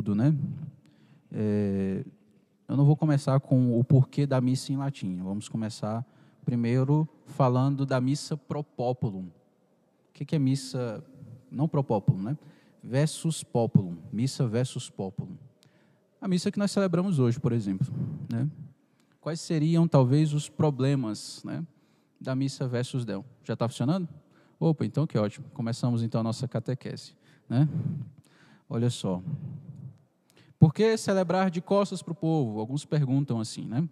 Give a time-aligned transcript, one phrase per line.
[0.00, 0.34] tudo, né?
[1.30, 2.02] É,
[2.66, 5.18] eu não vou começar com o porquê da missa em latim.
[5.22, 6.06] Vamos começar
[6.42, 9.26] primeiro falando da missa pro populum.
[10.08, 11.04] O que é missa,
[11.50, 12.38] não pro populum, né?
[12.82, 15.36] Versus populum, missa versus populum.
[16.18, 17.86] A missa que nós celebramos hoje, por exemplo,
[18.32, 18.48] né?
[19.20, 21.62] Quais seriam talvez os problemas, né,
[22.18, 23.22] da missa versus del?
[23.44, 24.08] Já está funcionando?
[24.58, 25.46] Opa, então que ótimo.
[25.52, 27.14] Começamos então a nossa catequese,
[27.46, 27.68] né?
[28.66, 29.22] Olha só.
[30.60, 32.60] Por que celebrar de costas para o povo?
[32.60, 33.88] Alguns perguntam assim, né?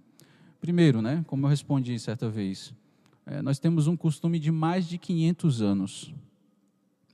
[0.60, 2.74] Primeiro, né, como eu respondi certa vez,
[3.24, 6.14] é, nós temos um costume de mais de 500 anos.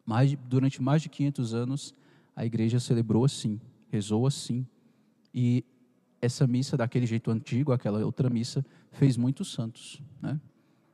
[0.05, 1.95] Mais de, durante mais de 500 anos,
[2.34, 3.60] a igreja celebrou assim,
[3.93, 4.66] rezou assim.
[5.32, 5.65] E
[6.21, 10.02] essa missa, daquele jeito antigo, aquela outra missa, fez muitos santos.
[10.21, 10.41] Né?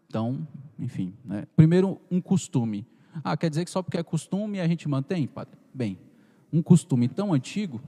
[0.07, 0.47] Então,
[0.79, 1.15] enfim.
[1.24, 1.47] Né?
[1.57, 2.87] Primeiro, um costume.
[3.24, 5.30] Ah, quer dizer que só porque é costume a gente mantém?
[5.73, 5.99] Bem,
[6.52, 7.80] um costume tão antigo,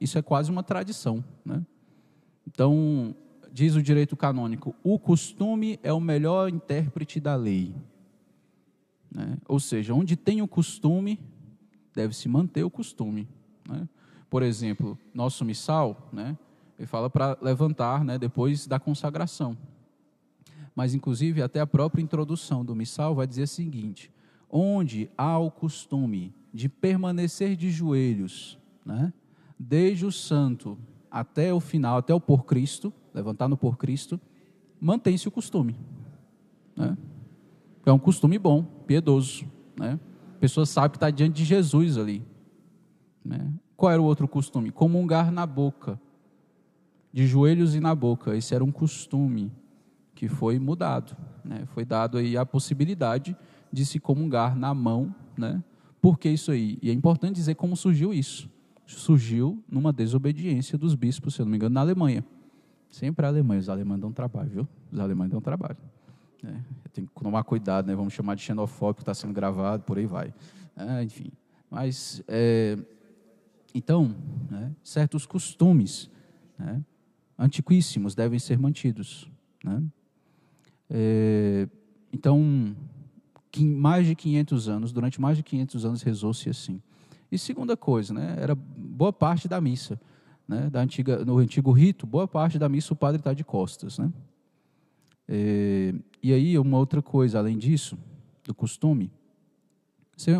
[0.00, 1.22] isso é quase uma tradição.
[1.44, 1.64] Né?
[2.46, 3.14] Então,
[3.52, 7.74] diz o direito canônico, o costume é o melhor intérprete da lei.
[9.14, 9.36] Né?
[9.46, 11.20] Ou seja, onde tem o costume,
[11.94, 13.28] deve-se manter o costume.
[13.68, 13.88] Né?
[14.28, 16.38] Por exemplo, nosso missal, né?
[16.78, 19.56] ele fala para levantar né, depois da consagração.
[20.74, 24.10] Mas, inclusive, até a própria introdução do missal vai dizer o seguinte:
[24.48, 29.12] onde há o costume de permanecer de joelhos, né,
[29.62, 30.78] desde o santo
[31.10, 34.18] até o final, até o por Cristo, levantar no por Cristo,
[34.80, 35.76] mantém-se o costume.
[36.74, 36.96] Né?
[37.84, 39.44] É um costume bom, piedoso.
[39.78, 40.00] Né?
[40.34, 42.24] A pessoa sabe que está diante de Jesus ali.
[43.22, 43.52] Né?
[43.76, 44.70] Qual era o outro costume?
[44.70, 46.00] Comungar na boca,
[47.12, 48.34] de joelhos e na boca.
[48.34, 49.52] Esse era um costume
[50.14, 51.14] que foi mudado.
[51.44, 51.66] Né?
[51.66, 53.36] Foi dado aí a possibilidade
[53.70, 55.14] de se comungar na mão.
[55.36, 55.62] Né?
[56.00, 56.78] Por que isso aí?
[56.80, 58.48] E é importante dizer como surgiu isso.
[58.96, 62.24] Surgiu numa desobediência dos bispos, se eu não me engano, na Alemanha.
[62.90, 64.68] Sempre a Alemanha, os alemães dão trabalho, viu?
[64.90, 65.76] Os alemães dão trabalho.
[66.44, 66.54] É,
[66.92, 67.94] tem que tomar cuidado, né?
[67.94, 70.34] Vamos chamar de xenofóbico, está sendo gravado, por aí vai.
[70.76, 71.30] É, enfim,
[71.70, 72.78] mas é,
[73.74, 74.14] então,
[74.50, 76.10] né, certos costumes
[76.58, 76.82] né,
[77.38, 79.30] antiquíssimos devem ser mantidos.
[79.62, 79.82] Né?
[80.88, 81.68] É,
[82.12, 82.74] então,
[83.58, 86.82] mais de 500 anos, durante mais de 500 anos rezou-se assim.
[87.30, 89.98] E segunda coisa, né, era boa parte da missa
[90.50, 93.98] né, da antiga, no antigo rito, boa parte da missa o padre está de costas.
[93.98, 94.12] Né?
[95.28, 97.96] É, e aí, uma outra coisa, além disso,
[98.42, 99.12] do costume,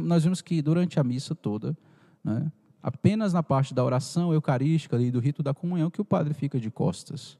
[0.02, 1.78] nós vimos que durante a missa toda,
[2.24, 2.50] né,
[2.82, 6.58] apenas na parte da oração eucarística e do rito da comunhão que o padre fica
[6.58, 7.38] de costas,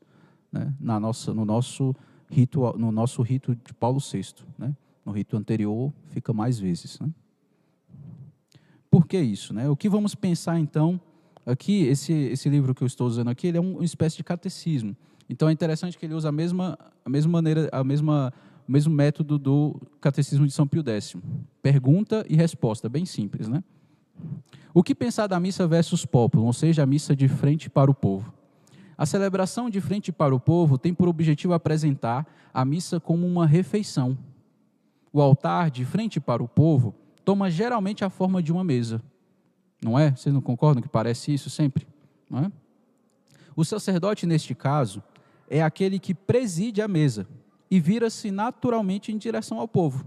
[0.52, 1.94] né, na nossa, no nosso
[2.30, 4.74] rito, no nosso rito de Paulo VI, né?
[5.04, 7.10] No rito anterior fica mais vezes, né?
[8.90, 9.68] Por que isso, né?
[9.68, 11.00] O que vamos pensar então
[11.44, 14.94] Aqui, esse, esse livro que eu estou usando aqui, é uma espécie de catecismo.
[15.28, 18.32] Então é interessante que ele usa a mesma, a mesma maneira, a mesma,
[18.68, 21.16] o mesmo método do catecismo de São Pio X.
[21.62, 23.64] Pergunta e resposta, bem simples, né?
[24.74, 27.94] O que pensar da missa versus populum, ou seja, a missa de frente para o
[27.94, 28.32] povo?
[28.96, 33.46] A celebração de frente para o povo tem por objetivo apresentar a missa como uma
[33.46, 34.16] refeição.
[35.12, 36.94] O altar de frente para o povo
[37.30, 39.00] toma geralmente a forma de uma mesa.
[39.80, 40.10] Não é?
[40.10, 41.86] Vocês não concordam que parece isso sempre?
[42.28, 42.52] Não é?
[43.54, 45.00] O sacerdote, neste caso,
[45.48, 47.28] é aquele que preside a mesa
[47.70, 50.04] e vira-se naturalmente em direção ao povo.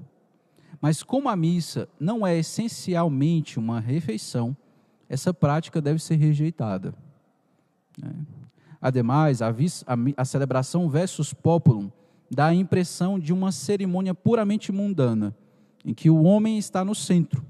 [0.82, 4.54] Mas como a missa não é essencialmente uma refeição,
[5.08, 6.94] essa prática deve ser rejeitada.
[7.98, 8.12] Né?
[8.82, 9.56] Ademais, a,
[10.18, 11.90] a, celebração versus populum
[12.30, 15.34] dá a impressão de uma cerimônia puramente mundana,
[15.86, 17.46] em que o homem está no centro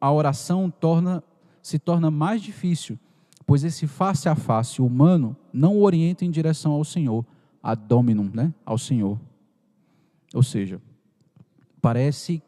[0.00, 1.22] a oração torna,
[1.62, 2.98] se torna mais difícil,
[3.46, 7.24] pois esse face a face humano não orienta em direção ao Senhor,
[7.62, 8.52] a dominum, né?
[8.64, 9.18] ao Senhor.
[10.34, 10.80] Ou seja,
[11.80, 12.42] parece,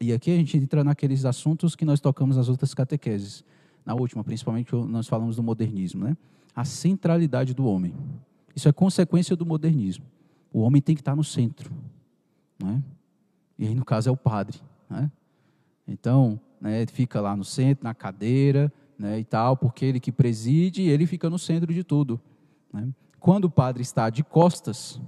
[0.00, 3.44] e aqui a gente entra naqueles assuntos que nós tocamos nas outras catequeses,
[3.84, 6.16] na última, principalmente nós falamos do modernismo, né?
[6.56, 7.92] a centralidade do homem.
[8.56, 10.04] Isso é consequência do modernismo.
[10.52, 11.70] O homem tem que estar no centro.
[12.62, 12.82] Né?
[13.58, 14.60] E aí, no caso, é o padre.
[14.88, 15.10] Né?
[15.86, 20.82] Então, né, fica lá no centro, na cadeira, né, e tal, porque ele que preside,
[20.82, 22.20] ele fica no centro de tudo.
[22.72, 22.88] Né?
[23.20, 25.00] Quando o padre está de costas,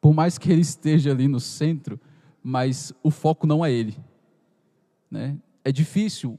[0.00, 2.00] por mais que ele esteja ali no centro,
[2.42, 3.96] mas o foco não é ele.
[5.10, 5.36] Né?
[5.64, 6.38] É difícil,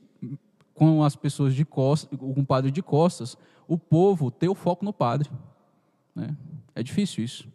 [0.73, 3.37] com as pessoas de costas, com o padre de costas,
[3.67, 5.29] o povo ter o foco no padre.
[6.15, 6.35] Né?
[6.73, 7.47] É difícil isso.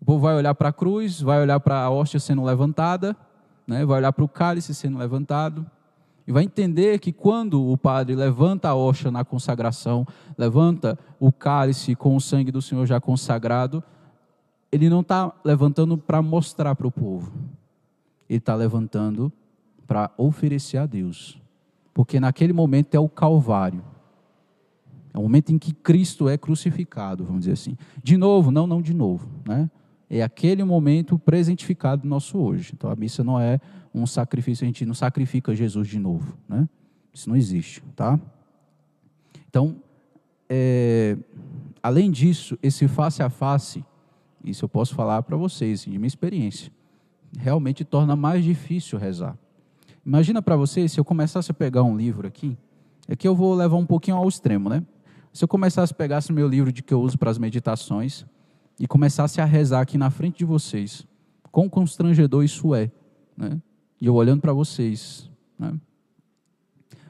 [0.00, 3.16] O povo vai olhar para a cruz, vai olhar para a hóstia sendo levantada,
[3.66, 3.84] né?
[3.84, 5.66] vai olhar para o cálice sendo levantado,
[6.26, 10.06] e vai entender que quando o padre levanta a hoxa na consagração,
[10.36, 13.82] levanta o cálice com o sangue do Senhor já consagrado,
[14.70, 17.32] ele não está levantando para mostrar para o povo,
[18.28, 19.32] ele está levantando
[19.86, 21.40] para oferecer a Deus,
[21.94, 23.82] porque naquele momento é o Calvário.
[25.14, 27.76] É o momento em que Cristo é crucificado, vamos dizer assim.
[28.04, 29.70] De novo, não, não de novo, né?
[30.10, 32.72] É aquele momento presentificado nosso hoje.
[32.74, 33.60] Então a missa não é
[33.94, 36.68] um sacrifício, a gente não sacrifica Jesus de novo, né?
[37.12, 38.18] Isso não existe, tá?
[39.48, 39.76] Então,
[40.48, 41.16] é,
[41.82, 43.84] além disso, esse face a face,
[44.44, 46.70] isso eu posso falar para vocês, de minha experiência,
[47.36, 49.36] realmente torna mais difícil rezar.
[50.04, 52.56] Imagina para vocês se eu começasse a pegar um livro aqui,
[53.08, 54.82] aqui eu vou levar um pouquinho ao extremo, né?
[55.32, 58.24] Se eu começasse a pegar o meu livro de que eu uso para as meditações
[58.78, 61.06] e começasse a rezar aqui na frente de vocês,
[61.50, 62.90] quão constrangedor isso é,
[63.36, 63.60] né?
[64.00, 65.28] E eu olhando para vocês,
[65.58, 65.78] né?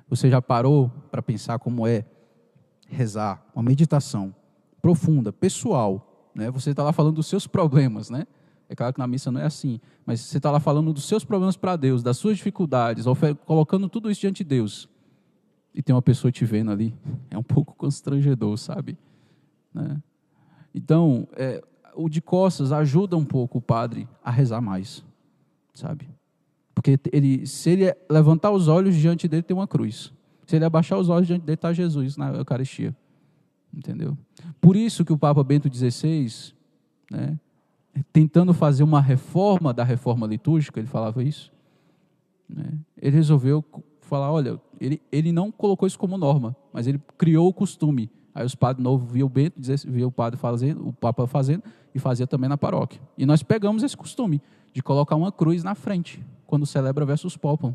[0.08, 2.04] Você já parou para pensar como é
[2.86, 4.34] rezar, uma meditação
[4.80, 6.50] profunda, pessoal, né?
[6.50, 8.26] Você está lá falando dos seus problemas, né?
[8.68, 11.24] É claro que na missa não é assim, mas você está lá falando dos seus
[11.24, 13.04] problemas para Deus, das suas dificuldades,
[13.46, 14.88] colocando tudo isso diante de Deus
[15.78, 16.92] e tem uma pessoa te vendo ali,
[17.30, 18.98] é um pouco constrangedor, sabe?
[19.72, 20.02] Né?
[20.78, 21.60] Então, é,
[21.96, 25.04] o de costas ajuda um pouco o padre a rezar mais,
[25.74, 26.08] sabe?
[26.72, 30.12] Porque ele, se ele levantar os olhos diante dele tem uma cruz.
[30.46, 32.96] Se ele abaixar os olhos diante dele está Jesus na Eucaristia,
[33.74, 34.16] entendeu?
[34.60, 36.54] Por isso que o Papa Bento XVI,
[37.10, 37.36] né,
[38.12, 41.52] tentando fazer uma reforma da reforma litúrgica, ele falava isso,
[42.48, 43.64] né, ele resolveu
[44.00, 48.08] falar, olha, ele, ele não colocou isso como norma, mas ele criou o costume.
[48.38, 51.98] Aí os padres novos viam o Bento, via o padre fazendo, o Papa fazendo, e
[51.98, 53.00] fazia também na paróquia.
[53.16, 54.40] E nós pegamos esse costume
[54.72, 57.74] de colocar uma cruz na frente, quando celebra versus populum.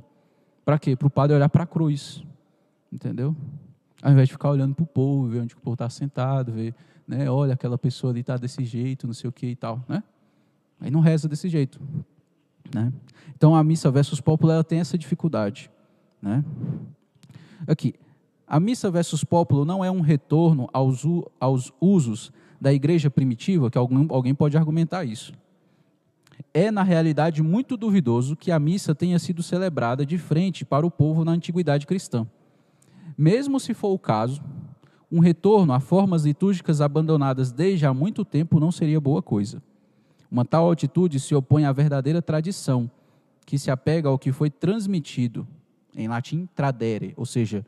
[0.64, 0.96] Para quê?
[0.96, 2.24] Para o padre olhar para a cruz.
[2.90, 3.36] Entendeu?
[4.02, 6.74] Ao invés de ficar olhando para o povo, ver onde o povo está sentado, ver,
[7.06, 10.02] né, olha, aquela pessoa ali está desse jeito, não sei o que e tal, né?
[10.80, 11.78] Aí não reza desse jeito.
[12.74, 12.94] Né?
[13.36, 15.70] Então a missa versus popular tem essa dificuldade.
[16.22, 16.42] Né?
[17.68, 17.96] Aqui,
[18.48, 21.04] a missa versus populo não é um retorno aos,
[21.40, 25.34] aos usos da igreja primitiva, que algum, alguém pode argumentar isso.
[26.54, 30.92] É, na realidade, muito duvidoso que a missa tenha sido celebrada de frente para o
[30.92, 32.28] povo na antiguidade cristã.
[33.18, 34.42] Mesmo se for o caso,
[35.12, 39.62] um retorno a formas litúrgicas abandonadas desde há muito tempo não seria boa coisa.
[40.30, 42.90] Uma tal atitude se opõe à verdadeira tradição,
[43.46, 45.48] que se apega ao que foi transmitido
[45.96, 47.64] em latim tradere, ou seja,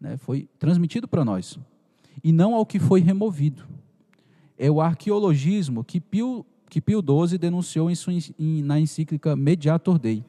[0.00, 1.58] né, foi transmitido para nós,
[2.22, 3.64] e não ao que foi removido.
[4.58, 9.98] É o arqueologismo que Pio, que Pio XII denunciou em sua, em, na encíclica Mediator
[9.98, 10.24] Dei,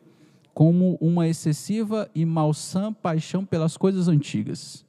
[0.53, 4.85] como uma excessiva e malsã paixão pelas coisas antigas.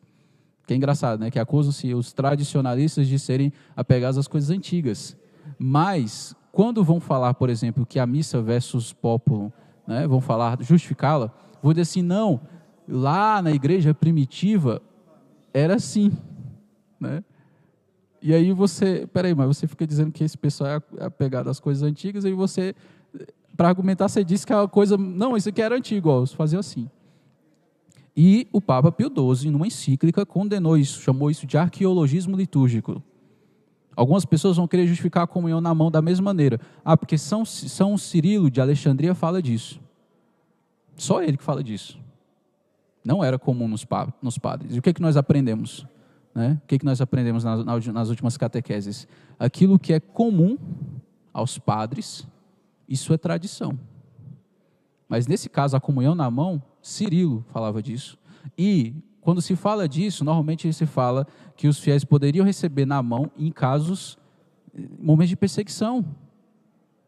[0.67, 1.31] Que é engraçado, né?
[1.31, 5.17] Que acusam-se os tradicionalistas de serem apegados às coisas antigas.
[5.59, 9.51] Mas, quando vão falar, por exemplo, que a missa versus populum,
[9.87, 11.33] né, vão falar, justificá-la,
[11.63, 12.41] Vou dizer assim, não,
[12.91, 14.83] lá na igreja primitiva
[15.55, 16.13] era assim,
[16.99, 17.25] né?
[18.23, 21.83] E aí você, peraí, mas você fica dizendo que esse pessoal é apegado às coisas
[21.83, 22.75] antigas, e você,
[23.57, 26.91] para argumentar, você disse que a coisa, não, isso aqui era antigo, ó, fazia assim.
[28.15, 33.03] E o Papa Pio XII, numa encíclica, condenou isso, chamou isso de arqueologismo litúrgico.
[33.97, 36.61] Algumas pessoas vão querer justificar a comunhão na mão da mesma maneira.
[36.85, 39.81] Ah, porque São, São Cirilo de Alexandria fala disso.
[40.97, 41.99] Só ele que fala disso.
[43.05, 43.87] Não era comum nos,
[44.23, 44.77] nos padres.
[44.77, 45.87] E o que, é que nós aprendemos?
[46.35, 46.61] Né?
[46.63, 49.09] O que, é que nós aprendemos nas, últimas catequeses?
[49.39, 50.59] Aquilo que é comum
[51.33, 52.27] aos padres,
[52.89, 53.79] isso é tradição.
[55.09, 58.19] Mas nesse caso, a comunhão na mão, Cirilo falava disso.
[58.57, 61.27] E quando se fala disso, normalmente se fala
[61.57, 64.19] que os fiéis poderiam receber na mão em casos,
[64.99, 66.05] momentos de perseguição.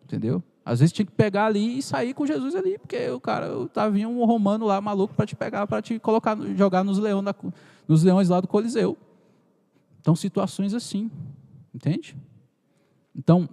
[0.05, 0.43] Entendeu?
[0.65, 3.89] Às vezes tinha que pegar ali e sair com Jesus ali, porque o cara tá
[3.89, 7.35] vindo um romano lá maluco para te pegar, para te colocar, jogar nos, leão da,
[7.89, 8.97] nos leões lá do Coliseu.
[10.01, 11.11] Então situações assim,
[11.75, 12.17] entende?
[13.15, 13.49] Então,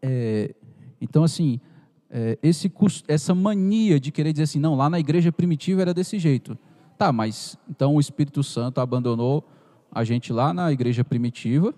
[0.00, 0.54] é,
[1.00, 1.60] então assim,
[2.08, 2.72] é, esse,
[3.08, 6.56] essa mania de querer dizer assim, não, lá na igreja primitiva era desse jeito.
[6.96, 9.44] Tá, mas então o Espírito Santo abandonou
[9.90, 11.74] a gente lá na igreja primitiva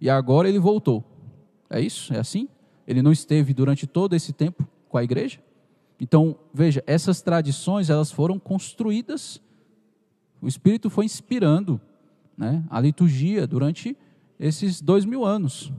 [0.00, 1.04] e agora ele voltou.
[1.68, 2.12] É isso?
[2.14, 2.48] É assim?
[2.88, 5.38] Ele não esteve durante todo esse tempo com a igreja?
[6.00, 9.42] Então, veja, essas tradições elas foram construídas,
[10.40, 11.78] o Espírito foi inspirando
[12.34, 13.94] né, a liturgia durante
[14.40, 15.70] esses dois mil anos.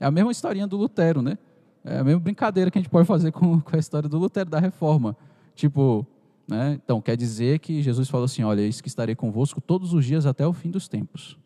[0.00, 1.38] É a mesma historinha do Lutero, né?
[1.84, 4.50] É a mesma brincadeira que a gente pode fazer com, com a história do Lutero,
[4.50, 5.16] da reforma.
[5.54, 6.04] Tipo,
[6.48, 6.80] Né?
[6.82, 10.24] Então, quer dizer que Jesus falou assim: Olha, eis que estarei convosco todos os dias
[10.24, 11.38] até o fim dos tempos.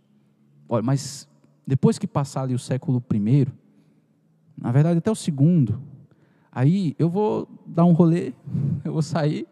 [0.68, 1.28] Olha, mas
[1.66, 3.52] depois que passar ali o século primeiro,
[4.56, 5.80] na verdade até o segundo,
[6.50, 8.32] aí eu vou dar um rolê,
[8.84, 9.46] eu vou sair,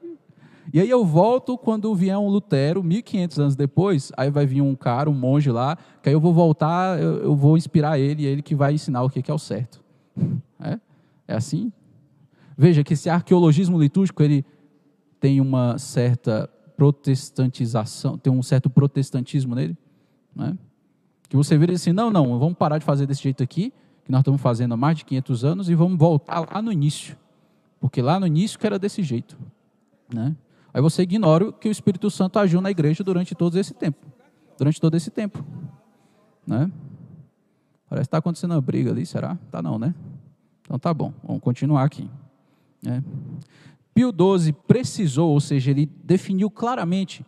[0.72, 4.74] e aí eu volto quando vier um Lutero, 1500 anos depois, aí vai vir um
[4.76, 8.26] cara, um monge lá, que aí eu vou voltar, eu, eu vou inspirar ele, e
[8.26, 9.82] ele que vai ensinar o que, que é o certo.
[10.62, 10.78] É?
[11.26, 11.72] É assim?
[12.54, 14.44] Veja que esse arqueologismo litúrgico, ele
[15.18, 19.74] tem uma certa protestantização, tem um certo protestantismo nele,
[20.36, 20.58] né?
[21.30, 23.72] que você vira assim, não, não, vamos parar de fazer desse jeito aqui,
[24.10, 27.16] que nós estamos fazendo há mais de 500 anos, e vamos voltar lá no início,
[27.78, 29.38] porque lá no início que era desse jeito.
[30.12, 30.34] Né?
[30.74, 34.04] Aí você ignora que o Espírito Santo agiu na igreja durante todo esse tempo.
[34.58, 35.44] Durante todo esse tempo.
[36.44, 36.72] Né?
[37.88, 39.38] Parece que está acontecendo uma briga ali, será?
[39.48, 39.94] Tá não, né?
[40.62, 42.10] Então tá bom, vamos continuar aqui.
[42.82, 43.04] Né?
[43.94, 47.24] Pio XII precisou, ou seja, ele definiu claramente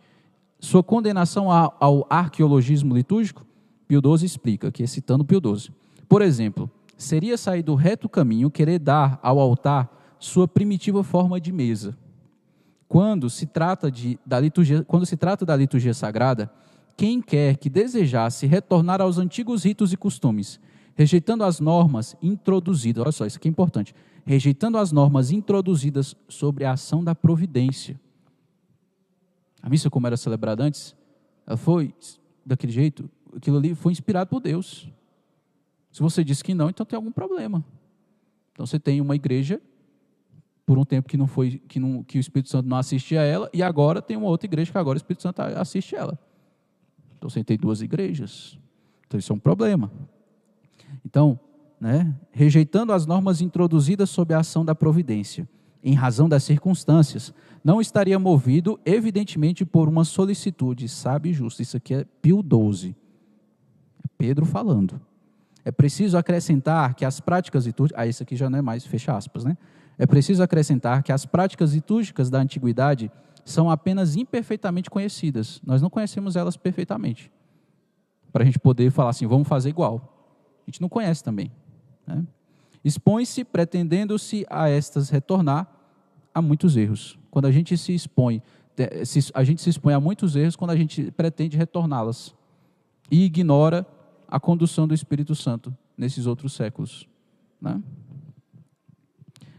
[0.59, 3.45] sua condenação ao arqueologismo litúrgico.
[3.87, 5.82] Pio XII explica, aqui citando Pio XII.
[6.07, 11.51] Por exemplo, seria sair do reto caminho querer dar ao altar sua primitiva forma de
[11.51, 11.97] mesa.
[12.87, 16.51] Quando se trata, de, da, liturgia, quando se trata da liturgia sagrada,
[16.95, 20.59] quem quer que desejasse retornar aos antigos ritos e costumes,
[20.95, 23.95] rejeitando as normas introduzidas, olha só, isso aqui é importante,
[24.25, 27.99] rejeitando as normas introduzidas sobre a ação da providência.
[29.61, 30.95] A missa, como era celebrada antes,
[31.47, 31.93] ela foi
[32.45, 34.87] daquele jeito, aquilo ali foi inspirado por Deus.
[35.93, 37.63] Se você diz que não, então tem algum problema.
[38.51, 39.61] Então você tem uma igreja
[40.65, 43.23] por um tempo que não foi que, não, que o Espírito Santo não assistia a
[43.23, 46.19] ela e agora tem uma outra igreja que agora o Espírito Santo assiste a ela.
[47.15, 48.57] Então você tem duas igrejas.
[49.05, 49.91] Então isso é um problema.
[51.05, 51.39] Então,
[51.79, 55.47] né, rejeitando as normas introduzidas sob a ação da providência,
[55.83, 57.31] em razão das circunstâncias,
[57.63, 61.61] não estaria movido, evidentemente, por uma solicitude sábia e justa.
[61.61, 62.95] Isso aqui é Pio XII.
[64.03, 64.99] É Pedro falando.
[65.65, 68.01] É preciso acrescentar que as práticas litúrgicas.
[68.01, 69.57] Ah, isso aqui já não é mais, fecha aspas, né?
[69.97, 73.11] É preciso acrescentar que as práticas litúrgicas da antiguidade
[73.45, 75.61] são apenas imperfeitamente conhecidas.
[75.65, 77.31] Nós não conhecemos elas perfeitamente.
[78.31, 80.33] Para a gente poder falar assim, vamos fazer igual.
[80.65, 81.51] A gente não conhece também.
[82.07, 82.23] Né?
[82.83, 85.67] Expõe-se, pretendendo-se a estas retornar,
[86.33, 87.19] a muitos erros.
[87.29, 88.41] Quando a gente se expõe,
[89.33, 92.33] a gente se expõe a muitos erros quando a gente pretende retorná-las
[93.11, 93.85] e ignora
[94.33, 97.07] a condução do Espírito Santo nesses outros séculos.
[97.61, 97.79] Né?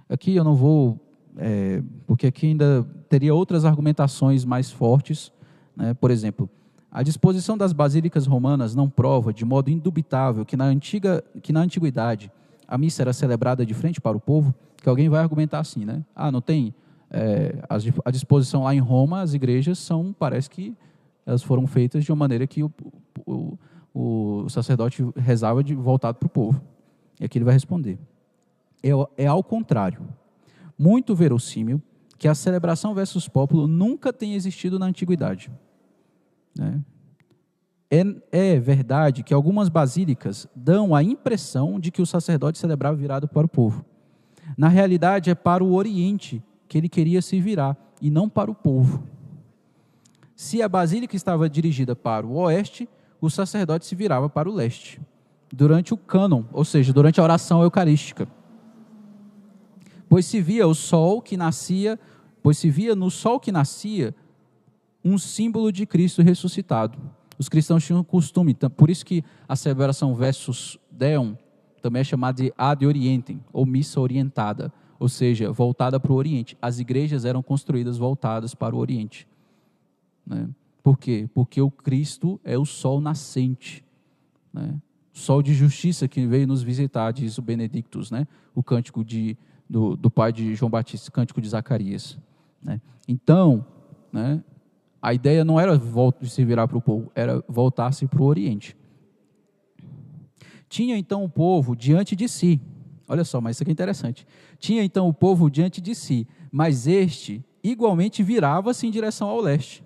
[0.08, 0.98] Aqui eu não vou,
[1.36, 5.30] é, porque aqui ainda teria outras argumentações mais fortes.
[5.76, 5.94] Né?
[5.94, 6.50] Por exemplo,
[6.90, 11.60] a disposição das basílicas romanas não prova de modo indubitável que na, antiga, que na
[11.60, 12.28] antiguidade
[12.66, 14.52] a missa era celebrada de frente para o povo,
[14.82, 16.04] que alguém vai argumentar assim, né?
[16.16, 16.74] Ah, não tem
[17.12, 17.62] é,
[18.04, 20.76] a disposição lá em Roma, as igrejas são, parece que
[21.24, 22.72] elas foram feitas de uma maneira que o,
[23.24, 23.56] o,
[23.94, 26.60] o sacerdote rezava de voltado para o povo.
[27.20, 27.98] E aqui ele vai responder
[28.84, 30.06] é, é ao contrário.
[30.78, 31.80] Muito verossímil
[32.18, 35.50] que a celebração versus populo nunca tenha existido na antiguidade.
[36.56, 36.80] Né?
[37.90, 43.28] É, é, verdade que algumas basílicas dão a impressão de que o sacerdote celebrava virado
[43.28, 43.84] para o povo.
[44.56, 48.54] Na realidade, é para o Oriente que ele queria se virar e não para o
[48.54, 49.04] povo.
[50.34, 52.88] Se a basílica estava dirigida para o oeste,
[53.24, 55.00] o sacerdote se virava para o leste,
[55.52, 58.28] durante o cânon, ou seja, durante a oração eucarística
[60.14, 61.98] pois se via o sol que nascia,
[62.40, 64.14] pois se via no sol que nascia
[65.04, 66.96] um símbolo de Cristo ressuscitado.
[67.36, 71.36] Os cristãos tinham costume, por isso que a celebração versus Deum
[71.82, 76.56] também é chamada de Ad Orientem, ou missa orientada, ou seja, voltada para o Oriente.
[76.62, 79.26] As igrejas eram construídas voltadas para o Oriente.
[80.24, 80.48] Né?
[80.84, 81.26] Por quê?
[81.32, 83.82] Porque o Cristo é o sol nascente.
[84.52, 84.78] Né?
[85.14, 88.28] Sol de justiça que veio nos visitar, diz o Benedictus, né?
[88.54, 89.34] o cântico de
[89.68, 92.18] do, do pai de João Batista, Cântico de Zacarias.
[92.62, 92.82] Né?
[93.08, 93.64] Então,
[94.12, 94.44] né,
[95.00, 95.80] a ideia não era
[96.22, 98.76] se virar para o povo, era voltar-se para o Oriente.
[100.68, 102.60] Tinha então o povo diante de si,
[103.08, 104.26] olha só, mas isso aqui é interessante.
[104.58, 109.82] Tinha então o povo diante de si, mas este igualmente virava-se em direção ao leste.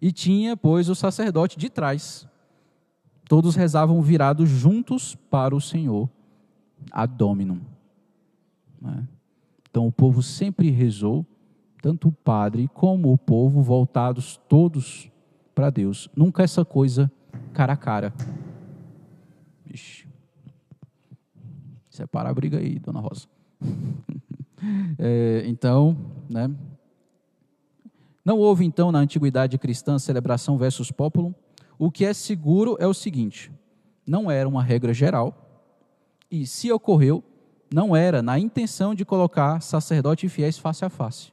[0.00, 2.28] E tinha, pois, o sacerdote de trás.
[3.28, 6.08] Todos rezavam virados juntos para o Senhor,
[6.92, 7.60] a Dominum.
[8.80, 9.06] Né?
[9.68, 11.26] Então o povo sempre rezou,
[11.82, 15.10] tanto o padre como o povo, voltados todos
[15.54, 16.08] para Deus.
[16.14, 17.10] Nunca essa coisa
[17.52, 18.12] cara a cara.
[19.72, 20.06] Ixi.
[21.90, 23.26] Separa a briga aí, dona Rosa.
[24.98, 25.96] é, então,
[26.28, 26.50] né?
[28.26, 31.32] Não houve, então, na antiguidade cristã celebração versus populum?
[31.78, 33.52] O que é seguro é o seguinte:
[34.04, 35.62] não era uma regra geral,
[36.28, 37.22] e se ocorreu,
[37.72, 41.30] não era na intenção de colocar sacerdote e fiéis face a face.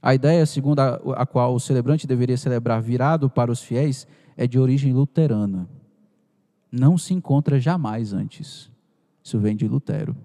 [0.00, 4.46] A ideia, segundo a, a qual o celebrante deveria celebrar virado para os fiéis, é
[4.46, 5.68] de origem luterana.
[6.72, 8.70] Não se encontra jamais antes.
[9.22, 10.16] Isso vem de Lutero.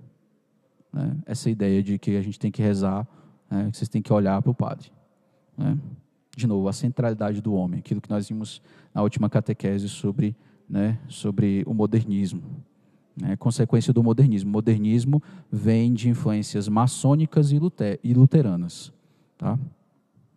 [0.93, 1.17] Né?
[1.25, 3.05] Essa ideia de que a gente tem que rezar,
[3.51, 3.69] né?
[3.69, 4.96] que vocês têm que olhar para o padre.
[5.57, 5.77] Né?
[6.35, 8.61] De novo, a centralidade do homem, aquilo que nós vimos
[8.93, 10.35] na última catequese sobre,
[10.69, 12.43] né, sobre o modernismo.
[13.23, 14.49] É consequência do modernismo.
[14.49, 18.93] O modernismo vem de influências maçônicas e luteranas.
[19.37, 19.57] Tá?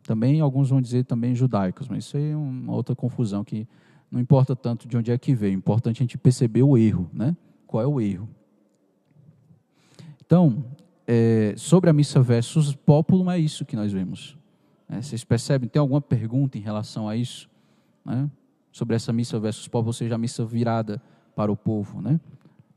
[0.03, 3.69] Também, alguns vão dizer também judaicos, mas isso aí é uma outra confusão que
[4.11, 7.09] não importa tanto de onde é que veio, é importante a gente perceber o erro,
[7.13, 7.37] né?
[7.67, 8.29] Qual é o erro?
[10.27, 10.65] Então,
[11.07, 14.37] é, sobre a missa versus populum, é isso que nós vemos.
[14.91, 15.69] É, vocês percebem?
[15.69, 17.49] Tem alguma pergunta em relação a isso?
[18.05, 18.29] Né?
[18.73, 21.01] Sobre essa missa versus populum, ou seja, a missa virada
[21.35, 22.19] para o povo, né?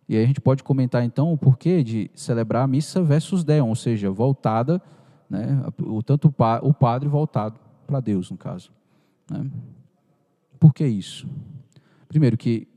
[0.08, 3.70] E aí a gente pode comentar então o porquê de celebrar a missa versus Deum,
[3.70, 4.82] ou seja, voltada
[5.30, 5.64] né?
[5.82, 8.72] o, tanto o padre voltado para Deus, no caso.
[9.30, 9.50] Né?
[10.60, 11.28] Por que isso?
[12.08, 12.68] Primeiro, que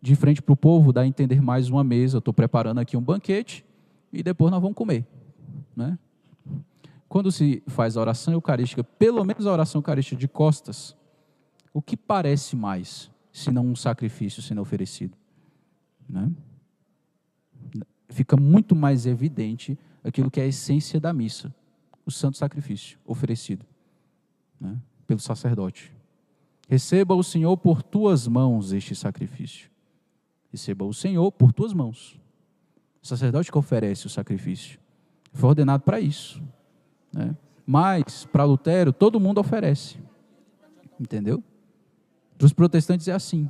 [0.00, 3.02] de frente para o povo dá a entender mais uma mesa, estou preparando aqui um
[3.02, 3.64] banquete
[4.12, 5.06] e depois nós vamos comer.
[5.76, 5.98] Né?
[7.10, 10.96] Quando se faz a oração eucarística, pelo menos a oração eucarística de costas,
[11.74, 15.18] o que parece mais, se não um sacrifício sendo oferecido?
[16.08, 16.30] Né?
[18.08, 21.52] Fica muito mais evidente aquilo que é a essência da missa
[22.06, 23.66] o santo sacrifício oferecido
[24.60, 25.92] né, pelo sacerdote.
[26.68, 29.68] Receba o Senhor por tuas mãos este sacrifício.
[30.52, 32.20] Receba o Senhor por tuas mãos.
[33.02, 34.78] O sacerdote que oferece o sacrifício.
[35.32, 36.40] Foi ordenado para isso.
[37.12, 37.36] Né?
[37.66, 39.98] Mas, para Lutero, todo mundo oferece.
[40.98, 41.42] Entendeu?
[42.36, 43.48] Para os protestantes é assim.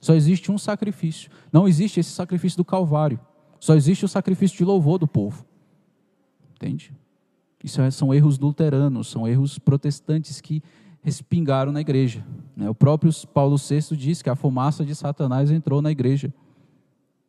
[0.00, 1.30] Só existe um sacrifício.
[1.52, 3.18] Não existe esse sacrifício do Calvário.
[3.58, 5.44] Só existe o sacrifício de louvor do povo.
[6.54, 6.94] Entende?
[7.62, 10.62] Isso é, são erros luteranos, são erros protestantes que
[11.00, 12.22] respingaram na igreja.
[12.54, 12.68] Né?
[12.68, 16.32] O próprio Paulo VI diz que a fumaça de Satanás entrou na igreja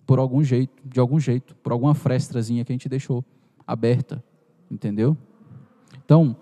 [0.05, 3.23] por algum jeito, de algum jeito, por alguma frestrazinha que a gente deixou
[3.65, 4.23] aberta,
[4.69, 5.17] entendeu?
[6.05, 6.35] Então,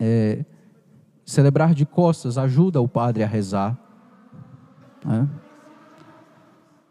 [0.00, 0.44] é,
[1.24, 3.78] celebrar de costas ajuda o padre a rezar,
[5.04, 5.28] né?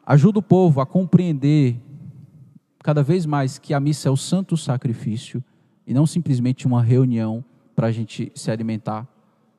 [0.06, 1.82] ajuda o povo a compreender
[2.84, 5.44] cada vez mais que a missa é o santo sacrifício
[5.86, 7.44] e não simplesmente uma reunião
[7.76, 9.08] para a gente se alimentar,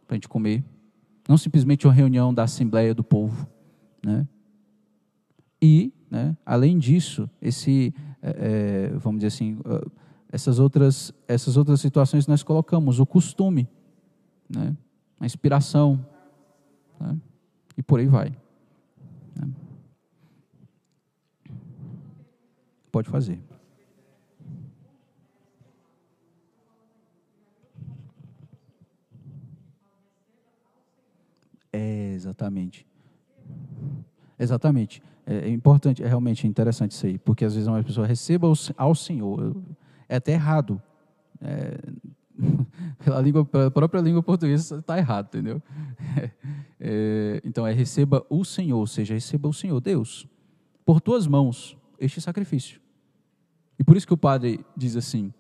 [0.07, 0.65] para a gente comer,
[1.29, 3.47] não simplesmente uma reunião da Assembleia do Povo,
[4.05, 4.27] né?
[5.61, 9.59] E, né, além disso, esse, é, é, vamos dizer assim,
[10.33, 13.69] essas outras, essas outras situações nós colocamos o costume,
[14.49, 14.75] né,
[15.21, 16.05] a inspiração,
[16.99, 17.19] né,
[17.77, 18.35] e por aí vai.
[19.37, 19.53] Né.
[22.91, 23.39] Pode fazer.
[31.71, 32.87] É, exatamente.
[34.39, 35.03] Exatamente.
[35.27, 38.95] É, é importante, é realmente interessante isso aí, porque às vezes uma pessoa receba ao
[38.95, 39.57] Senhor.
[40.13, 40.81] É até errado.
[41.41, 41.79] É,
[43.03, 45.63] pela, língua, pela própria língua portuguesa está errado, entendeu?
[46.85, 50.27] É, então é receba o Senhor, ou seja, receba o Senhor, Deus,
[50.85, 52.81] por tuas mãos, este sacrifício.
[53.79, 55.33] E por isso que o padre diz assim: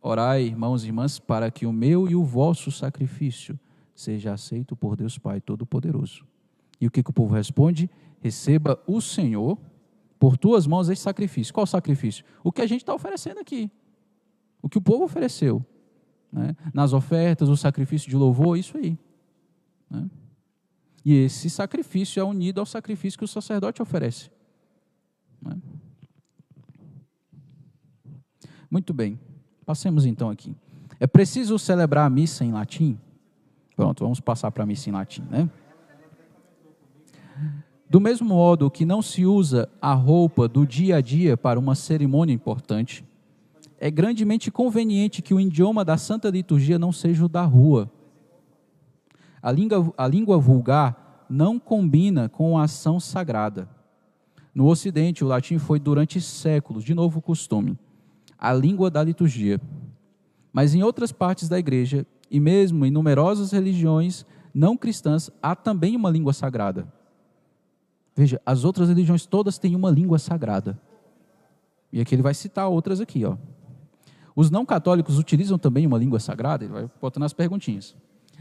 [0.00, 3.56] Orai, irmãos e irmãs, para que o meu e o vosso sacrifício
[3.94, 6.26] seja aceito por Deus Pai Todo-Poderoso.
[6.80, 7.88] E o que, que o povo responde?
[8.20, 9.56] Receba o Senhor
[10.18, 11.54] por tuas mãos esse sacrifício.
[11.54, 12.24] Qual sacrifício?
[12.42, 13.70] O que a gente está oferecendo aqui.
[14.62, 15.64] O que o povo ofereceu.
[16.32, 16.56] Né?
[16.72, 18.96] Nas ofertas, o sacrifício de louvor, isso aí.
[19.90, 20.08] Né?
[21.04, 24.30] E esse sacrifício é unido ao sacrifício que o sacerdote oferece.
[25.42, 25.56] Né?
[28.70, 29.20] Muito bem.
[29.66, 30.56] Passemos então aqui.
[30.98, 32.98] É preciso celebrar a missa em latim?
[33.76, 35.50] Pronto, vamos passar para a missa em latim, né?
[37.90, 41.74] Do mesmo modo que não se usa a roupa do dia a dia para uma
[41.74, 43.04] cerimônia importante,
[43.82, 47.90] é grandemente conveniente que o idioma da Santa Liturgia não seja o da rua.
[49.42, 53.68] A língua, a língua vulgar não combina com a ação sagrada.
[54.54, 57.76] No Ocidente, o latim foi durante séculos, de novo costume,
[58.38, 59.60] a língua da liturgia.
[60.52, 65.96] Mas em outras partes da igreja, e mesmo em numerosas religiões não cristãs, há também
[65.96, 66.86] uma língua sagrada.
[68.14, 70.80] Veja, as outras religiões todas têm uma língua sagrada.
[71.92, 73.36] E aqui ele vai citar outras aqui, ó.
[74.34, 76.64] Os não católicos utilizam também uma língua sagrada?
[76.64, 77.94] Ele vai botando as perguntinhas.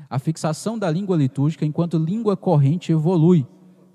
[0.10, 3.46] A fixação da língua litúrgica enquanto língua corrente evolui,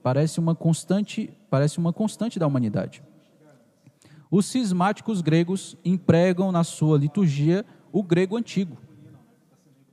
[0.03, 3.03] parece uma constante, parece uma constante da humanidade.
[4.31, 8.77] Os cismáticos gregos empregam na sua liturgia o grego antigo.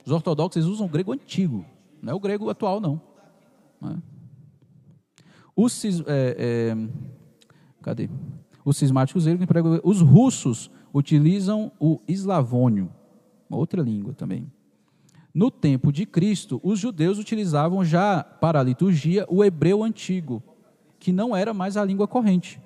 [0.04, 1.64] Os ortodoxos usam o grego antigo,
[2.02, 3.00] não é o grego atual, não.
[3.80, 3.96] não é?
[5.56, 6.76] Os, é, é,
[7.80, 8.10] cadê?
[8.64, 9.80] Os cismáticos gregos empregam.
[9.84, 12.88] Os russos utilizam o eslavônio,
[13.50, 14.50] outra língua também.
[15.34, 20.40] No tempo de Cristo, os judeus utilizavam já para a liturgia o hebreu antigo,
[21.00, 22.60] que não era mais a língua corrente.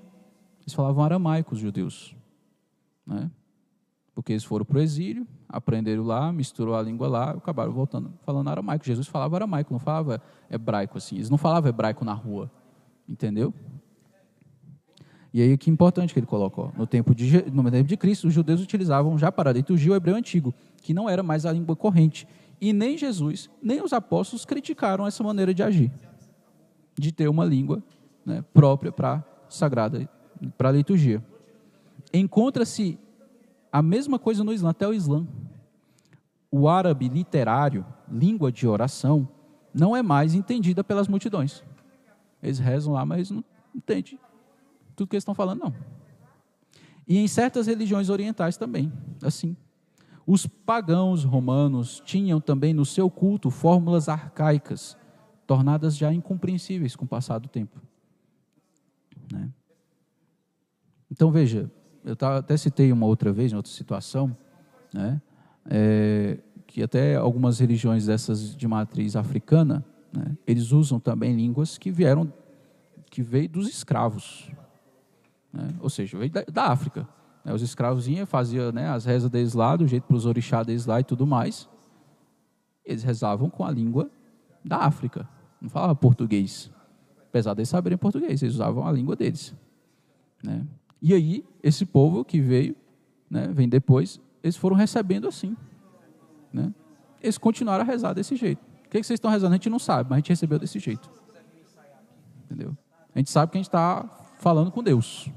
[0.61, 2.15] Eles falavam aramaico, os judeus.
[3.07, 3.31] Né?
[4.15, 8.49] Porque eles foram para o exílio, aprenderam lá, misturou a língua lá, acabaram voltando falando
[8.49, 8.85] aramaico.
[8.85, 11.17] Jesus falava aramaico, não falava hebraico assim.
[11.17, 12.51] Eles não falavam hebraico na rua,
[13.09, 13.55] entendeu?
[15.33, 16.73] E aí que importante que ele colocou.
[16.77, 20.17] No tempo de no tempo de Cristo, os judeus utilizavam já para liturgia o hebreu
[20.17, 22.27] antigo, que não era mais a língua corrente.
[22.61, 25.93] E nem Jesus, nem os apóstolos criticaram essa maneira de agir,
[26.99, 27.83] de ter uma língua
[28.25, 30.09] né, própria para sagrada
[30.57, 31.23] para a liturgia.
[32.13, 32.99] Encontra-se
[33.71, 35.27] a mesma coisa no Islã, até o Islã.
[36.51, 39.29] O árabe literário, língua de oração,
[39.75, 41.63] não é mais entendida pelas multidões.
[42.43, 44.19] Eles rezam lá, mas não entendem
[44.99, 45.75] tudo que eles estão falando, não.
[47.07, 49.57] E em certas religiões orientais também, assim.
[50.27, 54.97] Os pagãos romanos tinham também no seu culto fórmulas arcaicas,
[55.47, 57.81] tornadas já incompreensíveis com o passar do tempo.
[59.33, 59.49] Né?
[61.11, 61.71] Então, veja,
[62.05, 64.37] eu até citei uma outra vez, em outra situação,
[64.93, 65.23] né,
[65.65, 69.83] é, que até algumas religiões dessas de matriz africana,
[70.13, 72.31] né, eles usam também línguas que vieram,
[73.11, 74.51] que veio dos escravos,
[75.53, 77.09] né, ou seja, veio da, da África.
[77.45, 80.87] Né, os escravos faziam né, as rezas deles lá, do jeito para os orixás deles
[80.87, 81.69] lá e tudo mais.
[82.85, 84.11] Eles rezavam com a língua
[84.65, 85.29] da África,
[85.61, 86.71] não falavam português.
[87.29, 89.55] Apesar de eles saberem português, eles usavam a língua deles.
[90.43, 90.67] Né?
[91.01, 92.75] E aí, esse povo que veio,
[93.31, 95.57] né, vem depois, eles foram recebendo assim.
[96.53, 96.73] Né?
[97.23, 98.61] Eles continuaram a rezar desse jeito.
[98.61, 99.53] O que, que vocês estão rezando?
[99.53, 101.11] A gente não sabe, mas a gente recebeu desse jeito.
[102.47, 102.77] Entendeu?
[103.15, 105.31] A gente sabe que a gente está falando com Deus,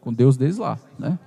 [0.00, 1.18] com Deus deles lá, né?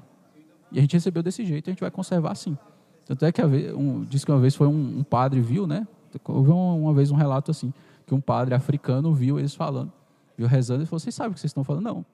[0.71, 2.57] E a gente recebeu desse jeito a gente vai conservar assim.
[3.05, 5.87] Tanto é que um, diz que uma vez foi um, um padre viu, né?
[6.25, 7.73] Houve uma, uma, vez um relato assim,
[8.05, 9.91] que um padre africano viu eles falando,
[10.37, 11.83] viu rezando e falou: Vocês sabem o que vocês estão falando?
[11.83, 12.05] Não.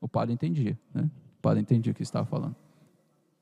[0.00, 1.10] O padre entendia, né?
[1.38, 2.54] O padre entendia o que estava falando.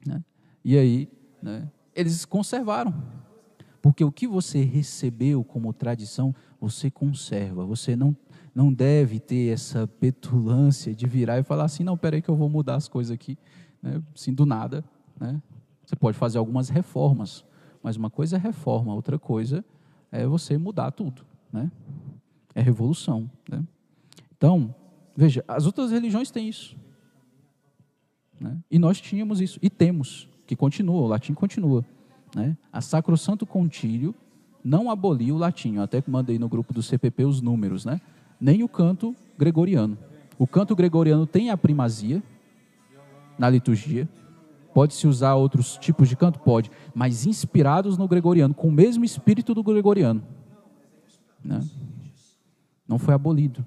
[0.07, 0.23] Né?
[0.65, 1.09] E aí,
[1.43, 2.95] né, eles conservaram.
[3.81, 7.65] Porque o que você recebeu como tradição, você conserva.
[7.65, 8.17] Você não,
[8.55, 12.49] não deve ter essa petulância de virar e falar assim: não, peraí que eu vou
[12.49, 13.39] mudar as coisas aqui.
[13.83, 14.03] Né?
[14.15, 14.85] Assim, do nada.
[15.19, 15.41] Né?
[15.85, 17.45] Você pode fazer algumas reformas,
[17.83, 19.65] mas uma coisa é reforma, outra coisa
[20.11, 21.25] é você mudar tudo.
[21.53, 21.71] Né?
[22.55, 23.31] É revolução.
[23.49, 23.65] Né?
[24.37, 24.75] Então,
[25.21, 26.77] Veja, as outras religiões têm isso.
[28.41, 28.57] Né?
[28.71, 31.85] E nós tínhamos isso, e temos, que continua, o latim continua.
[32.37, 32.57] Né?
[32.73, 34.15] A Sacrosanto Contílio
[34.63, 38.01] não aboliu o latim, eu até mandei no grupo do CPP os números, né?
[38.41, 39.99] Nem o canto gregoriano.
[40.39, 42.23] O canto gregoriano tem a primazia
[43.39, 44.09] na liturgia,
[44.79, 46.39] Pode-se usar outros tipos de canto?
[46.39, 50.23] Pode, mas inspirados no gregoriano, com o mesmo espírito do gregoriano.
[51.45, 51.61] Né?
[52.87, 53.67] Não foi abolido.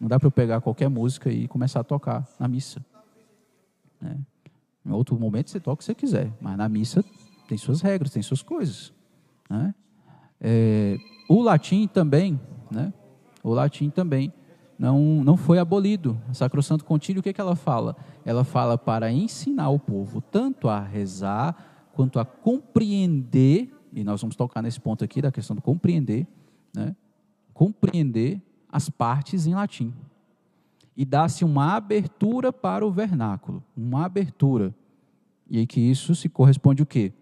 [0.00, 2.82] Não dá para eu pegar qualquer música e começar a tocar na missa.
[4.00, 4.18] Né?
[4.86, 7.04] Em outro momento você toca o que você quiser, mas na missa
[7.46, 8.90] tem suas regras, tem suas coisas.
[9.50, 9.74] Né?
[10.40, 10.96] É,
[11.28, 12.40] o latim também,
[12.70, 12.90] né?
[13.42, 14.32] O latim também
[14.78, 16.20] não, não foi abolido.
[16.28, 17.96] A Sacrosanto Contílio, o que, é que ela fala?
[18.24, 24.36] Ela fala para ensinar o povo tanto a rezar, quanto a compreender, e nós vamos
[24.36, 26.26] tocar nesse ponto aqui da questão do compreender,
[26.74, 26.94] né?
[27.52, 29.92] compreender as partes em latim.
[30.96, 34.74] E dá-se uma abertura para o vernáculo, uma abertura.
[35.50, 37.12] E aí que isso se corresponde o quê?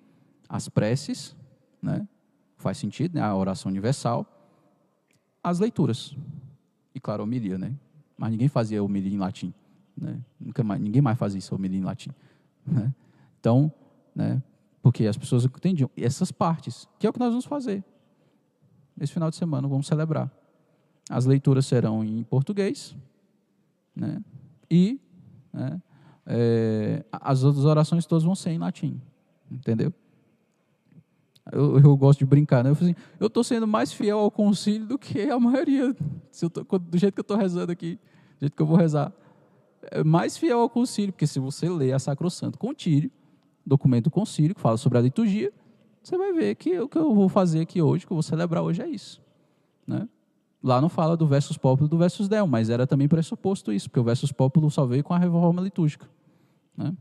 [0.48, 1.37] As preces,
[1.81, 2.07] né?
[2.57, 3.22] Faz sentido, né?
[3.22, 4.26] A oração universal,
[5.47, 6.17] as leituras.
[6.93, 7.73] E claro, a homilia, né?
[8.19, 9.55] Mas ninguém fazia homilia em latim,
[9.97, 10.19] né?
[10.41, 12.11] Nunca mais, ninguém mais fazia isso, homilia em latim,
[12.67, 12.93] né?
[13.39, 13.73] Então,
[14.13, 14.43] né?
[14.83, 17.85] Porque as pessoas entendiam essas partes, que é o que nós vamos fazer.
[19.01, 20.29] Esse final de semana vamos celebrar.
[21.09, 22.97] As leituras serão em português,
[23.95, 24.21] né?
[24.69, 25.01] E
[25.53, 25.81] né,
[26.27, 29.01] é, as outras orações todas vão ser em latim,
[29.49, 29.95] entendeu?
[31.53, 32.71] Eu, eu gosto de brincar, né?
[32.71, 35.95] Eu assim, estou sendo mais fiel ao concílio do que a maioria,
[36.53, 37.99] tô, do jeito que eu estou rezando aqui,
[38.39, 39.13] do jeito que eu vou rezar.
[39.83, 43.11] É mais fiel ao concílio, porque se você ler a Sacrosanto Contílio,
[43.65, 45.53] documento do concílio que fala sobre a liturgia,
[46.03, 48.63] você vai ver que o que eu vou fazer aqui hoje, que eu vou celebrar
[48.63, 49.23] hoje é isso.
[49.87, 50.09] Né?
[50.63, 54.01] Lá não fala do versus populo do versus del, mas era também pressuposto isso, porque
[54.01, 56.09] o versus populo só veio com a reforma litúrgica.
[56.77, 56.93] Né?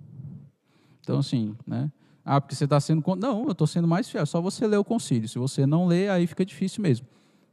[1.02, 1.92] Então, assim, né?
[2.26, 3.04] Ah, porque você está sendo.
[3.16, 4.26] Não, eu estou sendo mais fiel.
[4.26, 5.30] Só você ler o concílio.
[5.30, 7.06] Se você não lê, aí fica difícil mesmo.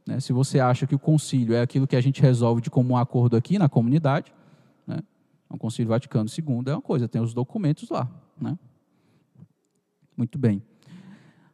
[0.05, 0.19] Né?
[0.19, 3.37] Se você acha que o concílio é aquilo que a gente resolve de comum acordo
[3.37, 4.33] aqui na comunidade,
[4.87, 4.99] né?
[5.47, 8.09] o concílio Vaticano II é uma coisa, tem os documentos lá.
[8.41, 8.57] Né?
[10.17, 10.61] Muito bem.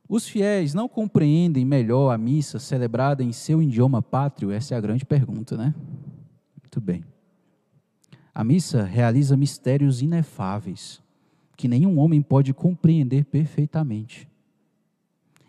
[0.08, 4.50] Os fiéis não compreendem melhor a missa celebrada em seu idioma pátrio?
[4.50, 5.76] Essa é a grande pergunta, né?
[6.60, 7.04] Muito bem.
[8.34, 11.00] A missa realiza mistérios inefáveis
[11.60, 14.30] que nenhum homem pode compreender perfeitamente.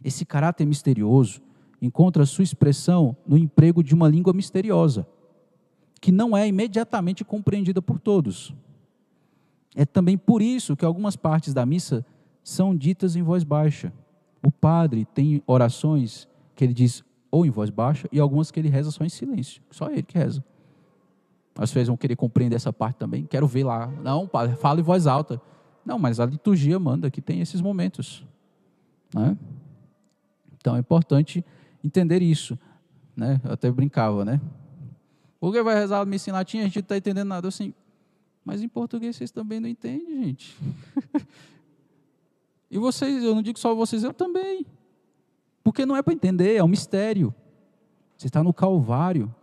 [0.02, 1.40] Esse caráter misterioso
[1.80, 5.06] encontra sua expressão no emprego de uma língua misteriosa,
[6.00, 8.52] que não é imediatamente compreendida por todos.
[9.76, 12.04] É também por isso que algumas partes da missa
[12.42, 13.92] são ditas em voz baixa.
[14.44, 18.68] O padre tem orações que ele diz ou em voz baixa e algumas que ele
[18.68, 20.44] reza só em silêncio, só ele que reza.
[21.56, 23.26] Às vezes vão querer compreender essa parte também.
[23.26, 23.86] Quero ver lá.
[24.02, 25.40] Não, padre, fala em voz alta.
[25.84, 28.24] Não, mas a liturgia manda que tem esses momentos.
[29.14, 29.36] Né?
[30.56, 31.44] Então é importante
[31.82, 32.58] entender isso.
[33.16, 33.40] Né?
[33.44, 34.40] Eu até brincava, né?
[35.40, 37.72] Porque vai rezar a missa em latim a gente não está entendendo nada assim.
[38.44, 40.56] Mas em português vocês também não entendem, gente.
[42.70, 44.66] e vocês, eu não digo só vocês, eu também.
[45.62, 47.34] Porque não é para entender, é um mistério.
[48.16, 49.34] Você está no Calvário.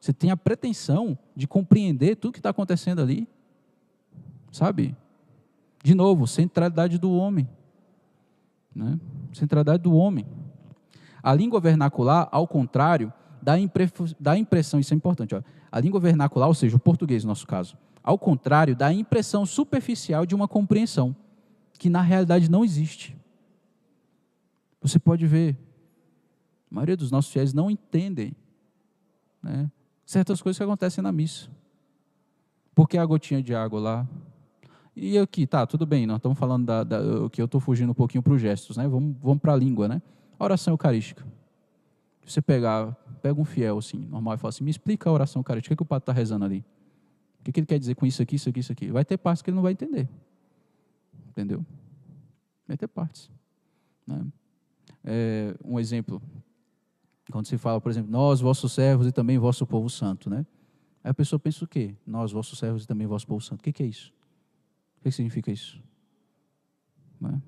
[0.00, 3.28] Você tem a pretensão de compreender tudo que está acontecendo ali.
[4.50, 4.96] Sabe?
[5.82, 7.48] De novo, centralidade do homem.
[8.74, 8.98] Né?
[9.32, 10.26] Centralidade do homem.
[11.22, 13.54] A língua vernacular, ao contrário, dá,
[14.18, 17.46] dá impressão, isso é importante, ó, a língua vernacular, ou seja, o português no nosso
[17.46, 21.14] caso, ao contrário, dá a impressão superficial de uma compreensão,
[21.78, 23.16] que na realidade não existe.
[24.80, 25.56] Você pode ver,
[26.70, 28.34] a maioria dos nossos fiéis não entendem
[29.42, 29.70] né,
[30.04, 31.48] certas coisas que acontecem na missa.
[32.74, 34.08] Porque a gotinha de água lá,
[34.94, 36.98] e aqui, tá, tudo bem, nós estamos falando da, da
[37.30, 38.86] que eu estou fugindo um pouquinho para os gestos, né?
[38.86, 40.02] Vamos, vamos para a língua, né?
[40.38, 41.26] Oração eucarística.
[42.24, 45.72] Você pegar, pega um fiel assim, normal, e fala assim, me explica a oração eucarística,
[45.72, 46.64] o que, que o padre está rezando ali?
[47.40, 48.90] O que, que ele quer dizer com isso aqui, isso aqui, isso aqui?
[48.90, 50.08] Vai ter partes que ele não vai entender.
[51.28, 51.64] Entendeu?
[52.68, 53.30] Vai ter partes.
[54.06, 54.24] Né?
[55.02, 56.22] É, um exemplo,
[57.30, 60.46] quando se fala, por exemplo, nós, vossos servos e também vosso povo santo, né?
[61.02, 61.96] Aí a pessoa pensa o quê?
[62.06, 63.60] Nós, vossos servos e também vosso povo santo.
[63.60, 64.12] O que, que é isso?
[65.02, 65.82] O que significa isso?
[67.24, 67.40] É?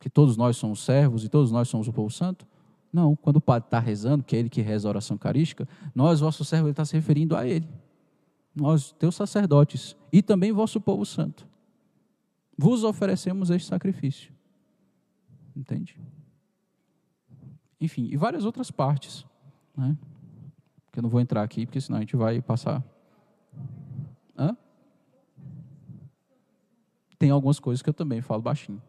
[0.00, 2.44] Que todos nós somos servos e todos nós somos o povo santo?
[2.92, 6.18] Não, quando o padre está rezando, que é ele que reza a oração carística, nós,
[6.18, 7.68] vosso servo, ele está se referindo a ele.
[8.52, 11.46] Nós, teus sacerdotes, e também vosso povo santo,
[12.58, 14.32] vos oferecemos este sacrifício.
[15.54, 15.96] Entende?
[17.80, 19.24] Enfim, e várias outras partes.
[19.76, 19.96] Né?
[20.90, 22.84] Que eu não vou entrar aqui, porque senão a gente vai passar.
[24.36, 24.56] Hã?
[27.24, 28.82] Tem algumas coisas que eu também falo baixinho.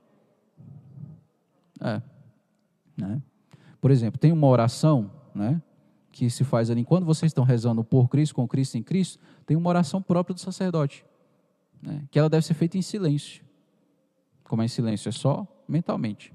[1.80, 2.02] É.
[2.98, 3.22] Né?
[3.80, 5.62] Por exemplo, tem uma oração, né?
[6.12, 9.56] Que se faz ali, quando vocês estão rezando por Cristo, com Cristo em Cristo, tem
[9.56, 11.06] uma oração própria do sacerdote,
[11.82, 12.04] né?
[12.12, 13.42] que ela deve ser feita em silêncio.
[14.44, 15.08] Como é em silêncio?
[15.08, 16.34] É só mentalmente.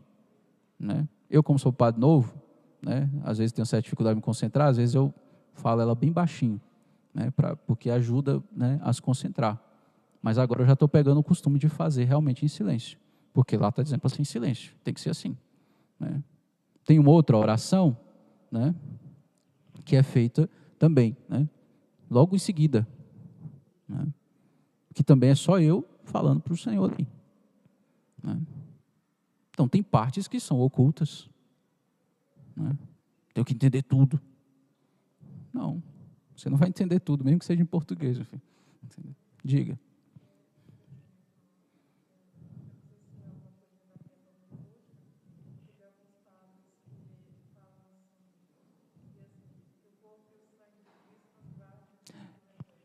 [0.79, 1.07] Né?
[1.29, 2.33] Eu, como sou padre novo,
[2.81, 3.11] né?
[3.25, 5.13] às vezes tenho certa dificuldade de me concentrar, às vezes eu
[5.53, 6.59] falo ela bem baixinho,
[7.13, 7.31] né?
[7.31, 9.70] pra, porque ajuda né, a se concentrar.
[10.23, 12.99] Mas agora eu já estou pegando o costume de fazer realmente em silêncio.
[13.33, 14.75] Porque lá está dizendo para ser em silêncio.
[14.85, 15.37] Tem que ser assim.
[15.99, 16.23] Né?
[16.85, 17.97] Tem uma outra oração,
[18.51, 18.75] né?
[19.85, 21.49] Que é feita também, né?
[22.11, 22.87] Logo em seguida.
[23.89, 24.07] Né?
[24.95, 27.09] Que também é só eu falando para o Senhor ali.
[28.23, 28.41] Né?
[29.51, 31.29] Então tem partes que são ocultas.
[32.57, 32.77] Né?
[33.33, 34.21] Tenho que entender tudo.
[35.53, 35.83] Não.
[36.37, 38.19] Você não vai entender tudo, mesmo que seja em português.
[39.45, 39.79] Diga.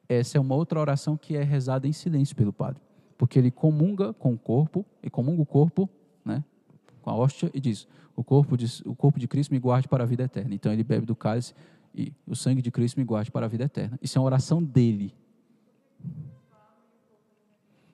[0.08, 2.82] Essa é uma outra oração que é rezada em silêncio pelo padre,
[3.18, 5.90] porque ele comunga com o corpo, e comunga o corpo,
[6.24, 6.44] né,
[7.02, 10.04] com a hóstia e diz: "O corpo de, o corpo de Cristo me guarde para
[10.04, 10.54] a vida eterna".
[10.54, 11.54] Então ele bebe do cálice
[11.94, 13.98] e o sangue de Cristo me guarde para a vida eterna.
[14.02, 15.14] Isso é uma oração dele.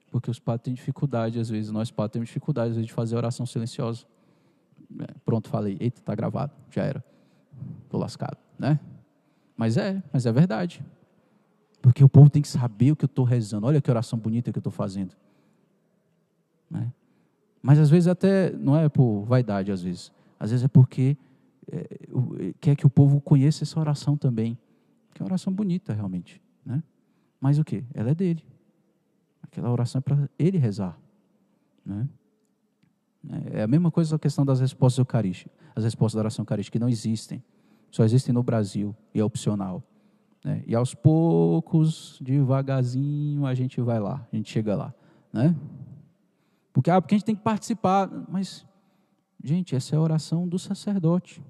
[0.10, 3.16] Porque os padres têm dificuldade, às vezes, nós padres temos dificuldade, às vezes, de fazer
[3.16, 4.06] oração silenciosa.
[5.00, 5.78] É, pronto, falei.
[5.80, 6.52] Eita, está gravado.
[6.70, 7.04] Já era.
[7.84, 8.80] Estou lascado, né?
[9.56, 10.84] Mas é, mas é verdade.
[11.82, 13.66] Porque o povo tem que saber o que eu estou rezando.
[13.66, 15.16] Olha que oração bonita que eu estou fazendo.
[16.70, 16.92] Né?
[17.62, 20.12] Mas às vezes até não é por vaidade, às vezes.
[20.40, 21.18] Às vezes é porque
[21.72, 24.58] é, quer que o povo conheça essa oração também.
[25.14, 26.42] Que é uma oração bonita, realmente.
[26.66, 26.84] Né?
[27.40, 27.84] Mas o que?
[27.94, 28.44] Ela é dele.
[29.42, 30.98] Aquela oração é para ele rezar.
[31.86, 32.08] Né?
[33.52, 35.52] É a mesma coisa a questão das respostas eucarísticas.
[35.76, 37.44] As respostas da oração eucarística que não existem.
[37.90, 39.84] Só existem no Brasil e é opcional.
[40.44, 40.64] Né?
[40.66, 44.94] E aos poucos, devagarzinho, a gente vai lá, a gente chega lá.
[45.32, 45.56] Né?
[46.74, 48.10] Porque, ah, porque a gente tem que participar.
[48.30, 48.66] Mas,
[49.44, 51.42] gente, essa é a oração do sacerdote.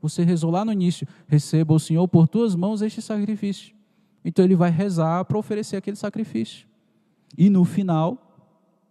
[0.00, 3.74] Você rezou lá no início: receba o Senhor por tuas mãos este sacrifício.
[4.24, 6.66] Então ele vai rezar para oferecer aquele sacrifício.
[7.36, 8.30] E no final,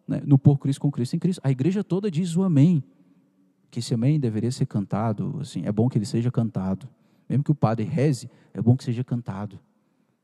[0.08, 2.84] né, no por Cristo com Cristo em Cristo, a igreja toda diz o amém.
[3.70, 6.90] Que esse amém deveria ser cantado, assim, é bom que ele seja cantado.
[7.30, 9.60] Mesmo que o padre reze, é bom que seja cantado.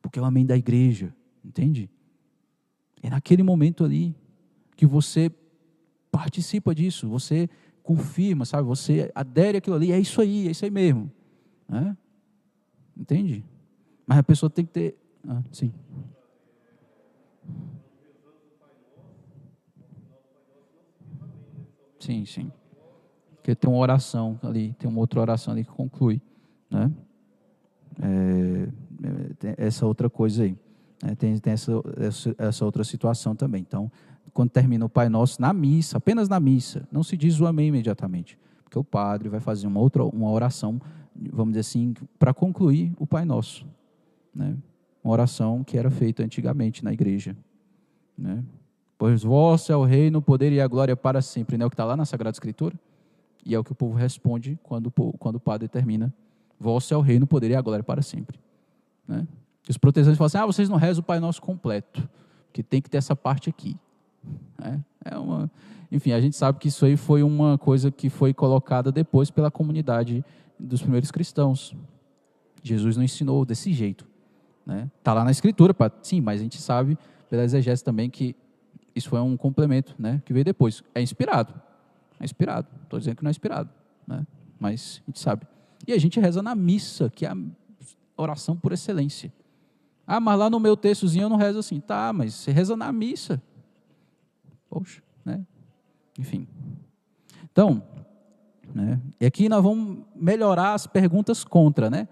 [0.02, 1.14] Porque é o amém da igreja,
[1.44, 1.90] entende?
[3.02, 4.16] É naquele momento ali
[4.76, 5.32] que você
[6.12, 7.48] participa disso, você
[7.84, 8.68] confirma, sabe?
[8.68, 11.12] Você adere àquilo ali, é isso aí, é isso aí mesmo.
[11.68, 11.96] Né?
[12.98, 13.46] Entende?
[14.08, 14.98] Mas a pessoa tem que ter.
[15.28, 15.72] Ah, sim.
[22.00, 22.52] Sim, sim.
[23.36, 26.22] Porque tem uma oração ali, tem uma outra oração ali que conclui.
[26.76, 26.92] Né?
[28.02, 30.58] É, é essa outra coisa aí.
[31.02, 31.16] Né?
[31.16, 33.62] Tem, tem essa, essa, essa outra situação também.
[33.62, 33.92] Então,
[34.34, 37.70] quando termina o Pai Nosso, na missa, apenas na missa, não se diz o amém
[37.70, 40.82] imediatamente, porque o padre vai fazer uma outra uma oração,
[41.32, 43.66] vamos dizer assim, para concluir o Pai Nosso.
[44.34, 44.58] Né?
[45.04, 47.38] Uma oração que era feita antigamente na igreja.
[48.18, 48.44] Né?
[48.98, 51.58] Pois vosso é o reino, o poder e a glória para sempre.
[51.58, 51.66] Né?
[51.66, 52.76] O que está lá na Sagrada Escritura.
[53.46, 56.12] E é o que o povo responde quando, quando o padre termina.
[56.60, 58.40] Vosso é o reino, poder e a glória para sempre.
[59.08, 59.28] Né?
[59.70, 62.08] Os protestantes falam assim: ah, vocês não rezam o Pai Nosso completo,
[62.48, 63.78] porque tem que ter essa parte aqui.
[64.62, 64.80] É,
[65.14, 65.50] é uma,
[65.92, 69.52] enfim, a gente sabe que isso aí foi uma coisa que foi colocada depois pela
[69.52, 70.24] comunidade
[70.60, 71.76] dos primeiros cristãos.
[72.64, 74.08] Jesus não ensinou desse jeito.
[74.66, 74.90] Né?
[75.04, 76.98] Tá lá na escritura, pra, sim, mas a gente sabe
[77.30, 78.36] pela exegese também que
[78.96, 80.82] isso foi um complemento, né, que veio depois.
[80.94, 81.54] É inspirado,
[82.20, 82.68] é inspirado.
[82.84, 83.70] Estou dizendo que não é inspirado,
[84.08, 84.26] né?
[84.58, 85.46] Mas a gente sabe.
[85.88, 87.38] E a gente reza na missa, que é a
[88.18, 89.32] oração por excelência.
[90.08, 91.80] Ah, mas lá no meu textozinho eu não rezo assim.
[91.80, 93.42] Tá, mas você reza na missa.
[94.70, 95.46] Poxa, né?
[96.18, 96.48] Enfim.
[97.52, 97.82] Então,
[98.74, 99.00] né?
[99.20, 102.08] E aqui nós vamos melhorar as perguntas contra, né?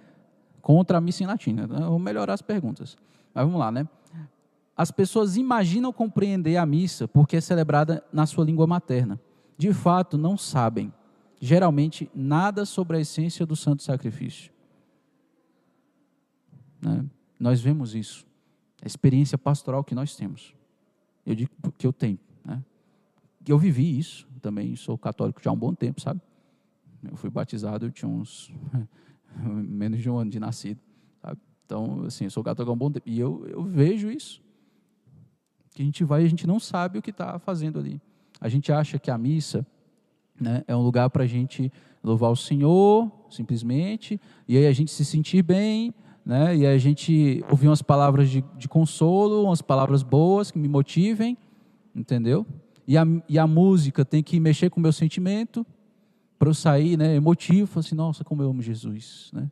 [0.62, 1.53] Contra a missa em latim.
[1.53, 1.65] Né?
[1.67, 2.97] Vamos melhorar as perguntas.
[3.33, 3.88] Mas vamos lá, né?
[4.75, 9.19] As pessoas imaginam compreender a missa porque é celebrada na sua língua materna.
[9.57, 10.91] De fato, não sabem,
[11.45, 14.49] geralmente, nada sobre a essência do santo sacrifício.
[16.82, 17.06] Né?
[17.38, 18.25] Nós vemos isso.
[18.82, 20.56] A experiência pastoral que nós temos.
[21.25, 22.17] Eu digo que eu tenho.
[22.45, 22.63] Né?
[23.45, 26.21] Eu vivi isso também, sou católico já há um bom tempo, sabe?
[27.03, 28.49] Eu fui batizado, eu tinha uns
[29.36, 30.79] menos de um ano de nascido,
[31.21, 31.41] sabe?
[31.65, 33.10] Então, assim, eu sou católico há um bom tempo.
[33.10, 34.41] E eu, eu vejo isso.
[35.71, 38.01] Que a gente vai e a gente não sabe o que está fazendo ali.
[38.39, 39.67] A gente acha que a missa
[40.39, 41.72] né, é um lugar para a gente
[42.04, 45.93] louvar o Senhor, simplesmente, e aí a gente se sentir bem,
[46.26, 50.67] né, e a gente ouvir umas palavras de, de consolo, umas palavras boas que me
[50.67, 51.38] motivem,
[51.96, 52.46] entendeu?
[52.88, 55.65] E a, e a música tem que mexer com o meu sentimento
[56.38, 59.50] para eu sair, né, emotivo, assim, nossa, como eu amo Jesus, né?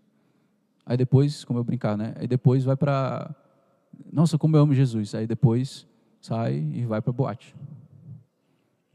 [0.86, 2.14] Aí depois, como eu brincar, né?
[2.18, 3.34] Aí depois vai para,
[4.12, 5.14] nossa, como eu amo Jesus.
[5.16, 5.88] Aí depois
[6.20, 7.56] sai e vai para boate.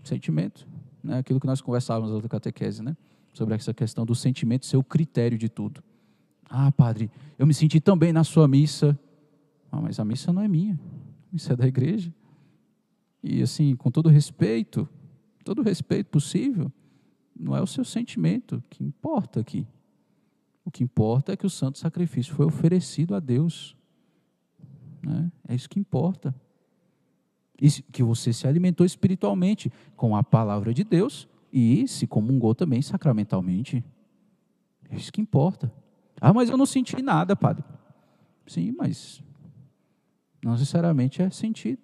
[0.05, 0.67] Sentimento,
[1.07, 1.19] né?
[1.19, 2.97] Aquilo que nós conversávamos na outra catequese, né?
[3.33, 5.83] Sobre essa questão do sentimento ser o critério de tudo.
[6.49, 8.99] Ah, padre, eu me senti tão bem na sua missa.
[9.71, 10.75] Ah, mas a missa não é minha.
[10.75, 12.13] A missa é da igreja.
[13.23, 14.89] E assim, com todo respeito,
[15.45, 16.73] todo respeito possível,
[17.39, 19.67] não é o seu sentimento que importa aqui.
[20.65, 23.77] O que importa é que o santo sacrifício foi oferecido a Deus.
[25.03, 25.31] Né?
[25.49, 26.35] É isso que importa.
[27.93, 33.85] Que você se alimentou espiritualmente com a palavra de Deus e se comungou também sacramentalmente.
[34.91, 35.73] É isso que importa.
[36.21, 37.65] Ah, mas eu não senti nada, padre.
[38.47, 39.23] Sim, mas
[40.45, 41.81] não necessariamente é sentido.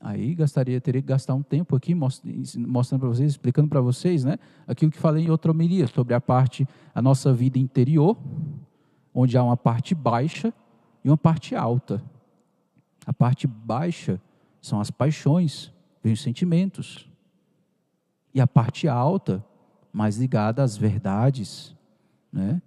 [0.00, 4.38] Aí gastaria, teria que gastar um tempo aqui mostrando para vocês, explicando para vocês, né,
[4.66, 8.16] aquilo que falei em outra homilia sobre a parte, a nossa vida interior,
[9.14, 10.52] onde há uma parte baixa
[11.02, 12.02] e uma parte alta.
[13.06, 14.20] A parte baixa
[14.66, 17.08] são as paixões, vem os sentimentos.
[18.34, 19.44] E a parte alta,
[19.92, 21.74] mais ligada às verdades,
[22.32, 22.60] né?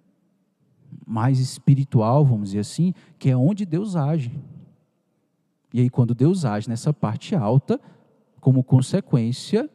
[1.06, 4.32] mais espiritual, vamos dizer assim, que é onde Deus age.
[5.74, 7.80] E aí, quando Deus age nessa parte alta,
[8.40, 9.70] como consequência,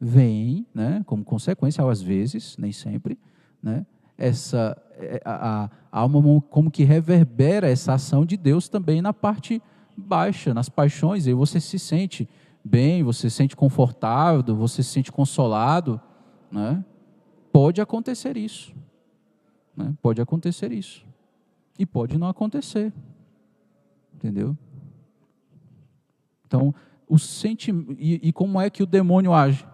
[0.00, 3.18] vem, né, como consequência, às vezes, nem sempre,
[3.62, 3.86] né,
[4.18, 9.12] essa, é, a, a, a alma como que reverbera essa ação de Deus também na
[9.12, 9.62] parte
[9.96, 12.28] baixa, nas paixões, e você se sente
[12.64, 16.00] bem, você se sente confortável, você se sente consolado,
[16.50, 16.84] né?
[17.52, 18.74] Pode acontecer isso,
[19.76, 19.94] né?
[20.02, 21.06] Pode acontecer isso
[21.78, 22.92] e pode não acontecer,
[24.14, 24.56] entendeu?
[26.46, 26.74] Então,
[27.08, 29.66] o sentimento e, e como é que o demônio age?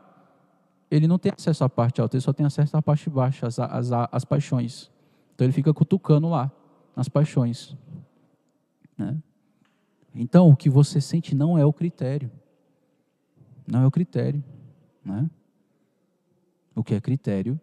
[0.90, 3.58] Ele não tem acesso à parte alta, ele só tem acesso à parte baixa, às,
[3.58, 4.90] às, às paixões.
[5.34, 6.50] Então ele fica cutucando lá,
[6.94, 7.76] nas paixões.
[8.98, 9.16] Né?
[10.14, 12.30] Então, o que você sente não é o critério.
[13.66, 14.42] Não é o critério.
[15.04, 15.28] Né?
[16.74, 17.60] O que é critério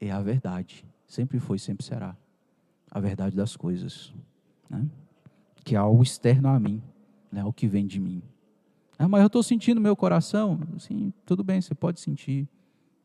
[0.00, 0.84] é a verdade.
[1.06, 2.16] Sempre foi, sempre será.
[2.90, 4.12] A verdade das coisas.
[4.68, 4.86] Né?
[5.64, 6.82] Que é algo externo a mim.
[7.30, 7.44] Né?
[7.44, 8.22] O que vem de mim.
[8.98, 10.58] Ah, mas eu estou sentindo meu coração.
[10.78, 12.48] Sim, tudo bem, você pode sentir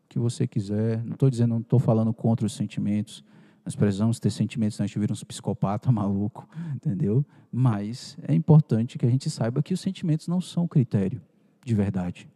[0.05, 1.03] o que você quiser.
[1.03, 3.23] Não estou dizendo, não estou falando contra os sentimentos.
[3.65, 7.25] Nós precisamos ter sentimentos, senão a gente vira uns psicopata maluco, entendeu?
[7.51, 11.21] Mas é importante que a gente saiba que os sentimentos não são critério
[11.63, 12.27] de verdade.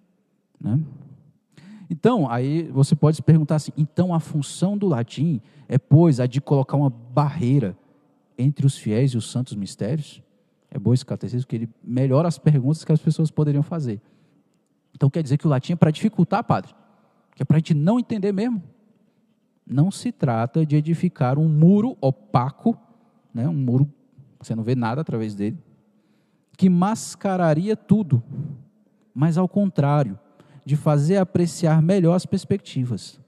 [0.60, 0.80] Né?
[1.90, 6.26] Então, aí você pode se perguntar assim: então a função do latim é, pois, a
[6.26, 7.78] de colocar uma barreira
[8.38, 10.22] entre os fiéis e os santos mistérios?
[10.70, 14.02] É bom esse catecismo, porque ele melhora as perguntas que as pessoas poderiam fazer.
[14.94, 16.74] Então quer dizer que o latim é para dificultar, padre?
[17.36, 18.62] Que é para a gente não entender mesmo?
[19.70, 22.78] Não se trata de edificar um muro opaco,
[23.34, 23.92] né, um muro
[24.40, 25.58] você não vê nada através dele,
[26.56, 28.24] que mascararia tudo,
[29.14, 30.18] mas ao contrário,
[30.66, 33.20] de fazer apreciar melhor as perspectivas.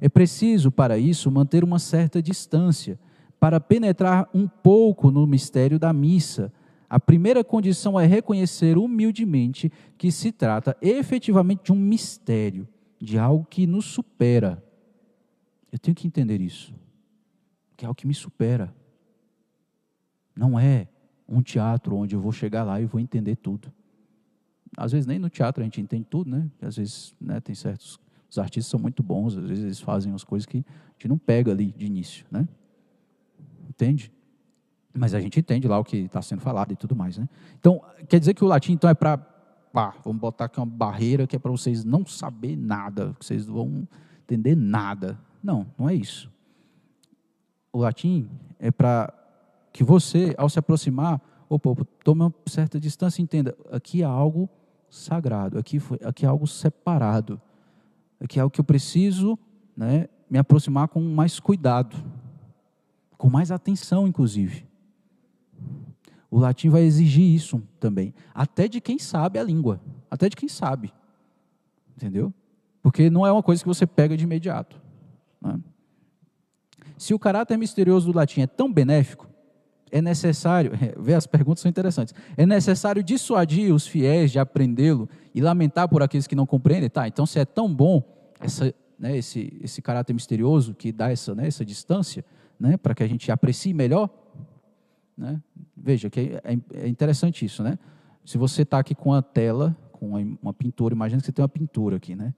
[0.00, 2.98] É preciso, para isso, manter uma certa distância,
[3.38, 6.52] para penetrar um pouco no mistério da missa.
[6.88, 12.68] A primeira condição é reconhecer humildemente que se trata efetivamente de um mistério,
[13.00, 14.62] de algo que nos supera
[15.72, 16.74] eu tenho que entender isso.
[17.76, 18.74] Que é o que me supera.
[20.34, 20.88] Não é
[21.28, 23.72] um teatro onde eu vou chegar lá e vou entender tudo.
[24.76, 26.50] Às vezes nem no teatro a gente entende tudo, né?
[26.60, 27.98] Às vezes né, tem certos.
[28.28, 31.18] Os artistas são muito bons, às vezes eles fazem umas coisas que a gente não
[31.18, 32.48] pega ali de início, né?
[33.68, 34.12] Entende?
[34.92, 37.28] Mas a gente entende lá o que está sendo falado e tudo mais, né?
[37.58, 39.18] Então, quer dizer que o latim então é para.
[39.18, 43.46] Pá, vamos botar aqui uma barreira que é para vocês não saber nada, que vocês
[43.46, 43.86] vão
[44.22, 45.18] entender nada.
[45.42, 46.30] Não, não é isso.
[47.72, 48.28] O latim
[48.58, 49.12] é para
[49.72, 54.08] que você, ao se aproximar, opa, opa, tome uma certa distância e entenda, aqui há
[54.08, 54.48] algo
[54.88, 57.40] sagrado, aqui, foi, aqui há algo separado,
[58.20, 59.38] aqui é algo que eu preciso
[59.76, 61.96] né, me aproximar com mais cuidado,
[63.16, 64.66] com mais atenção, inclusive.
[66.30, 69.80] O latim vai exigir isso também, até de quem sabe a língua,
[70.10, 70.92] até de quem sabe,
[71.96, 72.32] entendeu?
[72.82, 74.80] Porque não é uma coisa que você pega de imediato.
[75.40, 75.58] Né?
[76.96, 79.28] Se o caráter misterioso do latim é tão benéfico,
[79.90, 85.40] é necessário, ver as perguntas são interessantes, é necessário dissuadir os fiéis de aprendê-lo e
[85.40, 86.90] lamentar por aqueles que não compreendem.
[86.90, 88.02] Tá, então se é tão bom
[88.40, 92.24] essa, né, esse, esse caráter misterioso que dá essa, né, essa distância,
[92.58, 94.10] né, para que a gente aprecie melhor,
[95.16, 95.40] né?
[95.76, 97.62] veja que é, é, é interessante isso.
[97.62, 97.78] Né?
[98.24, 100.12] Se você está aqui com a tela, com
[100.42, 102.34] uma, pintura, imagina que você tem uma pintura aqui, né?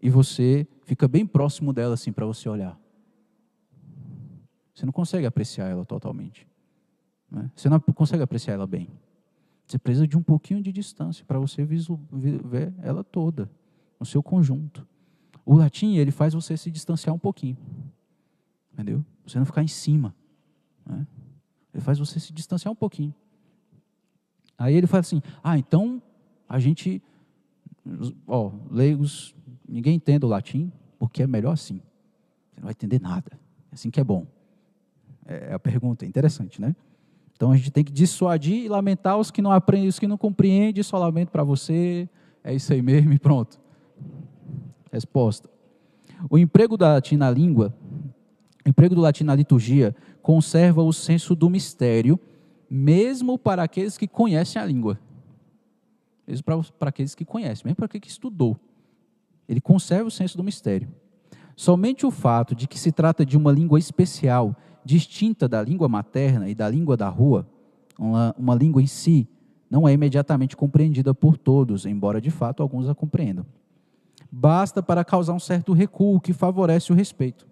[0.00, 2.78] E você fica bem próximo dela assim para você olhar.
[4.74, 6.46] Você não consegue apreciar ela totalmente.
[7.30, 7.50] Né?
[7.54, 8.88] Você não consegue apreciar ela bem.
[9.66, 13.50] Você precisa de um pouquinho de distância para você ver ela toda,
[13.98, 14.86] no seu conjunto.
[15.44, 17.56] O latim, ele faz você se distanciar um pouquinho.
[18.72, 19.04] Entendeu?
[19.26, 20.14] Você não ficar em cima.
[20.86, 21.06] Né?
[21.74, 23.14] Ele faz você se distanciar um pouquinho.
[24.56, 26.02] Aí ele fala assim: ah, então
[26.48, 27.02] a gente,
[28.26, 29.34] ó, leigos
[29.68, 31.80] ninguém entende o latim, porque é melhor assim.
[32.50, 33.38] Você não vai entender nada.
[33.70, 34.26] É assim que é bom.
[35.26, 36.74] É, é a pergunta, é interessante, né?
[37.36, 40.18] Então a gente tem que dissuadir e lamentar os que não aprendem, os que não
[40.18, 42.08] compreendem, só lamento para você.
[42.42, 43.60] É isso aí mesmo e pronto.
[44.90, 45.48] Resposta.
[46.28, 47.72] O emprego do latim na língua,
[48.66, 52.18] o emprego do latim na liturgia, conserva o senso do mistério,
[52.68, 54.98] mesmo para aqueles que conhecem a língua.
[56.26, 58.58] Mesmo para, para aqueles que conhecem, mesmo para aquele que estudou.
[59.48, 60.88] Ele conserva o senso do mistério.
[61.56, 66.48] Somente o fato de que se trata de uma língua especial, distinta da língua materna
[66.48, 67.48] e da língua da rua,
[67.98, 69.28] uma, uma língua em si,
[69.70, 73.44] não é imediatamente compreendida por todos, embora de fato alguns a compreendam.
[74.30, 77.46] Basta para causar um certo recuo que favorece o respeito.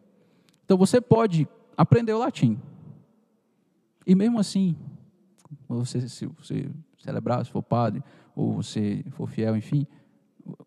[0.64, 2.58] Então você pode aprender o latim.
[4.06, 4.76] E mesmo assim,
[5.68, 8.02] você, se você celebrar, se for padre,
[8.34, 9.86] ou você for fiel, enfim,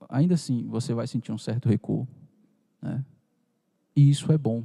[0.09, 2.07] ainda assim você vai sentir um certo recuo.
[2.81, 3.03] Né?
[3.95, 4.63] E isso é bom.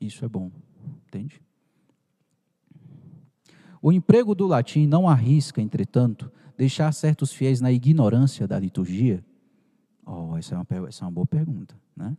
[0.00, 0.50] Isso é bom.
[1.06, 1.42] Entende?
[3.82, 9.24] O emprego do latim não arrisca, entretanto, deixar certos fiéis na ignorância da liturgia?
[10.04, 11.74] Oh, essa é uma, essa é uma boa pergunta.
[11.96, 12.16] Né?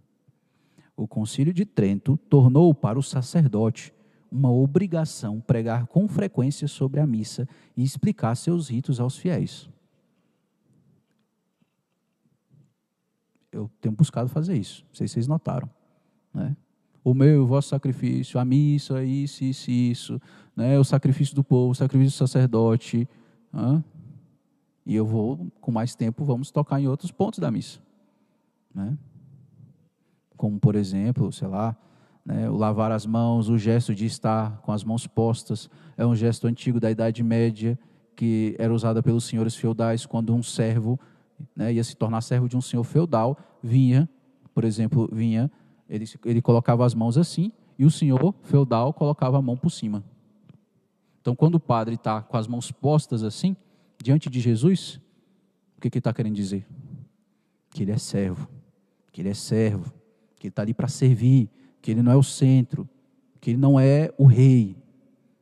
[0.97, 3.93] O Concílio de Trento tornou para o sacerdote
[4.31, 9.69] uma obrigação pregar com frequência sobre a missa e explicar seus ritos aos fiéis.
[13.51, 15.69] Eu tenho buscado fazer isso, não sei se vocês notaram.
[16.33, 16.55] Né?
[17.03, 20.21] O meu, o vosso sacrifício, a missa, isso, isso, isso,
[20.55, 20.77] né?
[20.79, 23.07] o sacrifício do povo, o sacrifício do sacerdote.
[23.51, 23.83] Né?
[24.85, 27.79] E eu vou, com mais tempo, vamos tocar em outros pontos da missa.
[28.73, 28.97] Né?
[30.37, 31.75] Como, por exemplo, sei lá,
[32.25, 36.15] né, o lavar as mãos, o gesto de estar com as mãos postas, é um
[36.15, 37.77] gesto antigo da Idade Média,
[38.15, 40.99] que era usada pelos senhores feudais quando um servo
[41.55, 44.09] né, ia se tornar servo de um senhor feudal, vinha,
[44.53, 45.51] por exemplo, vinha,
[45.89, 50.03] ele, ele colocava as mãos assim, e o senhor feudal colocava a mão por cima.
[51.19, 53.55] Então, quando o padre está com as mãos postas assim,
[54.01, 54.99] diante de Jesus,
[55.77, 56.65] o que, que ele está querendo dizer?
[57.69, 58.47] Que ele é servo,
[59.11, 59.93] que ele é servo,
[60.37, 61.49] que ele está ali para servir,
[61.81, 62.89] que ele não é o centro,
[63.39, 64.75] que ele não é o rei.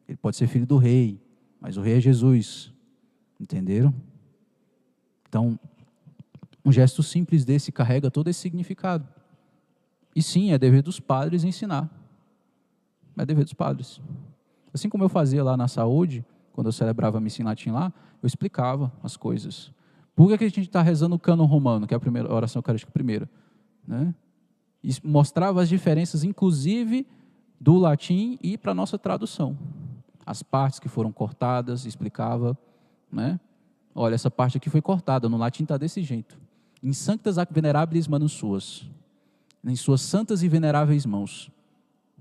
[0.08, 1.22] Ele pode ser filho do rei,
[1.60, 2.74] mas o rei é Jesus.
[3.40, 3.94] Entenderam?
[5.28, 5.60] Então,
[6.70, 9.08] um gesto simples desse carrega todo esse significado.
[10.16, 11.90] E sim, é dever dos padres ensinar.
[13.18, 14.00] É dever dos padres.
[14.72, 17.92] Assim como eu fazia lá na saúde, quando eu celebrava a missa em latim lá,
[18.22, 19.72] eu explicava as coisas.
[20.16, 22.60] Por que, a gente está rezando o cânon romano, que é a primeira a oração
[22.60, 23.28] eucarística primeira?
[23.88, 24.14] Né?
[24.84, 27.08] E mostrava as diferenças, inclusive,
[27.60, 29.58] do latim e para a nossa tradução.
[30.24, 32.56] As partes que foram cortadas, explicava.
[33.12, 33.40] Né?
[33.96, 36.49] Olha, essa parte aqui foi cortada, no latim está desse jeito.
[36.82, 38.90] Em sanctas ac venerabilis manus suas,
[39.66, 41.52] em suas santas e veneráveis mãos.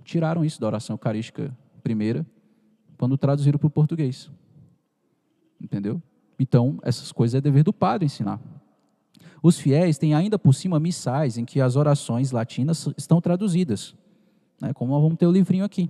[0.05, 2.27] Tiraram isso da oração eucarística primeira
[2.97, 4.31] quando traduziram para o português.
[5.61, 6.03] Entendeu?
[6.39, 8.41] Então, essas coisas é dever do padre ensinar.
[9.43, 13.95] Os fiéis têm ainda por cima missais em que as orações latinas estão traduzidas,
[14.61, 15.89] né, como nós vamos ter o livrinho aqui.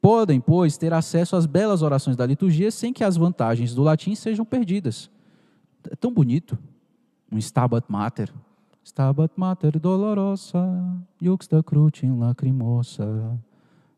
[0.00, 4.14] Podem, pois, ter acesso às belas orações da liturgia sem que as vantagens do latim
[4.14, 5.10] sejam perdidas.
[5.90, 6.58] É tão bonito.
[7.30, 8.32] Um Stabat Mater.
[8.84, 10.60] Stabat Mater dolorosa,
[11.20, 13.38] juxta crucem lacrimosa,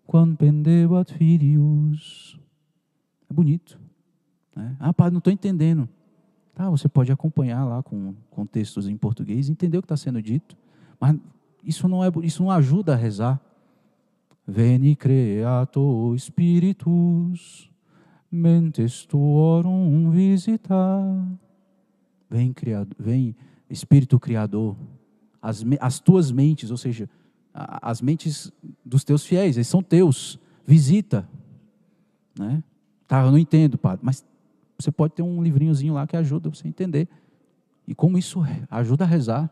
[0.07, 2.41] quando pendebat filius.
[3.31, 3.79] É bonito.
[4.57, 4.75] Né?
[4.81, 5.89] Ah, padre, não estou entendendo.
[6.55, 10.21] Tá, você pode acompanhar lá com, com textos em português, entender o que está sendo
[10.21, 10.57] dito,
[10.99, 11.17] mas
[11.63, 13.41] isso não, é, isso não ajuda a rezar.
[14.47, 17.71] Veni creato spiritus,
[18.33, 20.99] mentes tuorum visitar.
[22.31, 23.35] Vem, criado, vem
[23.71, 24.77] Espírito Criador,
[25.41, 27.09] as, as tuas mentes, ou seja,
[27.55, 28.53] as mentes
[28.85, 31.29] dos teus fiéis, eles são teus, visita.
[32.39, 32.63] Né?
[33.07, 34.25] Tá, eu não entendo, padre, mas
[34.79, 37.09] você pode ter um livrinhozinho lá que ajuda você a entender.
[37.87, 39.51] E como isso ajuda a rezar.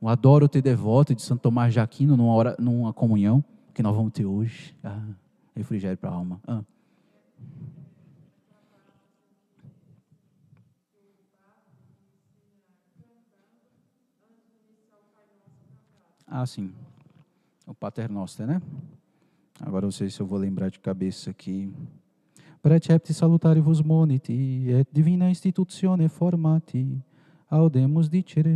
[0.00, 3.94] O Adoro Ter Devoto de Santo Tomás de Aquino numa, hora, numa comunhão que nós
[3.94, 4.74] vamos ter hoje.
[4.82, 5.02] Ah,
[5.54, 6.40] refrigério para a alma.
[6.46, 6.62] Ah.
[16.32, 16.72] Ah, sim.
[17.66, 18.62] O Pater Noster, né?
[19.60, 21.74] Agora não sei se eu vou lembrar de cabeça aqui.
[22.62, 27.02] Precepti salutaribus moniti, et divina institutione formati,
[27.50, 28.50] audemus dicere.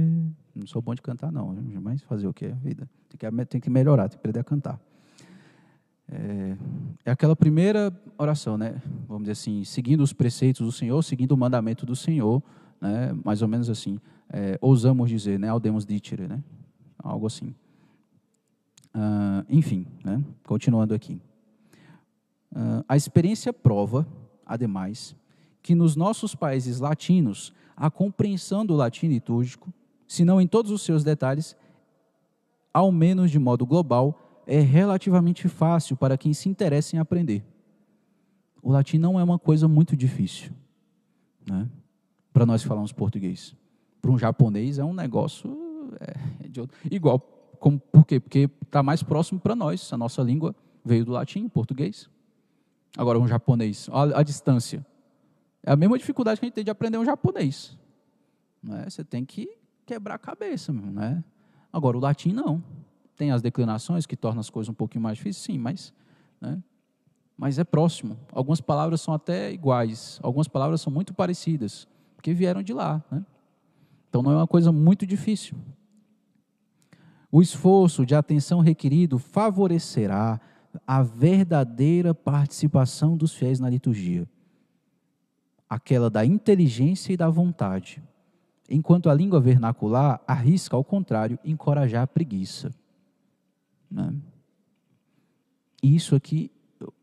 [0.55, 1.53] Não sou bom de cantar, não,
[1.83, 2.47] mas fazer o que?
[2.63, 2.89] Vida.
[3.09, 4.81] Tem que, tem que melhorar, tem que aprender a cantar.
[6.09, 6.57] É,
[7.07, 8.81] é, aquela primeira oração, né?
[9.09, 12.41] Vamos dizer assim, seguindo os preceitos do Senhor, seguindo o mandamento do Senhor,
[12.81, 13.13] né?
[13.25, 13.99] Mais ou menos assim.
[14.33, 15.49] É, ousamos dizer, né?
[15.49, 16.41] Audemus dicere, né?
[16.99, 17.53] Algo assim.
[18.95, 20.23] Uh, enfim, né?
[20.45, 21.21] continuando aqui.
[22.53, 24.07] Uh, a experiência prova,
[24.47, 25.17] ademais,
[25.61, 29.73] que nos nossos países latinos, a compreensão do latim litúrgico,
[30.07, 31.57] se não em todos os seus detalhes,
[32.73, 37.43] ao menos de modo global, é relativamente fácil para quem se interessa em aprender.
[38.63, 40.53] O latim não é uma coisa muito difícil,
[41.49, 41.69] né?
[42.33, 43.57] para nós falarmos português.
[44.01, 45.57] Para um japonês é um negócio
[46.01, 46.77] é, de outro.
[46.91, 47.34] igual
[47.65, 48.21] como, por quê?
[48.21, 49.91] Porque está mais próximo para nós.
[49.91, 50.55] A nossa língua
[50.85, 52.11] veio do latim, português.
[52.95, 54.85] Agora, um japonês, a, a distância.
[55.63, 57.75] É a mesma dificuldade que a gente tem de aprender um japonês.
[58.63, 58.85] Né?
[58.87, 59.49] Você tem que
[59.87, 60.75] quebrar a cabeça.
[60.75, 61.25] Né?
[61.73, 62.63] Agora, o latim não.
[63.17, 65.91] Tem as declinações que tornam as coisas um pouquinho mais difíceis, sim, mas,
[66.43, 66.63] né?
[67.35, 68.19] mas é próximo.
[68.31, 73.03] Algumas palavras são até iguais, algumas palavras são muito parecidas, porque vieram de lá.
[73.11, 73.25] Né?
[74.11, 75.57] Então não é uma coisa muito difícil.
[77.35, 80.41] O esforço de atenção requerido favorecerá
[80.87, 84.25] a verdadeira participação dos fiéis na liturgia,
[85.69, 88.01] aquela da inteligência e da vontade,
[88.71, 92.73] enquanto a língua vernacular arrisca, ao contrário, encorajar a preguiça.
[93.91, 94.15] Né?
[95.83, 96.53] Isso aqui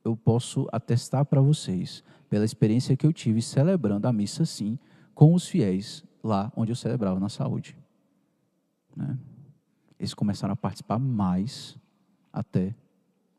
[0.02, 4.80] eu posso atestar para vocês, pela experiência que eu tive celebrando a missa sim,
[5.14, 7.76] com os fiéis lá onde eu celebrava na saúde.
[8.96, 9.18] Né?
[10.02, 11.78] Eles começaram a participar mais
[12.34, 12.74] até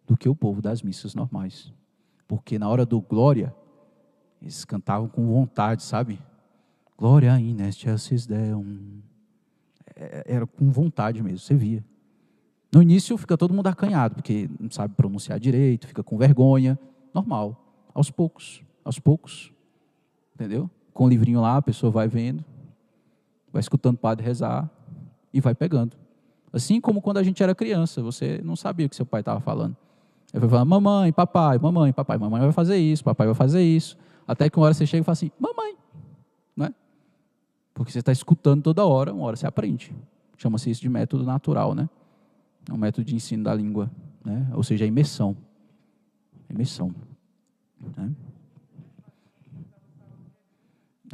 [0.07, 1.73] do que o povo das missas normais.
[2.29, 3.53] Porque na hora do glória,
[4.41, 6.21] eles cantavam com vontade, sabe?
[6.97, 9.03] Glória in excelsis Deum.
[9.97, 11.85] É, era com vontade mesmo, você via.
[12.73, 16.79] No início fica todo mundo acanhado, porque não sabe pronunciar direito, fica com vergonha.
[17.13, 17.91] Normal.
[17.93, 19.53] Aos poucos, aos poucos.
[20.33, 20.71] Entendeu?
[20.95, 22.45] Com o livrinho lá, a pessoa vai vendo,
[23.53, 24.71] vai escutando o padre rezar
[25.35, 26.02] e vai pegando.
[26.53, 29.41] Assim como quando a gente era criança, você não sabia o que seu pai estava
[29.41, 29.77] falando.
[30.33, 33.97] Ele vai falar, mamãe, papai, mamãe, papai, mamãe vai fazer isso, papai vai fazer isso.
[34.27, 35.77] Até que uma hora você chega e fala assim, mamãe.
[36.57, 36.75] Não é?
[37.75, 39.95] Porque você está escutando toda hora, uma hora você aprende.
[40.37, 41.89] Chama-se isso de método natural, né?
[42.69, 43.91] É um método de ensino da língua,
[44.25, 44.51] né?
[44.55, 45.37] Ou seja, a imersão.
[46.49, 46.95] Imersão.
[47.97, 48.13] Né?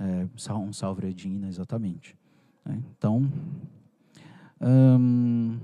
[0.01, 2.17] É, um salvredina, exatamente.
[2.65, 2.81] Né?
[2.97, 3.31] Então,
[4.61, 5.59] hum,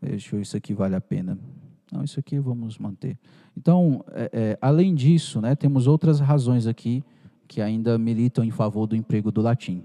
[0.00, 1.38] deixa eu isso aqui vale a pena.
[1.92, 3.18] Não, isso aqui vamos manter.
[3.56, 7.04] Então, é, é, além disso, né, temos outras razões aqui
[7.46, 9.84] que ainda militam em favor do emprego do latim.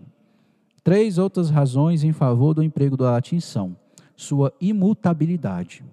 [0.83, 3.77] Três outras razões em favor do emprego do latim são
[4.15, 5.83] sua imutabilidade,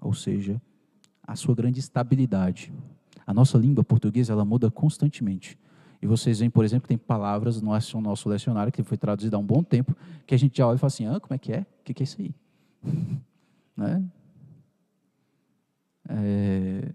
[0.00, 0.60] ou seja,
[1.26, 2.72] a sua grande estabilidade.
[3.26, 5.58] A nossa língua portuguesa ela muda constantemente.
[6.04, 9.38] E vocês veem, por exemplo, que tem palavras no nosso lecionário, que foi traduzido há
[9.38, 9.96] um bom tempo,
[10.26, 11.60] que a gente já olha e fala assim, ah, como é que é?
[11.80, 12.34] O que é isso aí?
[13.74, 14.04] né?
[16.06, 16.92] É...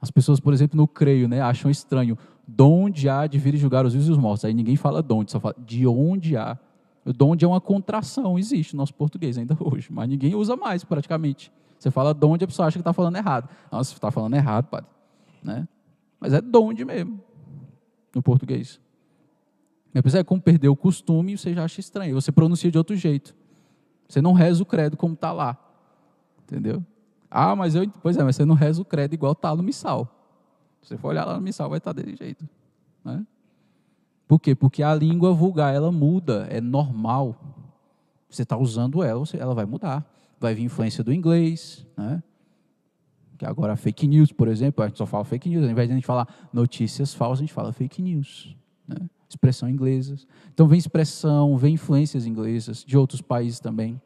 [0.00, 2.16] As pessoas, por exemplo, no creio, né, acham estranho.
[2.46, 4.44] De onde há de vir julgar os vivos e os mortos?
[4.44, 6.56] Aí ninguém fala de onde, só fala de onde há.
[7.04, 10.84] De onde é uma contração, existe no nosso português ainda hoje, mas ninguém usa mais
[10.84, 11.50] praticamente.
[11.80, 13.48] Você fala de onde, a pessoa acha que está falando errado.
[13.72, 14.88] Nossa, você está falando errado, padre.
[15.42, 15.66] Né?
[16.20, 17.20] Mas é de onde mesmo,
[18.14, 18.80] no português.
[20.02, 22.14] Pessoa é como perdeu o costume, você já acha estranho.
[22.14, 23.34] Você pronuncia de outro jeito.
[24.08, 25.56] Você não reza o credo como está lá.
[26.42, 26.84] Entendeu?
[27.30, 27.88] Ah, mas eu.
[28.02, 30.08] Pois é, mas você não reza o credo igual está no missal.
[30.82, 32.48] Se você for olhar lá no missal, vai estar tá desse jeito.
[33.04, 33.24] Né?
[34.26, 34.54] Por quê?
[34.54, 37.36] Porque a língua vulgar, ela muda, é normal.
[38.28, 40.04] Você está usando ela, ela vai mudar.
[40.40, 42.22] Vai vir influência do inglês, né?
[43.36, 45.92] Que agora fake news, por exemplo, a gente só fala fake news, ao invés de
[45.92, 48.56] a gente falar notícias falsas, a gente fala fake news.
[48.86, 48.96] Né?
[49.28, 50.16] Expressão inglesa.
[50.52, 54.00] Então vem expressão, vem influências inglesas de outros países também.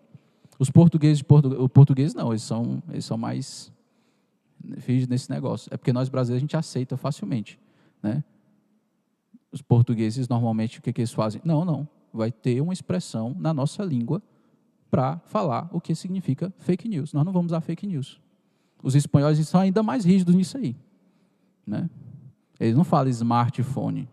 [0.59, 1.23] Os portugueses,
[1.59, 3.73] o português não, eles são, eles são mais
[4.79, 5.69] fiz nesse negócio.
[5.73, 7.59] É porque nós brasileiros a gente aceita facilmente,
[8.03, 8.25] né?
[9.51, 11.41] Os portugueses normalmente o que, que eles fazem?
[11.45, 11.89] Não, não.
[12.13, 14.23] Vai ter uma expressão na nossa língua
[14.91, 17.13] para falar o que significa fake news.
[17.13, 18.21] Nós não vamos usar fake news.
[18.83, 20.77] Os espanhóis são ainda mais rígidos nisso aí,
[21.67, 21.89] né?
[22.61, 24.09] Eles não falam smartphone.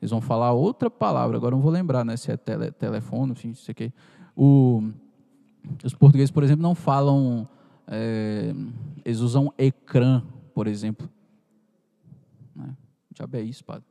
[0.00, 1.36] Eles vão falar outra palavra.
[1.36, 2.16] Agora não vou lembrar, né?
[2.16, 3.92] Se é tele, telefone, enfim, sei que.
[4.36, 4.82] O,
[5.82, 7.48] os portugueses, por exemplo, não falam
[7.86, 8.52] é,
[9.04, 11.08] eles usam ecrã, por exemplo.
[12.54, 12.76] Né?
[13.14, 13.84] Já é isso, padre.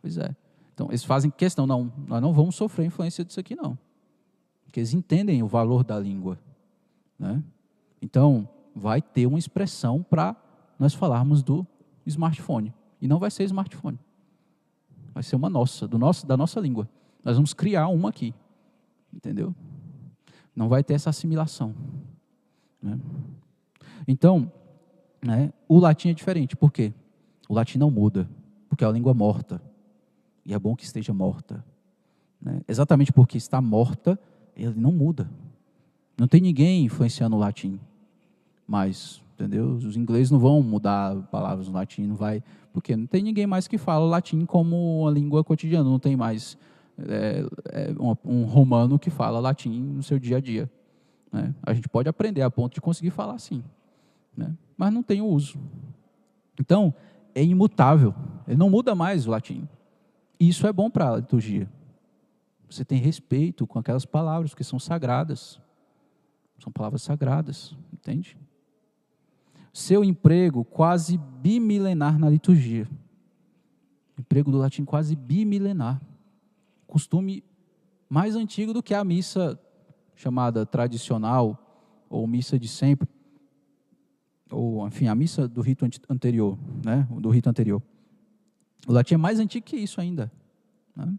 [0.00, 0.34] Pois é.
[0.74, 3.78] Então, eles fazem questão, não, nós não vamos sofrer influência disso aqui, não.
[4.64, 6.38] Porque eles entendem o valor da língua.
[7.18, 7.42] Né?
[8.00, 8.48] Então,
[8.78, 10.36] vai ter uma expressão para
[10.78, 11.66] nós falarmos do
[12.06, 12.72] smartphone.
[13.00, 13.98] E não vai ser smartphone.
[15.12, 16.88] Vai ser uma nossa, do nosso, da nossa língua.
[17.24, 18.34] Nós vamos criar uma aqui.
[19.12, 19.54] Entendeu?
[20.54, 21.74] Não vai ter essa assimilação.
[22.82, 22.98] Né?
[24.06, 24.50] Então,
[25.24, 26.56] né, o latim é diferente.
[26.56, 26.92] Por quê?
[27.48, 28.28] O latim não muda,
[28.68, 29.60] porque é uma língua morta.
[30.44, 31.64] E é bom que esteja morta.
[32.40, 32.60] Né?
[32.68, 34.18] Exatamente porque está morta,
[34.56, 35.30] ele não muda.
[36.16, 37.78] Não tem ninguém influenciando o latim.
[38.68, 39.70] Mas, entendeu?
[39.70, 42.42] Os ingleses não vão mudar palavras no latim, não vai.
[42.72, 45.88] Porque não tem ninguém mais que fala latim como uma língua cotidiana.
[45.88, 46.58] Não tem mais
[46.98, 50.70] é, é, um, um romano que fala latim no seu dia a dia.
[51.32, 51.54] Né?
[51.62, 53.64] A gente pode aprender a ponto de conseguir falar assim,
[54.36, 54.54] né?
[54.76, 55.58] mas não tem o uso.
[56.60, 56.92] Então,
[57.34, 58.14] é imutável,
[58.46, 59.68] ele não muda mais o latim.
[60.38, 61.68] Isso é bom para a liturgia.
[62.68, 65.60] Você tem respeito com aquelas palavras que são sagradas.
[66.58, 68.36] São palavras sagradas, entende?
[69.72, 72.88] Seu emprego quase bimilenar na liturgia.
[74.18, 76.00] emprego do latim quase bimilenar.
[76.86, 77.44] Costume
[78.08, 79.58] mais antigo do que a missa
[80.16, 81.56] chamada tradicional
[82.10, 83.08] ou missa de sempre,
[84.50, 87.06] ou enfim, a missa do rito anterior, né?
[87.10, 87.82] Do rito anterior.
[88.86, 90.32] O latim é mais antigo que isso ainda.
[90.96, 91.14] Né?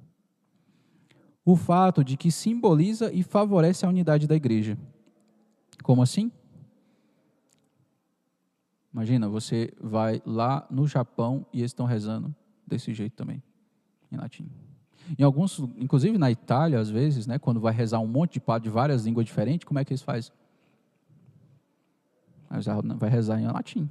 [1.45, 4.78] O fato de que simboliza e favorece a unidade da igreja.
[5.84, 6.32] Como assim?
[8.93, 12.33] Imagina, você vai lá no Japão e eles estão rezando
[12.65, 13.41] desse jeito também,
[14.11, 14.49] em latim.
[15.17, 18.63] Em alguns, inclusive na Itália, às vezes, né, quando vai rezar um monte de padre
[18.63, 20.31] de várias línguas diferentes, como é que eles fazem?
[22.97, 23.87] Vai rezar em latim.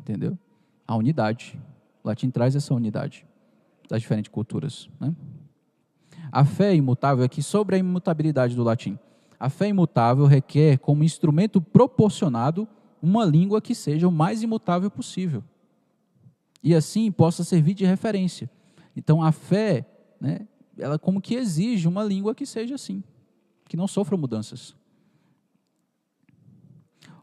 [0.00, 0.36] Entendeu?
[0.86, 1.58] A unidade.
[2.02, 3.26] O latim traz essa unidade
[3.88, 4.88] das diferentes culturas.
[5.00, 5.14] Né?
[6.30, 8.98] A fé imutável aqui sobre a imutabilidade do latim.
[9.38, 12.68] A fé imutável requer como instrumento proporcionado
[13.02, 15.42] uma língua que seja o mais imutável possível.
[16.62, 18.50] E assim possa servir de referência.
[18.96, 19.86] Então a fé,
[20.20, 20.46] né,
[20.76, 23.02] ela como que exige uma língua que seja assim,
[23.68, 24.74] que não sofra mudanças.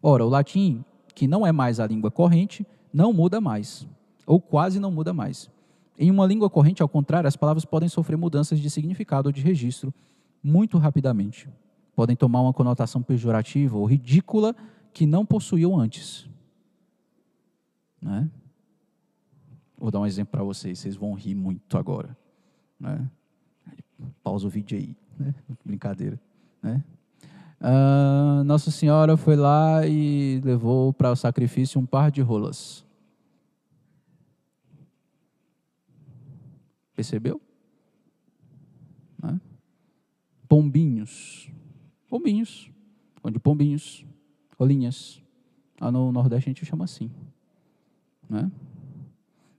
[0.01, 3.87] Ora, o latim, que não é mais a língua corrente, não muda mais,
[4.25, 5.49] ou quase não muda mais.
[5.97, 9.41] Em uma língua corrente, ao contrário, as palavras podem sofrer mudanças de significado ou de
[9.41, 9.93] registro
[10.43, 11.49] muito rapidamente.
[11.95, 14.55] Podem tomar uma conotação pejorativa ou ridícula
[14.95, 16.25] que não possuíam antes.
[18.01, 18.31] Né?
[19.77, 22.17] Vou dar um exemplo para vocês, vocês vão rir muito agora.
[22.79, 23.05] Né?
[24.23, 25.35] Pausa o vídeo aí, né?
[25.65, 26.17] brincadeira.
[26.63, 26.81] Né?
[27.59, 32.85] Ah, Nossa Senhora foi lá e levou para o sacrifício um par de rolas.
[36.95, 37.41] Percebeu?
[39.21, 39.41] Né?
[40.47, 41.51] Pombinhos.
[42.07, 42.71] Pombinhos.
[43.21, 44.05] Onde pombinhos
[44.57, 45.21] Rolinhas.
[45.79, 47.11] Lá no Nordeste a gente chama assim.
[48.29, 48.49] Né?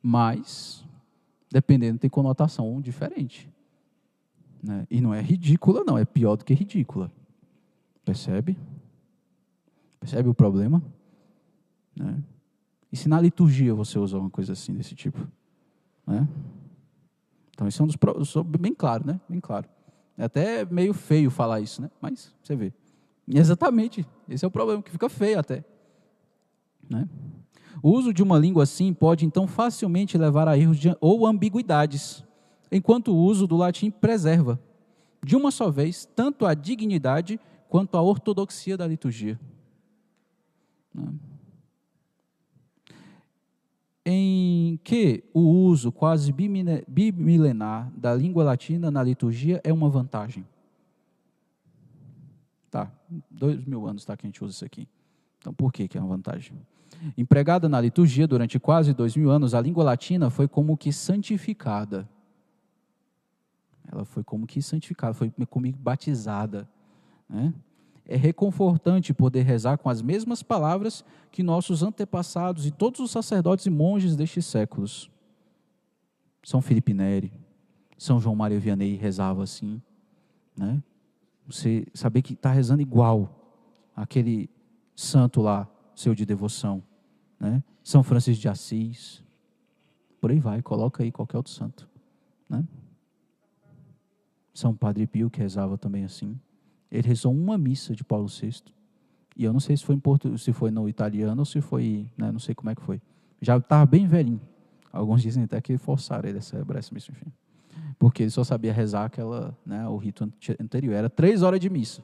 [0.03, 0.85] Mas,
[1.51, 3.51] dependendo, tem conotação diferente.
[4.63, 4.87] Né?
[4.91, 7.13] E não é ridícula, não, é pior do que ridícula.
[8.05, 8.57] Percebe?
[10.01, 10.83] Percebe o problema?
[11.95, 12.23] Né?
[12.93, 15.27] E se na liturgia você usa uma coisa assim, desse tipo?
[16.07, 16.27] Né?
[17.51, 17.97] Então, isso é um dos.
[18.59, 19.21] Bem claro, né?
[19.29, 19.69] Bem claro.
[20.17, 21.91] É até meio feio falar isso, né?
[22.01, 22.73] Mas você vê.
[23.29, 24.07] Exatamente.
[24.29, 25.65] Esse é o problema, que fica feio até.
[26.89, 27.09] Né?
[27.83, 32.25] O uso de uma língua assim pode então facilmente levar a erros de, ou ambiguidades,
[32.71, 34.61] enquanto o uso do latim preserva,
[35.25, 39.39] de uma só vez, tanto a dignidade quanto a ortodoxia da liturgia.
[40.95, 41.13] Né?
[44.09, 50.47] Em que o uso quase bimilenar da língua latina na liturgia é uma vantagem.
[52.71, 52.91] Tá,
[53.31, 54.89] dois mil anos tá, que a gente usa isso aqui.
[55.39, 56.57] Então, por que, que é uma vantagem?
[57.17, 62.09] Empregada na liturgia durante quase dois mil anos, a língua latina foi como que santificada.
[63.91, 66.69] Ela foi como que santificada, foi como batizada.
[67.29, 67.55] Né?
[68.05, 73.67] É reconfortante poder rezar com as mesmas palavras que nossos antepassados e todos os sacerdotes
[73.67, 75.11] e monges destes séculos.
[76.43, 77.33] São Felipe Neri,
[77.99, 79.83] São João Maria Vianney rezava assim,
[80.57, 80.81] né?
[81.47, 83.31] Você saber que está rezando igual
[83.95, 84.51] aquele
[84.95, 86.83] santo lá, seu de devoção.
[87.39, 87.63] Né?
[87.83, 89.23] São Francisco de Assis.
[90.21, 91.89] Por aí vai, coloca aí qualquer outro santo.
[92.49, 92.65] Né?
[94.53, 96.39] São Padre Pio, que rezava também assim.
[96.91, 98.63] Ele rezou uma missa de Paulo VI.
[99.37, 102.33] E eu não sei se foi, em se foi no italiano ou se foi, né,
[102.33, 103.03] não sei como é que foi.
[103.41, 104.41] Já estava bem velhinho.
[104.91, 107.31] Alguns dizem até que forçaram ele a celebrar essa missa, enfim
[107.99, 110.31] porque ele só sabia rezar aquela, né, o rito
[110.61, 110.95] anterior.
[110.95, 112.03] Era três horas de missa,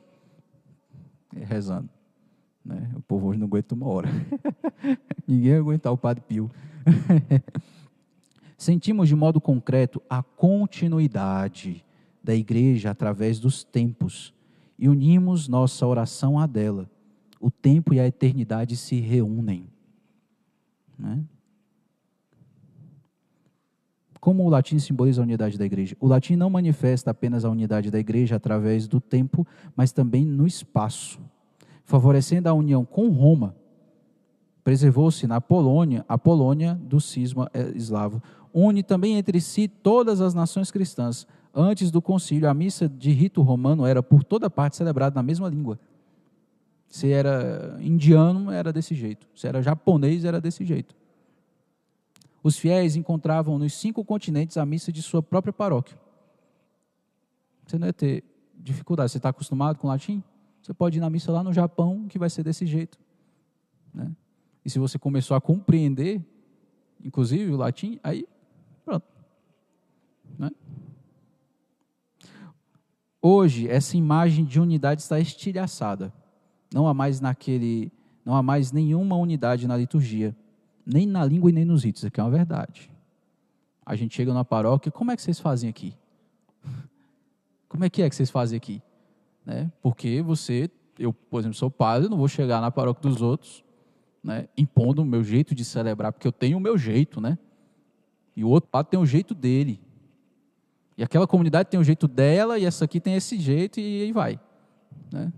[1.35, 1.89] rezando.
[2.65, 2.91] Né?
[2.95, 4.09] O povo hoje não aguenta uma hora.
[5.27, 6.51] Ninguém aguentar o Padre Pio.
[8.57, 11.85] Sentimos de modo concreto a continuidade
[12.23, 14.33] da igreja através dos tempos
[14.79, 16.89] e unimos nossa oração a dela.
[17.41, 19.67] O tempo e a eternidade se reúnem.
[20.97, 21.25] Né?
[24.23, 25.97] Como o latim simboliza a unidade da igreja?
[25.99, 29.45] O latim não manifesta apenas a unidade da igreja através do tempo,
[29.75, 31.19] mas também no espaço,
[31.85, 33.57] favorecendo a união com Roma.
[34.63, 38.23] Preservou-se na Polônia, a Polônia do cisma eslavo.
[38.55, 41.27] Une também entre si todas as nações cristãs.
[41.53, 45.49] Antes do concílio, a missa de rito romano era por toda parte celebrada na mesma
[45.49, 45.81] língua.
[46.87, 49.27] Se era indiano, era desse jeito.
[49.35, 51.02] Se era japonês, era desse jeito.
[52.43, 55.99] Os fiéis encontravam nos cinco continentes a missa de sua própria paróquia.
[57.67, 58.25] Você não ia ter
[58.55, 59.13] dificuldade.
[59.13, 60.23] Você está acostumado com latim?
[60.61, 62.99] Você pode ir na missa lá no Japão, que vai ser desse jeito.
[63.95, 64.11] Né?
[64.65, 66.25] E se você começou a compreender,
[67.05, 68.27] inclusive o latim, aí
[68.85, 69.07] pronto,
[70.39, 70.51] Né?
[73.21, 76.13] Hoje, essa imagem de unidade está estilhaçada.
[76.75, 77.93] Não há mais naquele,
[78.25, 80.35] não há mais nenhuma unidade na liturgia,
[80.85, 82.91] nem na língua e nem nos ritos, aqui é uma verdade.
[83.85, 85.95] A gente chega na paróquia, como é que vocês fazem aqui?
[87.69, 88.83] Como é que é que vocês fazem aqui?
[89.47, 89.73] Né?
[89.81, 93.65] Porque você, eu, por exemplo, sou padre, não vou chegar na paróquia dos outros,
[94.23, 97.39] né, impondo o meu jeito de celebrar, porque eu tenho o meu jeito, né?
[98.37, 99.81] E o outro padre tem o jeito dele.
[100.97, 104.13] E aquela comunidade tem o jeito dela, e essa aqui tem esse jeito, e aí
[104.13, 104.39] vai.
[105.11, 105.33] Né?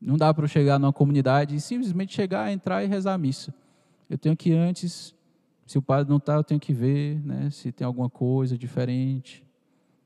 [0.00, 3.54] Não dá para eu chegar numa comunidade e simplesmente chegar, entrar e rezar a missa.
[4.08, 5.14] Eu tenho que antes,
[5.66, 9.44] se o padre não está, eu tenho que ver né, se tem alguma coisa diferente.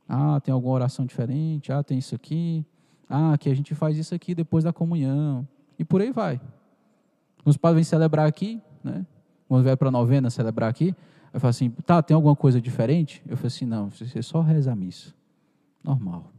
[0.08, 1.72] Ah, tem alguma oração diferente.
[1.72, 2.64] Ah, tem isso aqui.
[3.08, 5.46] Ah, que a gente faz isso aqui depois da comunhão.
[5.78, 6.40] E por aí vai.
[7.44, 9.06] Os padres vêm celebrar aqui, né?
[9.48, 10.94] Quando vier para a novena celebrar aqui,
[11.32, 13.22] eu falo assim, tá, tem alguma coisa diferente?
[13.26, 15.14] Eu falei assim, não, você só reza a missa.
[15.82, 16.32] Normal.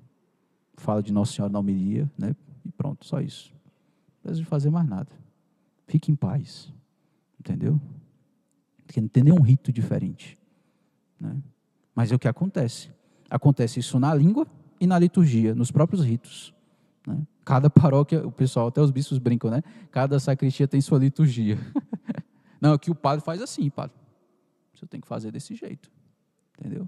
[0.78, 2.36] Fala de Nossa Senhora na homilia, né?
[2.66, 3.53] E pronto, só isso.
[4.24, 5.09] Não precisa fazer mais nada.
[5.88, 6.72] Fique em paz.
[7.42, 7.82] Entendeu?
[8.86, 10.38] Porque não tem nenhum rito diferente.
[11.20, 11.42] Né?
[11.96, 12.92] Mas é o que acontece.
[13.32, 14.46] Acontece isso na língua
[14.80, 16.54] e na liturgia, nos próprios ritos.
[17.08, 17.20] Né?
[17.44, 19.64] Cada paróquia, o pessoal, até os bispos brincam, né?
[19.89, 21.58] Cada sacristia tem sua liturgia.
[22.62, 23.96] Não, aqui o padre faz assim, padre.
[24.76, 25.89] Você tem que fazer desse jeito.
[26.60, 26.88] Entendeu?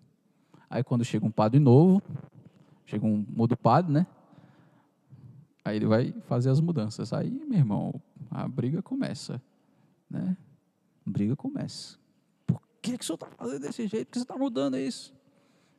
[0.70, 1.99] Aí quando chega um padre novo,
[2.86, 4.06] chega um mudo padre, né?
[5.66, 7.12] Aí ele vai fazer as mudanças.
[7.12, 7.99] Aí, meu irmão,
[8.30, 9.41] a briga começa.
[10.14, 10.38] Né?
[11.03, 11.97] Briga começa.
[12.45, 14.05] Por que, que o senhor está fazendo desse jeito?
[14.05, 15.11] Por que você está mudando isso?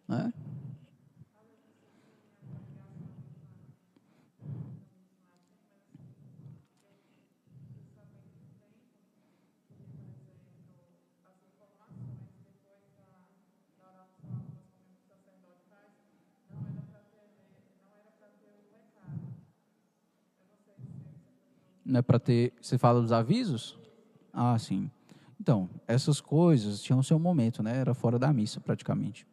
[0.09, 0.33] Né?
[21.85, 22.53] Não é para ter.
[22.61, 23.84] Você fala dos avisos?
[24.35, 24.91] Ah, sim.
[25.41, 27.77] Então, essas coisas tinham seu momento, né?
[27.77, 29.27] Era fora da missa, praticamente.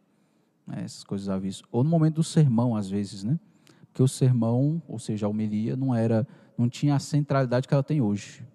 [0.66, 0.84] Né?
[0.84, 1.64] Essas coisas avisos.
[1.72, 3.40] Ou no momento do sermão, às vezes, né?
[3.88, 6.26] Porque o sermão, ou seja, a homilia, não era,
[6.58, 8.46] não tinha a centralidade que ela tem hoje.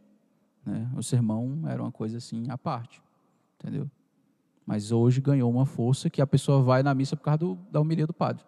[0.65, 0.91] Né?
[0.97, 3.03] O sermão era uma coisa assim à parte,
[3.59, 3.91] entendeu?
[4.65, 7.81] Mas hoje ganhou uma força que a pessoa vai na missa por causa do, da
[7.81, 8.45] homilia do padre,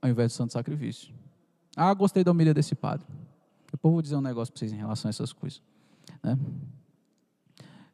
[0.00, 1.12] ao invés do santo sacrifício.
[1.76, 3.06] Ah, gostei da homilia desse padre.
[3.70, 5.60] Depois vou dizer um negócio para vocês em relação a essas coisas.
[6.22, 6.38] Né?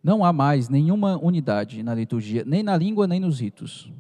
[0.05, 3.91] Não há mais nenhuma unidade na liturgia, nem na língua, nem nos ritos.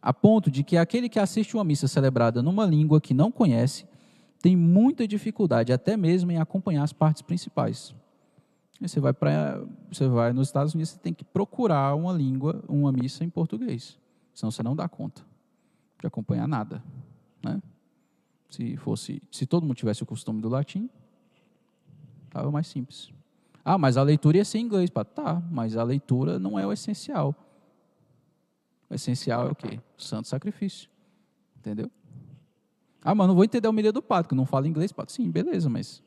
[0.00, 3.86] A ponto de que aquele que assiste uma missa celebrada numa língua que não conhece
[4.40, 7.94] tem muita dificuldade, até mesmo em acompanhar as partes principais.
[8.78, 12.92] você vai para, você vai nos Estados Unidos, você tem que procurar uma língua, uma
[12.92, 13.98] missa em português,
[14.34, 15.22] senão você não dá conta
[15.98, 16.84] de acompanhar nada,
[17.42, 17.60] né?
[18.50, 20.88] Se fosse, se todo mundo tivesse o costume do latim,
[22.36, 23.10] Estava mais simples.
[23.68, 24.88] Ah, mas a leitura ia ser em inglês.
[24.88, 25.04] Pá.
[25.04, 27.34] Tá, mas a leitura não é o essencial.
[28.88, 29.80] O essencial é o quê?
[29.98, 30.88] O santo sacrifício.
[31.58, 31.90] Entendeu?
[33.02, 34.92] Ah, mas não vou entender a homilia do padre, que não fala inglês.
[34.92, 35.04] Pá.
[35.08, 36.00] Sim, beleza, mas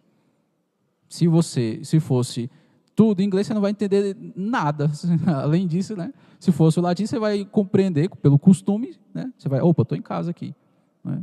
[1.10, 2.49] se você, se fosse
[2.95, 4.89] tudo em inglês, você não vai entender nada.
[5.28, 6.14] Além disso, né?
[6.39, 9.34] Se fosse o latim, você vai compreender pelo costume, né?
[9.38, 10.55] Você vai, opa, estou em casa aqui.
[11.03, 11.22] Né?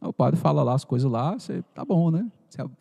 [0.00, 2.30] O padre fala lá as coisas lá, você, tá bom, né?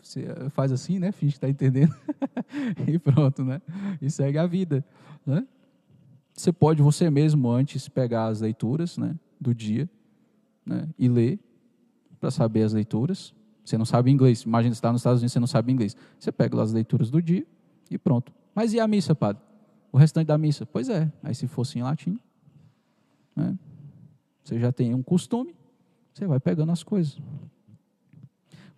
[0.02, 1.12] Você faz assim, né?
[1.12, 1.96] Finge que está entendendo.
[2.88, 3.62] e pronto, né?
[4.02, 4.84] E segue a vida.
[5.26, 5.46] Né?
[6.34, 9.90] Você pode você mesmo antes pegar as leituras né, do dia
[10.66, 11.40] né, e ler
[12.20, 13.34] para saber as leituras.
[13.64, 14.42] Você não sabe inglês.
[14.42, 15.96] Imagina você está nos Estados Unidos, você não sabe inglês.
[16.20, 17.46] Você pega as leituras do dia
[17.90, 18.34] e pronto.
[18.54, 19.42] Mas e a missa, padre?
[19.92, 20.66] O restante da missa?
[20.66, 21.12] Pois é.
[21.24, 22.20] Aí se fosse em latim,
[23.36, 23.58] né,
[24.44, 25.56] você já tem um costume,
[26.14, 27.18] você vai pegando as coisas.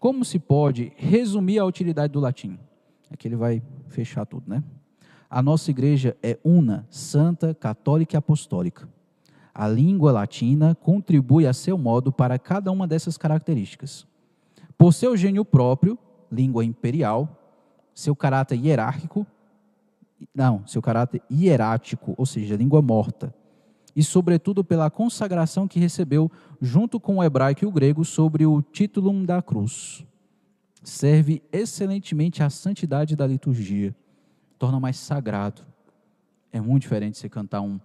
[0.03, 2.59] Como se pode resumir a utilidade do latim?
[3.09, 4.61] Aqui ele vai fechar tudo, né?
[5.29, 8.85] A nossa igreja é una, santa, católica e apostólica.
[9.55, 14.05] A língua latina contribui a seu modo para cada uma dessas características.
[14.77, 15.97] Por seu gênio próprio,
[16.29, 17.39] língua imperial,
[17.95, 19.25] seu caráter hierárquico,
[20.35, 23.33] não, seu caráter hierático, ou seja, língua morta,
[23.95, 26.31] e, sobretudo, pela consagração que recebeu
[26.61, 30.05] junto com o hebraico e o grego sobre o titulum da cruz.
[30.83, 33.95] Serve excelentemente à santidade da liturgia,
[34.57, 35.63] torna mais sagrado.
[36.51, 37.79] É muito diferente você cantar um,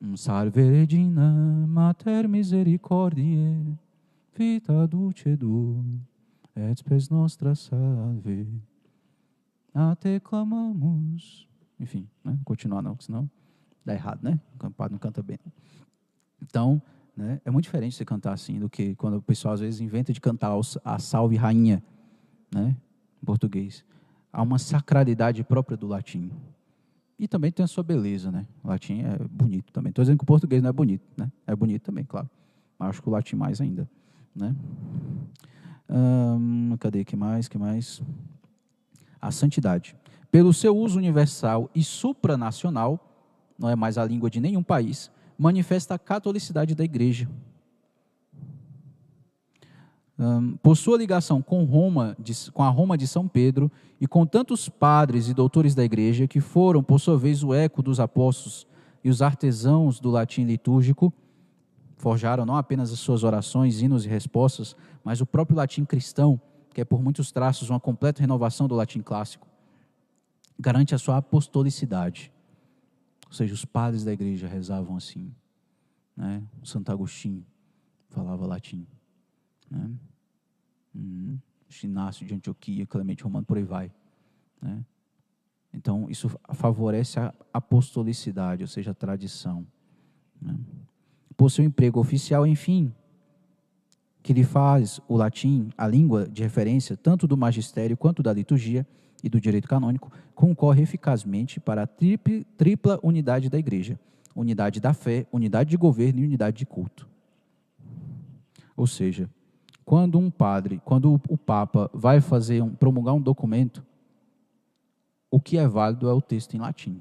[0.00, 3.76] um Salve Regina Mater Misericordiae,
[4.34, 5.84] Vita Dulcedo,
[6.56, 8.46] et spes nostra salve.
[9.74, 11.46] A te clamamos.
[11.78, 12.38] Enfim, né?
[12.44, 13.28] continuar não, senão
[13.86, 14.38] dá errado, né?
[14.62, 15.38] O padre não canta bem.
[16.42, 16.82] Então,
[17.16, 20.12] né, é muito diferente você cantar assim do que quando o pessoal às vezes inventa
[20.12, 20.52] de cantar
[20.84, 21.82] a Salve Rainha,
[22.52, 22.76] né,
[23.22, 23.84] em português.
[24.32, 26.30] Há uma sacralidade própria do latim.
[27.18, 28.44] E também tem a sua beleza, né?
[28.62, 29.88] O latim é bonito também.
[29.88, 31.32] Estou dizendo que o português não é bonito, né?
[31.46, 32.28] É bonito também, claro.
[32.78, 33.88] Mas acho que o latim mais ainda,
[34.34, 34.54] né?
[35.88, 37.48] Hum, cadê que mais?
[37.48, 38.02] Que mais?
[39.18, 39.96] A santidade.
[40.30, 43.15] Pelo seu uso universal e supranacional,
[43.58, 47.28] não é mais a língua de nenhum país, manifesta a catolicidade da igreja.
[50.18, 52.16] Um, por sua ligação com Roma,
[52.54, 56.40] com a Roma de São Pedro e com tantos padres e doutores da igreja que
[56.40, 58.66] foram, por sua vez, o eco dos apóstolos
[59.04, 61.12] e os artesãos do latim litúrgico,
[61.98, 66.40] forjaram não apenas as suas orações, hinos e respostas, mas o próprio latim cristão,
[66.72, 69.46] que é por muitos traços uma completa renovação do latim clássico,
[70.58, 72.32] garante a sua apostolicidade.
[73.26, 75.34] Ou seja, os padres da igreja rezavam assim.
[76.16, 76.42] Né?
[76.62, 77.44] Santo Agostinho
[78.08, 78.86] falava latim.
[79.70, 79.90] Né?
[80.94, 81.38] Uhum.
[81.68, 83.92] De Antioquia, Clemente Romano, por aí vai.
[84.62, 84.84] Né?
[85.74, 89.66] Então, isso favorece a apostolicidade, ou seja, a tradição.
[90.40, 90.56] Né?
[91.50, 92.94] Seu emprego oficial, enfim,
[94.22, 98.86] que lhe faz o latim a língua de referência tanto do magistério quanto da liturgia
[99.22, 103.98] e do direito canônico, concorre eficazmente para a tripla unidade da igreja:
[104.34, 107.08] unidade da fé, unidade de governo e unidade de culto.
[108.76, 109.28] Ou seja,
[109.84, 113.84] quando um padre, quando o Papa vai fazer um, promulgar um documento,
[115.30, 117.00] o que é válido é o texto em latim.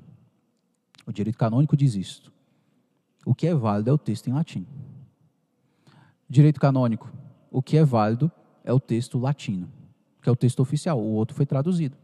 [1.06, 2.32] O direito canônico diz isto.
[3.26, 4.66] O que é válido é o texto em latim.
[6.30, 7.12] Direito canônico,
[7.52, 8.32] o que é válido
[8.64, 9.70] é o texto latino,
[10.22, 11.00] que é o texto oficial.
[11.00, 11.98] O outro foi traduzido.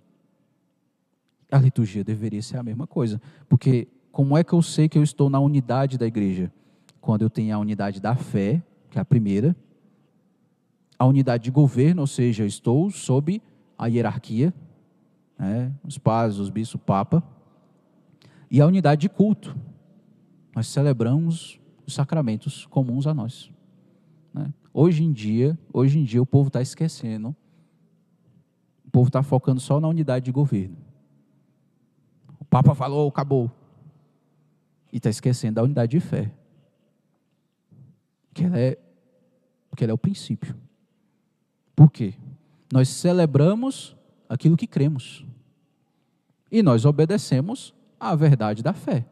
[1.51, 5.03] A liturgia deveria ser a mesma coisa, porque como é que eu sei que eu
[5.03, 6.51] estou na unidade da igreja?
[6.99, 9.55] Quando eu tenho a unidade da fé, que é a primeira,
[10.97, 13.41] a unidade de governo, ou seja, estou sob
[13.77, 14.53] a hierarquia,
[15.37, 17.23] né, os padres, os bispos, o papa,
[18.49, 19.57] e a unidade de culto.
[20.55, 23.51] Nós celebramos os sacramentos comuns a nós.
[24.33, 24.53] Né?
[24.73, 27.35] Hoje em dia, hoje em dia o povo está esquecendo,
[28.85, 30.77] o povo está focando só na unidade de governo.
[32.51, 33.49] Papa falou, acabou.
[34.91, 36.29] E está esquecendo da unidade de fé.
[38.33, 38.77] Que ela é,
[39.73, 40.53] que ela é o princípio.
[41.73, 42.13] Por quê?
[42.71, 43.95] Nós celebramos
[44.27, 45.25] aquilo que cremos.
[46.51, 49.05] E nós obedecemos à verdade da fé.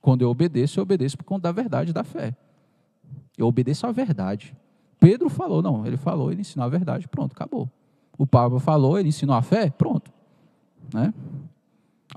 [0.00, 2.36] Quando eu obedeço, eu obedeço por conta da verdade da fé.
[3.38, 4.56] Eu obedeço à verdade.
[4.98, 7.70] Pedro falou, não, ele falou, ele ensinou a verdade, pronto, acabou.
[8.18, 10.10] O Pablo falou, ele ensinou a fé, pronto.
[10.92, 11.14] Né?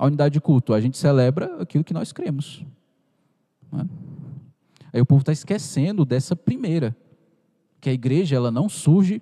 [0.03, 2.61] A unidade de culto, a gente celebra aquilo que nós cremos.
[3.71, 3.87] Né?
[4.91, 6.93] Aí o povo está esquecendo dessa primeira
[7.79, 9.21] que a igreja ela não surge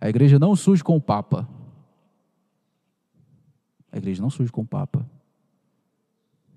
[0.00, 1.46] a igreja não surge com o papa.
[3.92, 5.04] A igreja não surge com o papa.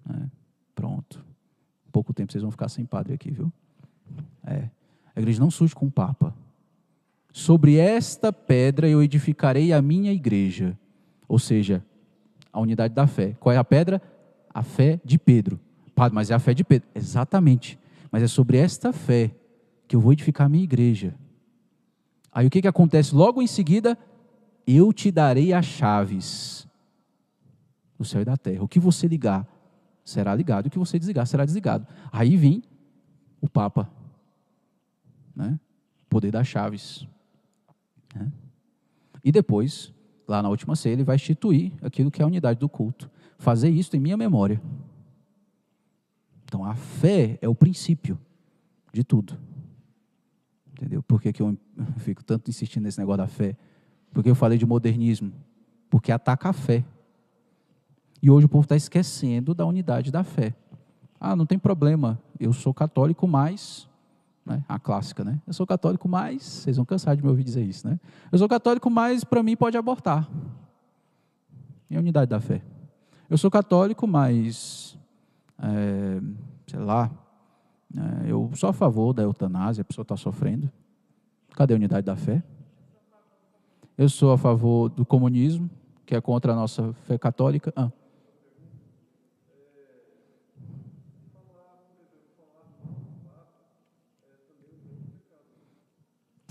[0.10, 0.30] É,
[0.74, 1.26] pronto.
[1.92, 3.52] Pouco tempo vocês vão ficar sem padre aqui, viu?
[4.46, 4.70] É.
[5.14, 6.34] A igreja não surge com o papa.
[7.34, 10.80] Sobre esta pedra eu edificarei a minha igreja.
[11.32, 11.82] Ou seja,
[12.52, 13.38] a unidade da fé.
[13.40, 14.02] Qual é a pedra?
[14.54, 15.58] A fé de Pedro.
[15.96, 16.90] Padre, mas é a fé de Pedro.
[16.94, 17.80] Exatamente.
[18.12, 19.34] Mas é sobre esta fé
[19.88, 21.16] que eu vou edificar a minha igreja.
[22.34, 23.98] Aí o que, que acontece logo em seguida?
[24.68, 26.68] Eu te darei as chaves
[27.98, 28.66] do céu e da terra.
[28.66, 29.48] O que você ligar
[30.04, 31.88] será ligado, o que você desligar será desligado.
[32.12, 32.62] Aí vem
[33.40, 33.90] o Papa,
[35.34, 35.58] né?
[36.10, 37.08] poder das chaves.
[38.14, 38.30] Né?
[39.24, 39.94] E depois,
[40.32, 43.10] lá na última ceia, ele vai instituir aquilo que é a unidade do culto.
[43.38, 44.62] Fazer isso em minha memória.
[46.46, 48.18] Então a fé é o princípio
[48.94, 49.38] de tudo.
[50.72, 51.04] Entendeu?
[51.04, 51.58] Por que, que eu
[51.98, 53.56] fico tanto insistindo nesse negócio da fé?
[54.12, 55.32] Porque eu falei de modernismo.
[55.90, 56.84] Porque ataca a fé.
[58.22, 60.56] E hoje o povo está esquecendo da unidade da fé.
[61.20, 63.88] Ah, não tem problema, eu sou católico, mas.
[64.44, 65.40] Né, a clássica, né?
[65.46, 66.42] Eu sou católico, mas.
[66.44, 68.00] Vocês vão cansar de me ouvir dizer isso, né?
[68.32, 70.28] Eu sou católico, mas para mim pode abortar.
[71.90, 72.62] E a unidade da fé?
[73.30, 74.98] Eu sou católico, mas.
[75.62, 76.22] É,
[76.66, 77.12] sei lá,
[77.96, 80.72] é, eu sou a favor da eutanásia, a pessoa está sofrendo.
[81.54, 82.42] Cadê a unidade da fé?
[83.98, 85.70] Eu sou a favor do comunismo,
[86.06, 87.72] que é contra a nossa fé católica.
[87.76, 87.92] Ah.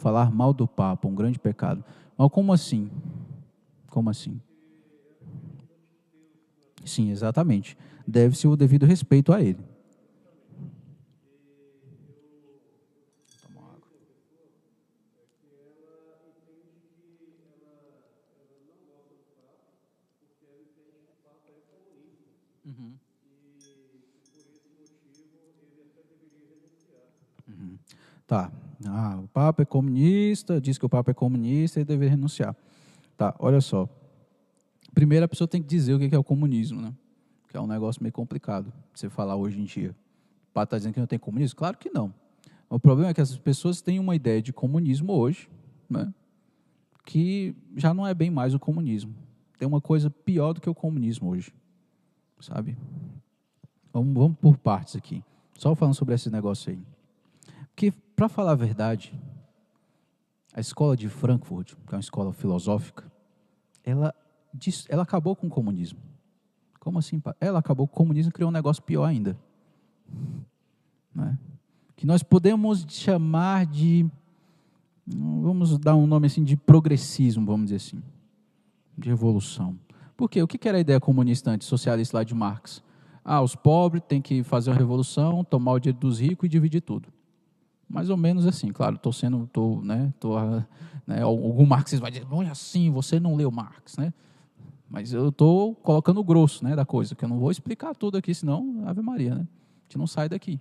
[0.00, 1.84] falar mal do Papa, um grande pecado.
[2.16, 2.90] Mas como assim?
[3.88, 4.40] Como assim?
[6.84, 7.76] Sim, exatamente.
[8.06, 9.58] Deve-se o devido respeito a ele.
[27.48, 27.78] Uhum.
[28.26, 28.50] Tá.
[28.86, 32.56] Ah, o Papa é comunista, diz que o Papa é comunista e deveria renunciar.
[33.16, 33.88] Tá, olha só.
[34.94, 36.92] Primeiro a pessoa tem que dizer o que é o comunismo, né?
[37.48, 39.90] Que é um negócio meio complicado você falar hoje em dia.
[40.50, 41.56] O Papa está dizendo que não tem comunismo?
[41.56, 42.12] Claro que não.
[42.68, 45.48] O problema é que essas pessoas têm uma ideia de comunismo hoje,
[45.88, 46.12] né?
[47.04, 49.14] Que já não é bem mais o comunismo.
[49.58, 51.52] Tem uma coisa pior do que o comunismo hoje,
[52.40, 52.78] sabe?
[53.92, 55.22] Vamos, vamos por partes aqui.
[55.58, 56.78] Só falando sobre esse negócio aí.
[57.80, 59.18] Porque, para falar a verdade,
[60.52, 63.10] a escola de Frankfurt, que é uma escola filosófica,
[63.82, 64.14] ela,
[64.86, 65.98] ela acabou com o comunismo.
[66.78, 67.22] Como assim?
[67.40, 69.34] Ela acabou com o comunismo e criou um negócio pior ainda.
[71.14, 71.38] Né?
[71.96, 74.06] Que nós podemos chamar de,
[75.06, 78.02] vamos dar um nome assim, de progressismo, vamos dizer assim,
[78.98, 79.74] de revolução.
[80.18, 80.42] Por quê?
[80.42, 82.82] O que era a ideia comunista antissocialista lá de Marx?
[83.24, 86.82] Ah, os pobres têm que fazer uma revolução, tomar o dinheiro dos ricos e dividir
[86.82, 87.10] tudo.
[87.90, 90.38] Mais ou menos assim, claro, estou sendo, tô, né, tô,
[91.04, 94.14] né, algum marxista vai dizer, não é assim, você não leu Marx, né?
[94.88, 98.16] Mas eu estou colocando o grosso, né, da coisa, que eu não vou explicar tudo
[98.16, 99.40] aqui, senão, Ave Maria, né?
[99.40, 100.60] A gente não sai daqui.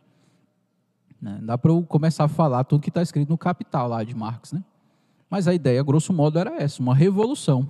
[1.21, 1.39] Né?
[1.43, 4.51] Dá para eu começar a falar tudo que está escrito no Capital lá de Marx,
[4.51, 4.63] né?
[5.29, 7.67] Mas a ideia, grosso modo, era essa, uma revolução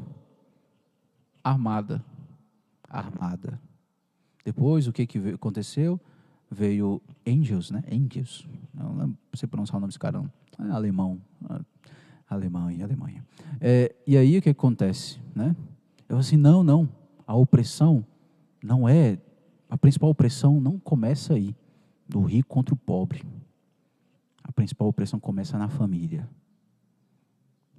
[1.44, 2.04] armada.
[2.88, 3.60] Armada.
[4.46, 6.00] Depois, o que, que aconteceu?
[6.50, 7.84] Veio Angels, né?
[7.92, 8.48] Angels.
[8.74, 10.68] Não lembro se pronunciar o nome desse cara, não.
[10.68, 11.22] É alemão.
[12.30, 13.26] Alemanha, Alemanha.
[13.60, 15.56] É, e aí o que acontece, né?
[16.08, 16.90] Eu assim, não, não.
[17.26, 18.06] A opressão
[18.64, 19.20] não é
[19.70, 21.56] a principal opressão não começa aí,
[22.08, 23.24] do rico contra o pobre.
[24.44, 26.28] A principal opressão começa na família.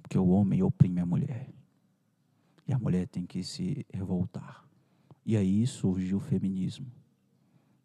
[0.01, 1.49] Porque o homem oprime a mulher.
[2.65, 4.65] E a mulher tem que se revoltar.
[5.25, 6.87] E aí surge o feminismo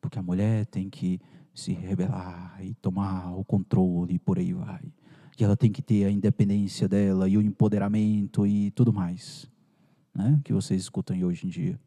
[0.01, 1.21] porque a mulher tem que
[1.55, 4.83] se rebelar e tomar o controle e por aí vai.
[5.39, 9.51] E ela tem que ter a independência dela e o empoderamento e tudo mais,
[10.15, 10.41] né?
[10.45, 11.81] Que vocês escutam hoje em dia.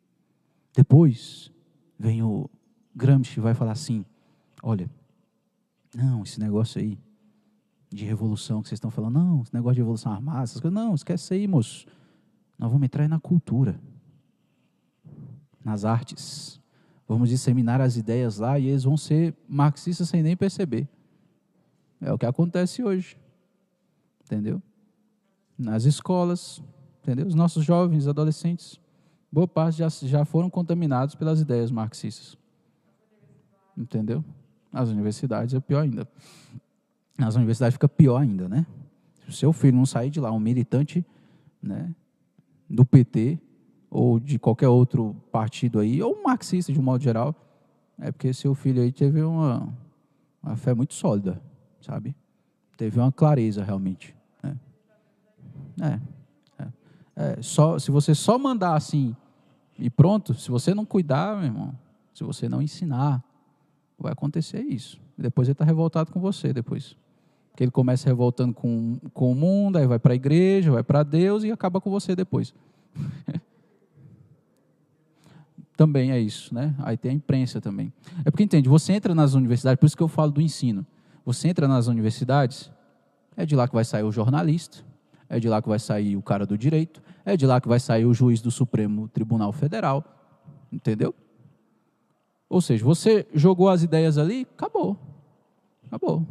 [0.75, 1.51] Depois
[1.97, 2.49] vem o
[2.95, 4.05] Gramsci vai falar assim:
[4.61, 4.89] olha,
[5.95, 6.97] não, esse negócio aí
[7.91, 10.93] de revolução que vocês estão falando, não, esse negócio de revolução armada, essas coisas, não,
[10.93, 11.87] esquece aí, moço.
[12.57, 13.79] Nós vamos entrar na cultura,
[15.63, 16.59] nas artes,
[17.09, 20.87] Vamos disseminar as ideias lá e eles vão ser marxistas sem nem perceber.
[21.99, 23.17] É o que acontece hoje.
[24.23, 24.61] Entendeu?
[25.57, 26.61] Nas escolas,
[27.01, 27.25] entendeu?
[27.25, 28.79] Os nossos jovens, adolescentes,
[29.31, 32.37] boa parte já, já foram contaminados pelas ideias marxistas.
[33.75, 34.23] Entendeu?
[34.71, 36.07] Nas universidades é pior ainda.
[37.17, 38.67] Nas universidades fica pior ainda, né?
[39.23, 41.03] Se o seu filho não sair de lá um militante
[41.59, 41.91] né,
[42.69, 43.39] do PT,
[43.89, 47.35] ou de qualquer outro partido aí, ou marxista de um modo geral,
[47.99, 49.67] é porque seu filho aí teve uma,
[50.41, 51.41] uma fé muito sólida,
[51.81, 52.15] sabe?
[52.77, 54.15] Teve uma clareza realmente.
[54.41, 54.57] Né?
[55.81, 56.67] É, é,
[57.15, 59.15] é, só, se você só mandar assim
[59.77, 61.77] e pronto, se você não cuidar, meu irmão,
[62.13, 63.23] se você não ensinar,
[63.97, 65.01] vai acontecer isso.
[65.17, 66.95] Depois ele está revoltado com você depois.
[67.51, 71.03] Porque ele começa revoltando com, com o mundo, aí vai para a igreja, vai para
[71.03, 72.53] Deus e acaba com você depois.
[75.79, 76.75] também é isso, né?
[76.79, 77.93] Aí tem a imprensa também.
[78.25, 80.85] É porque entende, você entra nas universidades, por isso que eu falo do ensino.
[81.25, 82.69] Você entra nas universidades,
[83.37, 84.79] é de lá que vai sair o jornalista,
[85.29, 87.79] é de lá que vai sair o cara do direito, é de lá que vai
[87.79, 90.03] sair o juiz do Supremo Tribunal Federal,
[90.69, 91.15] entendeu?
[92.49, 94.99] Ou seja, você jogou as ideias ali, acabou.
[95.87, 96.27] Acabou.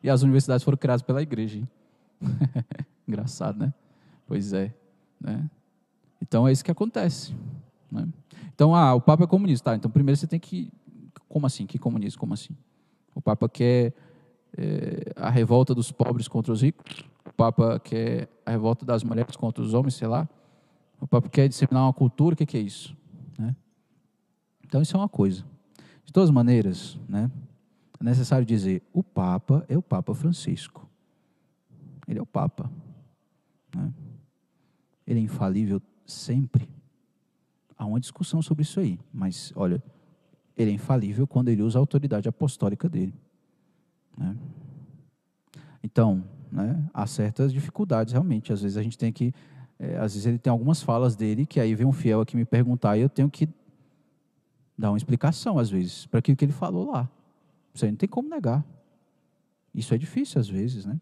[0.00, 1.60] E as universidades foram criadas pela igreja.
[3.08, 3.74] Engraçado, né?
[4.28, 4.72] Pois é.
[5.20, 5.50] Né?
[6.22, 7.34] Então é isso que acontece.
[7.90, 8.06] Né?
[8.54, 9.70] Então, ah, o Papa é comunista.
[9.70, 10.70] Tá, então, primeiro você tem que.
[11.28, 11.66] Como assim?
[11.66, 12.20] Que comunismo?
[12.20, 12.56] Como assim?
[13.14, 13.94] O Papa quer
[14.56, 17.04] é, a revolta dos pobres contra os ricos.
[17.26, 20.28] O Papa quer a revolta das mulheres contra os homens, sei lá.
[21.00, 22.34] O Papa quer disseminar uma cultura.
[22.34, 22.96] O que, que é isso?
[23.38, 23.54] Né?
[24.64, 25.44] Então, isso é uma coisa.
[26.04, 27.30] De todas maneiras, né,
[27.98, 30.88] é necessário dizer: o Papa é o Papa Francisco.
[32.06, 32.70] Ele é o Papa.
[33.74, 33.92] Né?
[35.06, 36.68] Ele é infalível sempre
[37.80, 39.82] há uma discussão sobre isso aí, mas olha,
[40.54, 43.14] ele é infalível quando ele usa a autoridade apostólica dele.
[44.18, 44.36] Né?
[45.82, 48.52] Então, né, há certas dificuldades realmente.
[48.52, 49.32] Às vezes a gente tem que,
[49.78, 52.44] é, às vezes ele tem algumas falas dele que aí vem um fiel aqui me
[52.44, 53.48] perguntar e eu tenho que
[54.76, 57.08] dar uma explicação às vezes para aquilo que ele falou lá.
[57.72, 58.62] Isso aí não tem como negar.
[59.74, 61.00] Isso é difícil às vezes, né?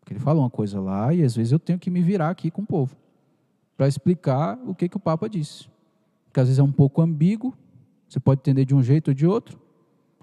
[0.00, 2.50] Porque ele falou uma coisa lá e às vezes eu tenho que me virar aqui
[2.50, 2.96] com o povo
[3.76, 5.73] para explicar o que que o Papa disse
[6.34, 7.54] que às vezes é um pouco ambíguo,
[8.08, 9.58] Você pode entender de um jeito ou de outro.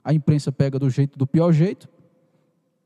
[0.03, 1.89] A imprensa pega do jeito do pior jeito.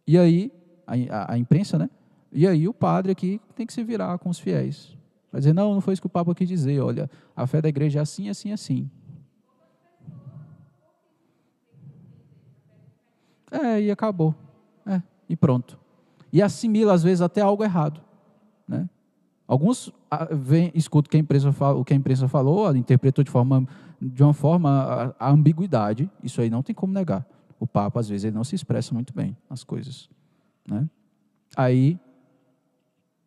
[0.08, 0.52] E aí,
[0.86, 1.90] a, a, imprensa, né?
[2.32, 4.96] E aí o padre aqui tem que se virar com os fiéis.
[5.32, 6.80] Vai dizer, não, não foi isso que o Papa quis dizer.
[6.80, 8.90] Olha, a fé da igreja é assim, assim, assim.
[13.52, 14.36] É, e acabou.
[14.86, 15.80] É, e pronto.
[16.32, 18.02] E assimila, às vezes, até algo errado.
[18.68, 18.88] Né?
[19.48, 23.24] Alguns ah, vem, escutam o que a imprensa, fala, o que a imprensa falou, interpretou
[23.24, 23.68] de, forma,
[24.02, 26.10] de uma forma a, a, ambiguidade.
[26.24, 27.26] Isso aí não tem como negar.
[27.60, 30.10] O Papa, às vezes, ele não se expressa muito bem as coisas.
[30.68, 30.90] Né?
[31.56, 32.00] Aí,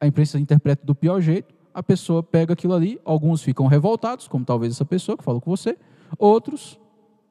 [0.01, 4.45] a imprensa interpreta do pior jeito, a pessoa pega aquilo ali, alguns ficam revoltados, como
[4.45, 5.79] talvez essa pessoa que falou com você,
[6.19, 6.79] outros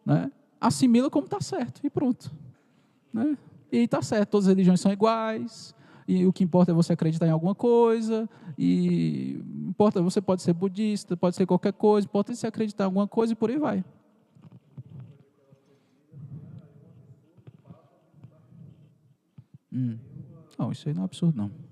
[0.06, 2.32] né, assimila como está certo, e pronto.
[3.14, 3.38] Né?
[3.70, 5.76] E está certo, todas as religiões são iguais,
[6.08, 10.54] e o que importa é você acreditar em alguma coisa, e importa, você pode ser
[10.54, 13.84] budista, pode ser qualquer coisa, importa você acreditar em alguma coisa e por aí vai.
[19.72, 19.98] Hum.
[20.58, 21.67] Não, isso aí não é absurdo, não.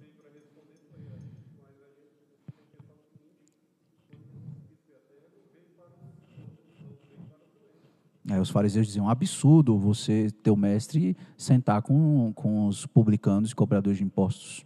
[8.28, 13.56] Aí os fariseus diziam, um absurdo você, teu mestre, sentar com, com os publicanos e
[13.56, 14.66] cobradores de impostos.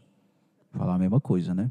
[0.71, 1.69] Falar a mesma coisa, né?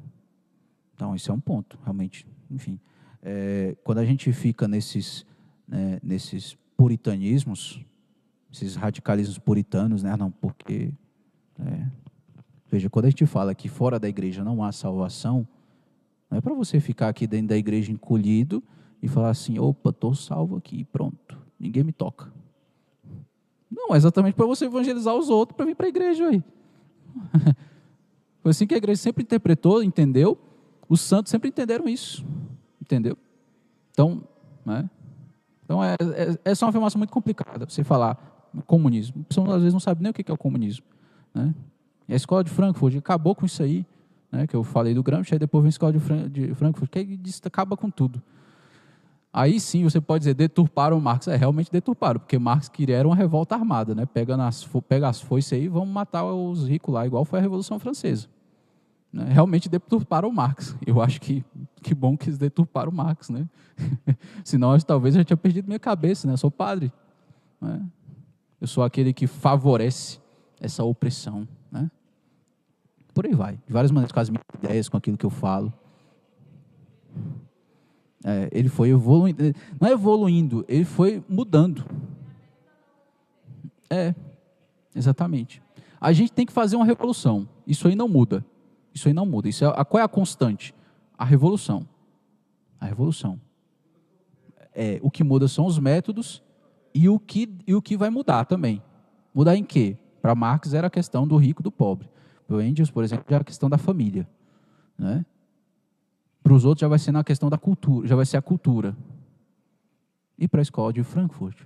[0.95, 2.27] Então, isso é um ponto, realmente.
[2.51, 2.79] Enfim,
[3.23, 5.25] é, quando a gente fica nesses,
[5.67, 7.81] né, nesses puritanismos,
[8.53, 10.15] esses radicalismos puritanos, né?
[10.17, 10.93] Não, porque...
[11.59, 11.87] É,
[12.71, 15.49] veja, quando a gente fala que fora da igreja não há salvação,
[16.31, 18.63] não é para você ficar aqui dentro da igreja encolhido
[19.03, 22.33] e falar assim, opa, estou salvo aqui, pronto ninguém me toca.
[23.71, 26.43] Não, é exatamente para você evangelizar os outros para vir para a igreja aí.
[28.43, 30.39] Foi assim que a igreja sempre interpretou, entendeu?
[30.89, 32.25] Os santos sempre entenderam isso,
[32.81, 33.17] entendeu?
[33.91, 34.23] Então,
[34.65, 34.89] né?
[35.65, 38.17] Então, é, é, essa é uma afirmação muito complicada, você falar
[38.67, 39.21] comunismo.
[39.21, 40.87] A pessoa às vezes não sabe nem o que é o comunismo.
[41.35, 41.55] Né?
[42.09, 43.85] E a escola de Frankfurt acabou com isso aí,
[44.33, 44.47] né?
[44.47, 47.91] que eu falei do Gramsci, aí depois vem a escola de Frankfurt, que acaba com
[47.91, 48.23] tudo.
[49.39, 51.29] Aí sim você pode dizer, deturparam Marx.
[51.29, 54.05] É, realmente deturparam, porque Marx queria uma revolta armada, né?
[54.05, 57.79] Pega, nas, pega as foices aí vamos matar os ricos lá, igual foi a Revolução
[57.79, 58.27] Francesa.
[59.13, 59.27] Né?
[59.31, 60.75] Realmente deturparam Marx.
[60.85, 61.45] Eu acho que
[61.81, 63.49] que bom que eles deturparam Marx, né?
[64.43, 66.33] Senão talvez eu já tinha perdido minha cabeça, né?
[66.33, 66.93] Eu sou padre.
[67.61, 67.81] Né?
[68.61, 70.19] Eu sou aquele que favorece
[70.61, 71.89] essa opressão, né?
[73.15, 73.57] Por aí vai.
[73.65, 75.73] De várias maneiras, com as minhas ideias, com aquilo que eu falo.
[78.25, 79.43] É, ele foi evoluindo,
[79.81, 81.85] não é evoluindo, ele foi mudando.
[83.89, 84.15] É,
[84.95, 85.63] exatamente.
[86.01, 87.49] A gente tem que fazer uma revolução.
[87.67, 88.45] Isso aí não muda.
[88.95, 89.49] Isso aí não muda.
[89.49, 90.75] Isso é, qual é a constante?
[91.17, 91.87] A revolução.
[92.81, 93.41] A revolução.
[94.75, 96.43] É, o que muda são os métodos
[96.95, 98.83] e o que, e o que vai mudar também.
[99.35, 99.97] Mudar em quê?
[100.21, 102.09] Para Marx era a questão do rico e do pobre.
[102.47, 104.29] Para Engels, por exemplo, era a questão da família.
[104.97, 105.25] Né?
[106.43, 108.97] Para os outros já vai ser na questão da cultura, já vai ser a cultura.
[110.39, 111.63] E para a escola de Frankfurt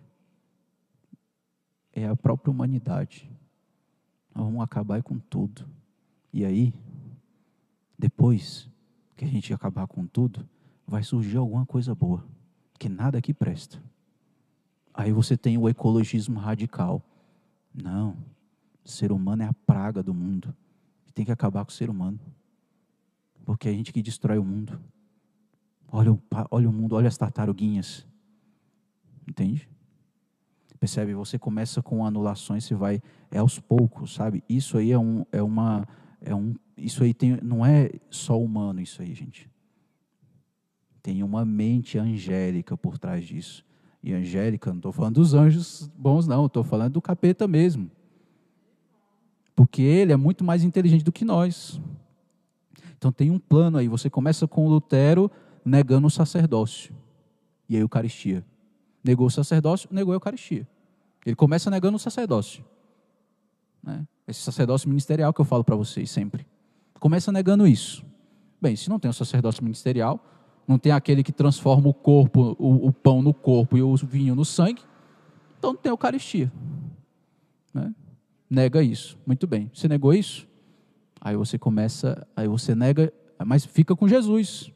[1.92, 3.30] é a própria humanidade.
[4.34, 5.68] Nós vamos acabar com tudo.
[6.32, 6.72] E aí,
[7.98, 8.68] depois
[9.16, 10.48] que a gente acabar com tudo,
[10.86, 12.24] vai surgir alguma coisa boa,
[12.78, 13.82] que nada aqui presta.
[14.94, 17.02] Aí você tem o ecologismo radical.
[17.74, 18.16] Não,
[18.84, 20.54] o ser humano é a praga do mundo.
[21.14, 22.18] Tem que acabar com o ser humano.
[23.44, 24.80] Porque é a gente que destrói o mundo.
[25.90, 26.18] Olha,
[26.50, 28.06] olha o mundo, olha as tartaruguinhas.
[29.28, 29.68] Entende?
[30.80, 31.14] Percebe?
[31.14, 33.00] Você começa com anulações, você vai
[33.30, 34.42] é aos poucos, sabe?
[34.48, 35.86] Isso aí é um é uma
[36.20, 39.48] é um isso aí tem não é só humano isso aí, gente.
[41.02, 43.64] Tem uma mente angélica por trás disso.
[44.02, 47.90] E angélica, não estou falando dos anjos bons, não, estou falando do capeta mesmo.
[49.54, 51.80] Porque ele é muito mais inteligente do que nós.
[53.02, 53.88] Então tem um plano aí.
[53.88, 55.28] Você começa com Lutero
[55.64, 56.94] negando o sacerdócio
[57.68, 58.44] e a Eucaristia.
[59.02, 60.68] Negou o sacerdócio, negou a Eucaristia.
[61.26, 62.64] Ele começa negando o sacerdócio.
[63.82, 64.06] Né?
[64.28, 66.46] Esse sacerdócio ministerial que eu falo para vocês sempre.
[67.00, 68.04] Começa negando isso.
[68.60, 70.24] Bem, se não tem o sacerdócio ministerial,
[70.64, 74.36] não tem aquele que transforma o corpo, o, o pão no corpo e o vinho
[74.36, 74.80] no sangue,
[75.58, 76.52] então não tem Eucaristia.
[77.74, 77.92] Né?
[78.48, 79.18] Nega isso.
[79.26, 79.68] Muito bem.
[79.74, 80.46] Você negou isso?
[81.24, 83.12] Aí você começa, aí você nega,
[83.46, 84.72] mas fica com Jesus.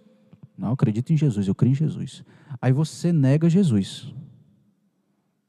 [0.56, 2.22] Não, eu acredito em Jesus, eu creio em Jesus.
[2.62, 4.14] Aí você nega Jesus.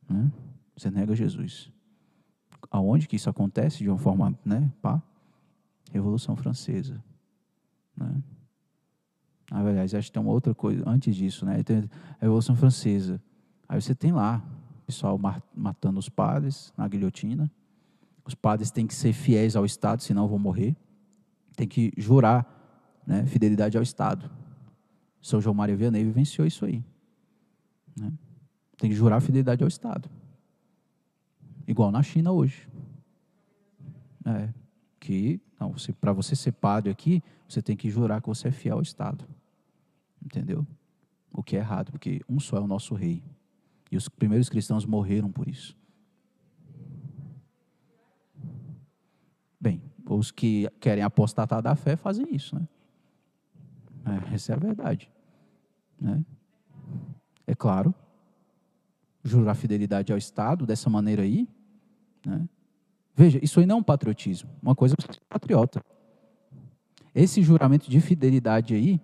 [0.09, 0.31] Né?
[0.75, 1.71] Você nega Jesus.
[2.71, 4.73] Aonde que isso acontece de uma forma, né?
[4.81, 4.99] Pá.
[5.91, 7.01] Revolução Francesa.
[7.95, 8.23] Né?
[9.51, 11.61] Ah, aliás, acho que tem uma outra coisa antes disso, né?
[11.61, 11.83] Tem a
[12.19, 13.21] Revolução Francesa.
[13.69, 14.43] Aí você tem lá
[14.81, 15.19] o pessoal
[15.55, 17.51] matando os padres na guilhotina.
[18.25, 20.75] Os padres têm que ser fiéis ao Estado, senão vão morrer.
[21.57, 22.45] Tem que jurar
[23.05, 24.29] né, fidelidade ao Estado.
[25.19, 26.83] São João Maria Vianney vivenciou isso aí.
[27.99, 28.13] Né?
[28.77, 30.07] Tem que jurar fidelidade ao Estado.
[31.67, 32.69] Igual na China hoje.
[34.23, 34.53] É,
[34.99, 35.41] que
[35.99, 39.25] para você ser padre aqui, você tem que jurar que você é fiel ao Estado.
[40.23, 40.65] Entendeu?
[41.33, 43.23] O que é errado, porque um só é o nosso rei.
[43.91, 45.75] E os primeiros cristãos morreram por isso.
[49.59, 52.67] Bem, os que querem apostatar da fé fazem isso, né?
[54.05, 55.09] É, essa é a verdade.
[55.99, 56.23] Né?
[57.45, 57.93] É claro,
[59.23, 61.47] jurar fidelidade ao Estado dessa maneira aí,
[62.25, 62.47] né?
[63.15, 64.49] Veja, isso aí não é um patriotismo.
[64.61, 65.83] Uma coisa é ser patriota.
[67.15, 69.01] Esse juramento de fidelidade aí,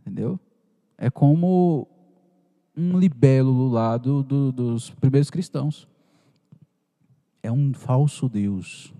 [0.00, 0.40] entendeu?
[0.96, 1.86] É como
[2.74, 5.86] um libelo lá do, do, dos primeiros cristãos.
[7.42, 8.94] É um falso Deus.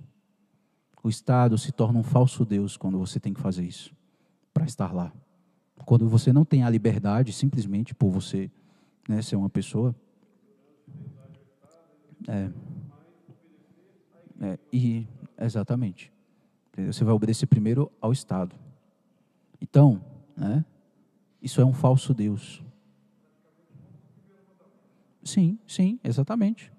[1.02, 3.94] O Estado se torna um falso Deus quando você tem que fazer isso
[4.52, 5.12] para estar lá.
[5.84, 8.50] Quando você não tem a liberdade, simplesmente por você
[9.08, 9.94] né, ser uma pessoa.
[12.26, 12.50] É.
[14.40, 15.06] É, e,
[15.40, 16.12] exatamente.
[16.76, 18.54] Você vai obedecer primeiro ao Estado.
[19.60, 20.00] Então,
[20.36, 20.64] né,
[21.42, 22.62] isso é um falso Deus.
[25.24, 26.72] Sim, sim, exatamente.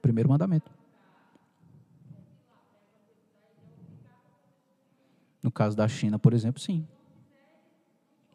[0.00, 0.71] Primeiro mandamento.
[5.42, 6.86] No caso da China, por exemplo, sim.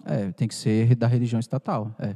[0.05, 1.95] É, tem que ser da religião estatal.
[1.99, 2.15] É.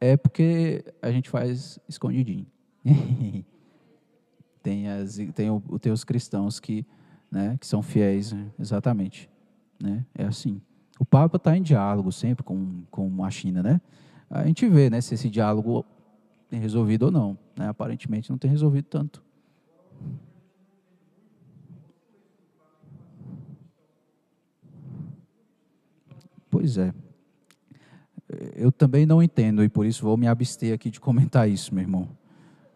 [0.00, 2.46] É porque a gente faz escondidinho.
[4.62, 6.86] tem, as, tem, o, tem os cristãos que,
[7.30, 8.50] né, que são fiéis, né?
[8.58, 9.30] exatamente.
[9.82, 10.04] Né?
[10.14, 10.60] É assim.
[10.98, 13.80] O Papa está em diálogo sempre com, com a China, né?
[14.30, 15.84] A gente vê né, se esse diálogo
[16.48, 17.38] tem resolvido ou não.
[17.56, 17.68] Né?
[17.68, 19.22] Aparentemente não tem resolvido tanto.
[26.64, 26.94] Pois é
[28.56, 31.82] eu também não entendo e por isso vou me abster aqui de comentar isso, meu
[31.82, 32.08] irmão.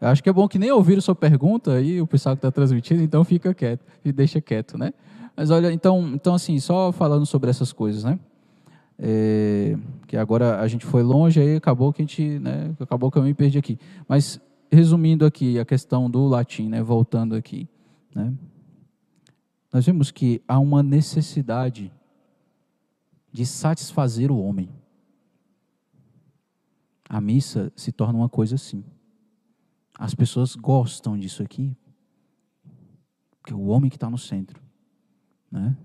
[0.01, 2.51] Eu acho que é bom que nem ouviram sua pergunta aí, o pessoal que está
[2.51, 4.93] transmitindo, então fica quieto e deixa quieto, né?
[5.37, 8.19] Mas olha, então, então assim, só falando sobre essas coisas, né?
[9.01, 12.75] É, que agora a gente foi longe, aí acabou que a gente, né?
[12.79, 13.79] Acabou que eu me perdi aqui.
[14.09, 14.41] Mas
[14.71, 16.83] resumindo aqui a questão do latim, né?
[16.83, 17.69] Voltando aqui,
[18.15, 18.33] né?
[19.73, 21.93] Nós vemos que há uma necessidade
[23.39, 24.69] de satisfazer o homem
[27.09, 28.85] a missa se torna uma coisa assim.
[29.99, 31.75] As pessoas gostam disso aqui,
[33.41, 34.61] porque é o homem que está no centro.
[35.51, 35.77] Né?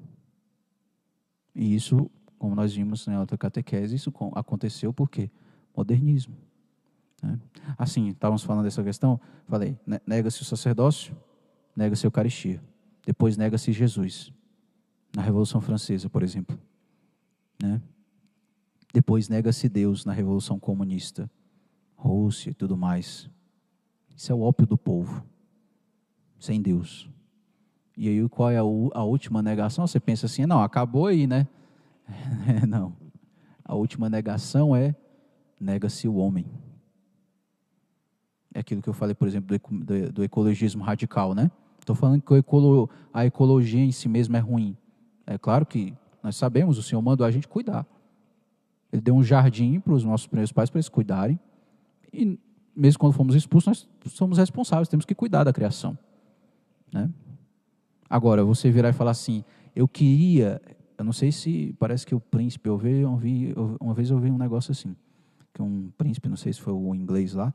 [1.55, 5.31] E isso, como nós vimos na outra catequese, isso aconteceu por quê?
[5.75, 6.35] Modernismo.
[7.21, 7.39] Né?
[7.77, 11.15] Assim, estávamos falando dessa questão, falei, nega-se o sacerdócio,
[11.75, 12.61] nega-se a Eucaristia.
[13.05, 14.33] Depois nega-se Jesus.
[15.15, 16.59] Na Revolução Francesa, por exemplo.
[17.61, 17.81] Né?
[18.93, 21.29] Depois nega-se Deus na Revolução Comunista,
[21.95, 23.29] Rússia e tudo mais.
[24.15, 25.25] Isso é o ópio do povo,
[26.39, 27.09] sem Deus.
[27.97, 29.87] E aí qual é a, a última negação?
[29.87, 31.47] Você pensa assim, não, acabou aí, né?
[32.67, 32.95] não.
[33.63, 34.95] A última negação é
[35.59, 36.45] nega-se o homem.
[38.53, 41.49] É aquilo que eu falei, por exemplo, do, do, ecologismo radical, né?
[41.79, 42.33] Estou falando que
[43.13, 44.77] a ecologia em si mesma é ruim.
[45.25, 45.93] É claro que
[46.23, 47.85] nós sabemos, o Senhor mandou a gente cuidar.
[48.91, 51.39] Ele deu um jardim para os nossos primeiros pais para eles cuidarem.
[52.13, 52.39] E
[52.75, 55.97] mesmo quando fomos expulsos, nós somos responsáveis, temos que cuidar da criação.
[56.91, 57.09] Né?
[58.09, 59.43] Agora, você virar e falar assim,
[59.75, 60.61] eu queria,
[60.97, 64.19] eu não sei se, parece que o príncipe, eu vi, eu vi, uma vez eu
[64.19, 64.95] vi um negócio assim,
[65.53, 67.53] que um príncipe, não sei se foi o inglês lá,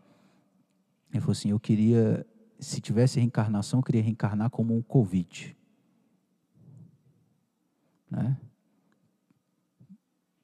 [1.13, 2.27] ele falou assim, eu queria,
[2.59, 5.57] se tivesse reencarnação, eu queria reencarnar como um Covid.
[8.11, 8.37] Né?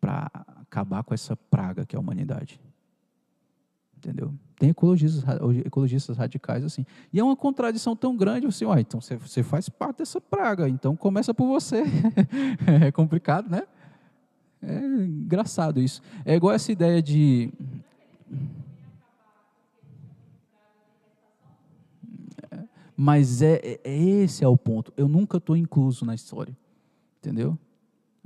[0.05, 2.61] Para acabar com essa praga que é a humanidade.
[3.97, 4.35] Entendeu?
[4.59, 5.25] Tem ecologistas,
[5.65, 6.85] ecologistas radicais assim.
[7.11, 10.95] E é uma contradição tão grande, assim, então você, você faz parte dessa praga, então
[10.95, 11.85] começa por você.
[12.85, 13.63] é complicado, né?
[14.61, 16.03] É engraçado isso.
[16.23, 17.51] É igual essa ideia de.
[22.95, 23.91] Mas é, é,
[24.23, 24.93] esse é o ponto.
[24.99, 26.55] Eu nunca estou incluso na história.
[27.21, 27.59] Entendeu?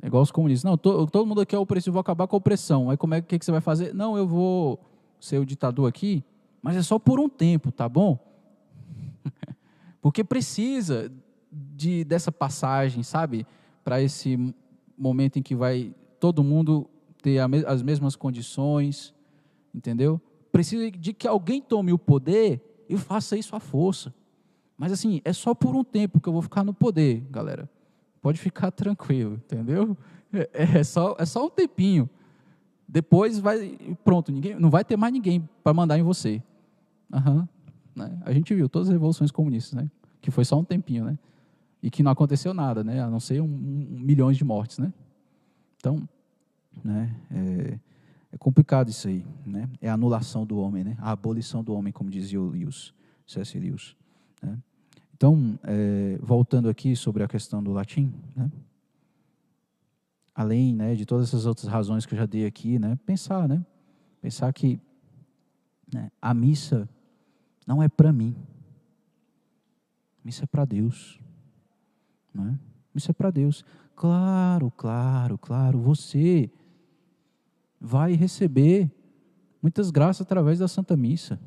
[0.03, 0.69] É igual os comunistas.
[0.69, 2.91] Não, to, todo mundo aqui é opressivo, vou acabar com a opressão.
[2.91, 3.95] Aí como é que, que você vai fazer?
[3.95, 4.81] Não, eu vou
[5.21, 6.25] ser o ditador aqui,
[6.63, 8.19] mas é só por um tempo, tá bom?
[10.01, 11.11] Porque precisa
[11.51, 13.47] de, dessa passagem, sabe?
[13.83, 14.55] Para esse
[14.97, 16.89] momento em que vai todo mundo
[17.23, 19.15] ter as mesmas condições,
[19.75, 20.21] entendeu?
[20.53, 24.15] Precisa de que alguém tome o poder e faça isso à força.
[24.77, 27.69] Mas assim, é só por um tempo que eu vou ficar no poder, galera.
[28.21, 29.97] Pode ficar tranquilo, entendeu?
[30.33, 32.09] É, é só, é só um tempinho.
[32.87, 36.43] Depois vai, pronto, ninguém, não vai ter mais ninguém para mandar em você.
[37.13, 37.47] Uhum,
[37.95, 38.19] né?
[38.25, 39.91] A gente viu todas as revoluções comunistas, né?
[40.21, 41.19] Que foi só um tempinho, né?
[41.83, 43.03] E que não aconteceu nada, né?
[43.03, 44.93] A não ser um, um milhões de mortes, né?
[45.77, 46.09] Então,
[46.83, 47.15] né?
[47.31, 47.79] É,
[48.33, 49.69] é, complicado isso aí, né?
[49.81, 50.97] É a anulação do homem, né?
[50.99, 52.93] A abolição do homem, como dizia o Lewis,
[53.27, 53.59] C.S.
[53.59, 53.97] Lewis.
[54.43, 54.59] Né?
[55.19, 58.49] Então, é, voltando aqui sobre a questão do latim, né?
[60.33, 63.67] além né, de todas essas outras razões que eu já dei aqui, né, pensar, né,
[64.23, 64.81] pensar que
[65.93, 66.89] né, a missa
[67.67, 68.37] não é para mim,
[70.25, 71.19] missa é para Deus,
[72.33, 72.57] né?
[72.95, 73.65] Missa é para Deus.
[73.97, 76.49] Claro, claro, claro, você
[77.81, 78.89] vai receber
[79.61, 81.41] muitas graças através da Santa Missa,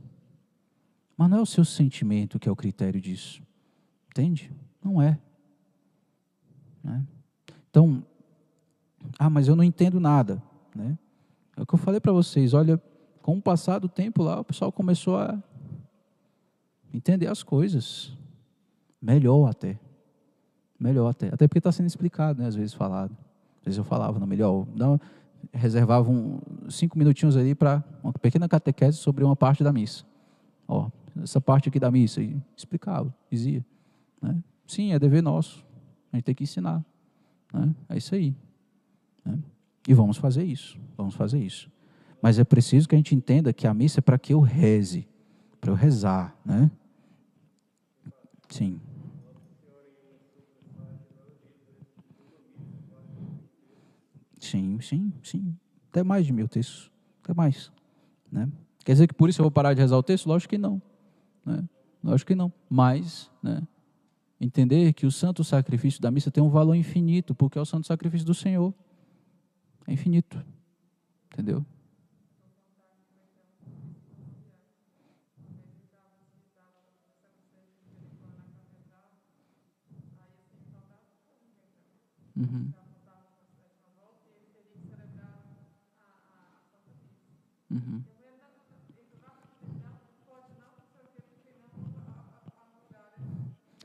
[1.15, 3.41] mas não é o seu sentimento que é o critério disso,
[4.11, 4.53] entende?
[4.83, 5.17] Não é.
[6.83, 7.05] Né?
[7.69, 8.03] Então,
[9.17, 10.41] ah, mas eu não entendo nada.
[10.75, 10.97] Né?
[11.55, 12.53] É o que eu falei para vocês.
[12.53, 12.81] Olha,
[13.21, 15.41] com o passar do tempo lá, o pessoal começou a
[16.93, 18.15] entender as coisas.
[19.01, 19.79] Melhor até.
[20.79, 21.27] Melhor até.
[21.27, 22.47] Até porque está sendo explicado, né?
[22.47, 23.15] às vezes falado.
[23.59, 24.67] Às vezes eu falava, não, melhor.
[24.75, 24.99] Não,
[25.53, 26.39] reservava um,
[26.69, 30.03] cinco minutinhos ali para uma pequena catequese sobre uma parte da missa.
[30.67, 30.89] Ó,
[31.21, 32.21] essa parte aqui da missa.
[32.21, 33.63] E explicava, dizia.
[34.21, 34.43] Né?
[34.67, 35.65] Sim, é dever nosso.
[36.11, 36.83] A gente tem que ensinar.
[37.53, 37.75] Né?
[37.89, 38.35] É isso aí.
[39.25, 39.39] Né?
[39.87, 41.69] E vamos fazer isso, vamos fazer isso.
[42.21, 45.07] Mas é preciso que a gente entenda que a missa é para que eu reze,
[45.59, 46.69] para eu rezar, né?
[48.47, 48.79] Sim.
[54.39, 55.57] Sim, sim, sim.
[55.89, 56.91] Até mais de mil textos,
[57.23, 57.71] até mais.
[58.31, 58.49] Né?
[58.83, 60.27] Quer dizer que por isso eu vou parar de rezar o texto?
[60.27, 60.81] Lógico que não.
[61.45, 61.63] Né?
[62.03, 62.51] Lógico que não.
[62.69, 63.61] Mas, né?
[64.41, 67.85] Entender que o santo sacrifício da missa tem um valor infinito, porque é o santo
[67.85, 68.73] sacrifício do Senhor.
[69.87, 70.43] É infinito.
[71.31, 71.63] Entendeu?
[82.35, 82.73] Uhum.
[87.69, 88.10] Uhum.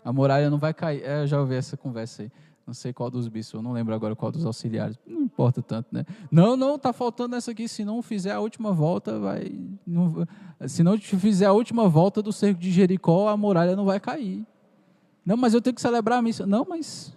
[0.07, 1.03] A muralha não vai cair.
[1.03, 2.31] É, eu já ouvi essa conversa aí.
[2.65, 4.97] Não sei qual dos bispos, não lembro agora qual dos auxiliares.
[5.05, 6.07] Não importa tanto, né?
[6.31, 7.67] Não, não, tá faltando essa aqui.
[7.67, 9.53] Se não fizer a última volta, vai.
[9.85, 10.25] Não,
[10.69, 14.47] se não fizer a última volta do cerco de Jericó, a muralha não vai cair.
[15.25, 16.47] Não, mas eu tenho que celebrar a missa.
[16.47, 17.13] Não, mas.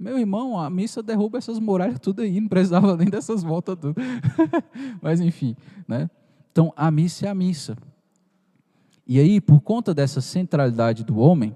[0.00, 4.00] Meu irmão, a missa derruba essas muralhas tudo aí, não precisava nem dessas voltas tudo.
[5.02, 5.54] mas enfim,
[5.86, 6.08] né?
[6.50, 7.76] Então, a missa é a missa.
[9.06, 11.54] E aí, por conta dessa centralidade do homem,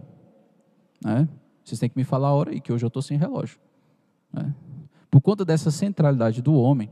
[1.04, 1.28] né?
[1.64, 3.58] Vocês têm que me falar a hora aí, que hoje eu estou sem relógio.
[4.32, 4.54] Né?
[5.10, 6.90] Por conta dessa centralidade do homem,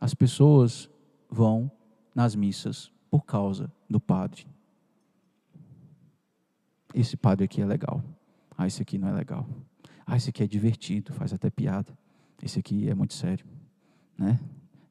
[0.00, 0.88] as pessoas
[1.28, 1.70] vão
[2.14, 4.46] nas missas por causa do padre.
[6.94, 8.02] Esse padre aqui é legal.
[8.56, 9.46] Ah, esse aqui não é legal.
[10.06, 11.96] Ah, esse aqui é divertido, faz até piada.
[12.42, 13.46] Esse aqui é muito sério,
[14.16, 14.38] né?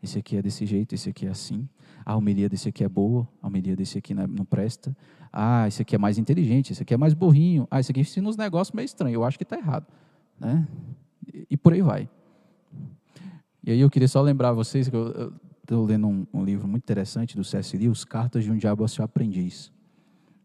[0.08, 1.68] Esse aqui é desse jeito, esse aqui é assim.
[2.06, 4.96] A homilia desse aqui é boa, a homilia desse aqui não, é, não presta.
[5.34, 7.68] Ah, esse aqui é mais inteligente, esse aqui é mais burrinho.
[7.70, 9.16] Ah, esse aqui ensina uns negócios meio estranhos.
[9.16, 9.86] Eu acho que está errado.
[10.40, 10.66] Né?
[11.34, 12.10] E, e, por aí vai.
[13.66, 16.84] E aí eu queria só lembrar vocês que eu estou lendo um, um, livro muito
[16.84, 17.76] interessante do C.S.
[17.76, 19.74] Lewis, Cartas de um Diabo ao Seu Aprendiz.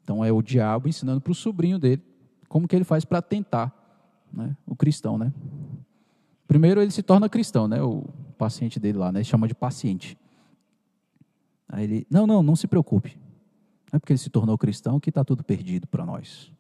[0.03, 2.03] Então é o diabo ensinando para o sobrinho dele
[2.49, 3.73] como que ele faz para tentar
[4.33, 5.17] né, o cristão.
[5.17, 5.33] Né?
[6.53, 8.05] Primeiro ele se torna cristão, né, o
[8.37, 10.19] paciente dele lá, né, ele chama de paciente.
[11.67, 13.17] Aí ele, não, não, não se preocupe.
[13.91, 16.53] Não é porque ele se tornou cristão que está tudo perdido para nós.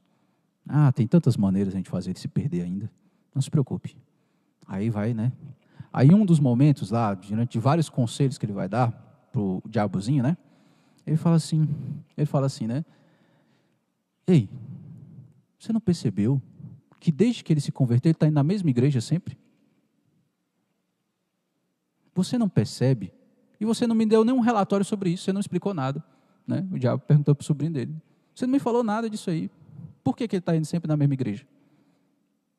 [0.66, 2.90] Ah, tem tantas maneiras a gente fazer ele se perder ainda.
[3.34, 3.94] Não se preocupe.
[4.66, 5.30] Aí vai, né?
[5.92, 8.92] Aí um dos momentos lá, diante de vários conselhos que ele vai dar
[9.30, 10.38] para o diabozinho, né?
[11.06, 11.68] Ele fala assim,
[12.16, 12.82] ele fala assim, né?
[14.26, 14.48] Ei,
[15.58, 16.40] você não percebeu
[16.98, 19.41] que desde que ele se converteu, ele está indo na mesma igreja sempre?
[22.14, 23.12] Você não percebe
[23.60, 26.02] e você não me deu nenhum relatório sobre isso, você não explicou nada.
[26.46, 26.66] Né?
[26.72, 27.94] O diabo perguntou para o sobrinho dele:
[28.34, 29.50] Você não me falou nada disso aí.
[30.02, 31.44] Por que, que ele está indo sempre na mesma igreja?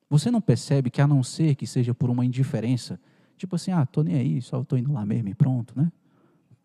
[0.10, 3.00] Você não percebe que, a não ser que seja por uma indiferença,
[3.38, 5.92] tipo assim, ah, estou nem aí, só estou indo lá mesmo e pronto, né?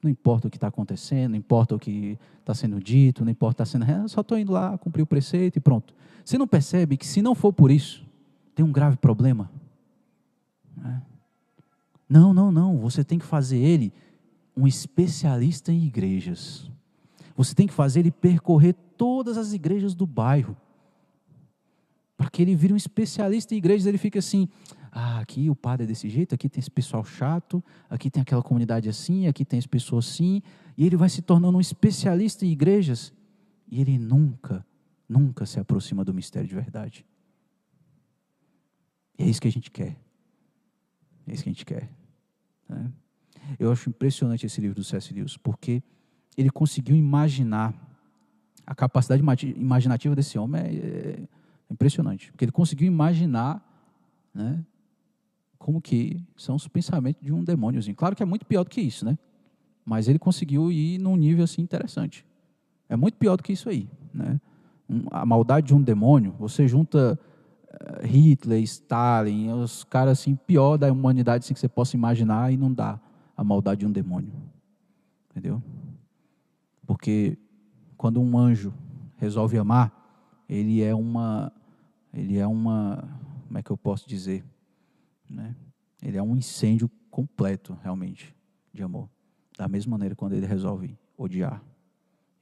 [0.03, 3.65] Não importa o que está acontecendo, não importa o que está sendo dito, não importa
[3.65, 3.91] está sendo.
[3.91, 5.93] É, só estou indo lá, cumprir o preceito e pronto.
[6.25, 8.07] Você não percebe que, se não for por isso,
[8.55, 9.51] tem um grave problema?
[10.77, 11.03] Né?
[12.09, 12.79] Não, não, não.
[12.79, 13.93] Você tem que fazer ele
[14.57, 16.71] um especialista em igrejas.
[17.37, 20.57] Você tem que fazer ele percorrer todas as igrejas do bairro.
[22.17, 24.49] Para que ele vire um especialista em igrejas, ele fica assim:
[24.91, 28.43] ah, aqui o padre é desse jeito, aqui tem esse pessoal chato, aqui tem aquela
[28.43, 30.43] comunidade assim, aqui tem esse pessoal assim.
[30.77, 33.13] E ele vai se tornando um especialista em igrejas.
[33.71, 34.67] E ele nunca,
[35.09, 37.07] nunca se aproxima do mistério de verdade.
[39.17, 39.97] E é isso que a gente quer.
[41.27, 41.98] É isso que a gente quer.
[42.69, 42.91] Né?
[43.59, 45.13] Eu acho impressionante esse livro do C.S.
[45.13, 45.83] Lewis, porque
[46.37, 47.75] ele conseguiu imaginar,
[48.67, 49.23] a capacidade
[49.57, 51.29] imaginativa desse homem é, é
[51.71, 53.65] impressionante, porque ele conseguiu imaginar
[54.35, 54.65] né,
[55.59, 57.97] como que são os pensamentos de um demôniozinho.
[57.97, 59.19] Claro que é muito pior do que isso, né?
[59.85, 62.25] Mas ele conseguiu ir num nível assim interessante.
[62.89, 64.39] É muito pior do que isso aí, né?
[65.11, 67.19] a maldade de um demônio, você junta
[68.03, 72.73] Hitler, Stalin, os caras assim pior da humanidade assim, que você possa imaginar e não
[72.73, 73.01] dá
[73.37, 74.33] a maldade de um demônio.
[75.31, 75.63] Entendeu?
[76.87, 77.39] Porque
[77.97, 78.73] quando um anjo
[79.17, 79.93] resolve amar,
[80.49, 81.53] ele é uma
[82.13, 83.05] ele é uma
[83.47, 84.45] como é que eu posso dizer?
[85.29, 85.55] Né?
[86.03, 88.35] Ele é um incêndio completo, realmente,
[88.73, 89.09] de amor.
[89.57, 91.63] Da mesma maneira, quando ele resolve odiar,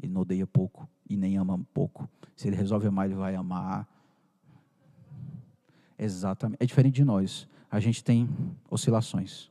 [0.02, 2.08] ele não odeia pouco e nem ama pouco.
[2.34, 3.88] Se ele resolve amar, ele vai amar.
[5.98, 6.58] Exatamente.
[6.60, 7.48] É diferente de nós.
[7.70, 8.28] A gente tem
[8.70, 9.50] oscilações.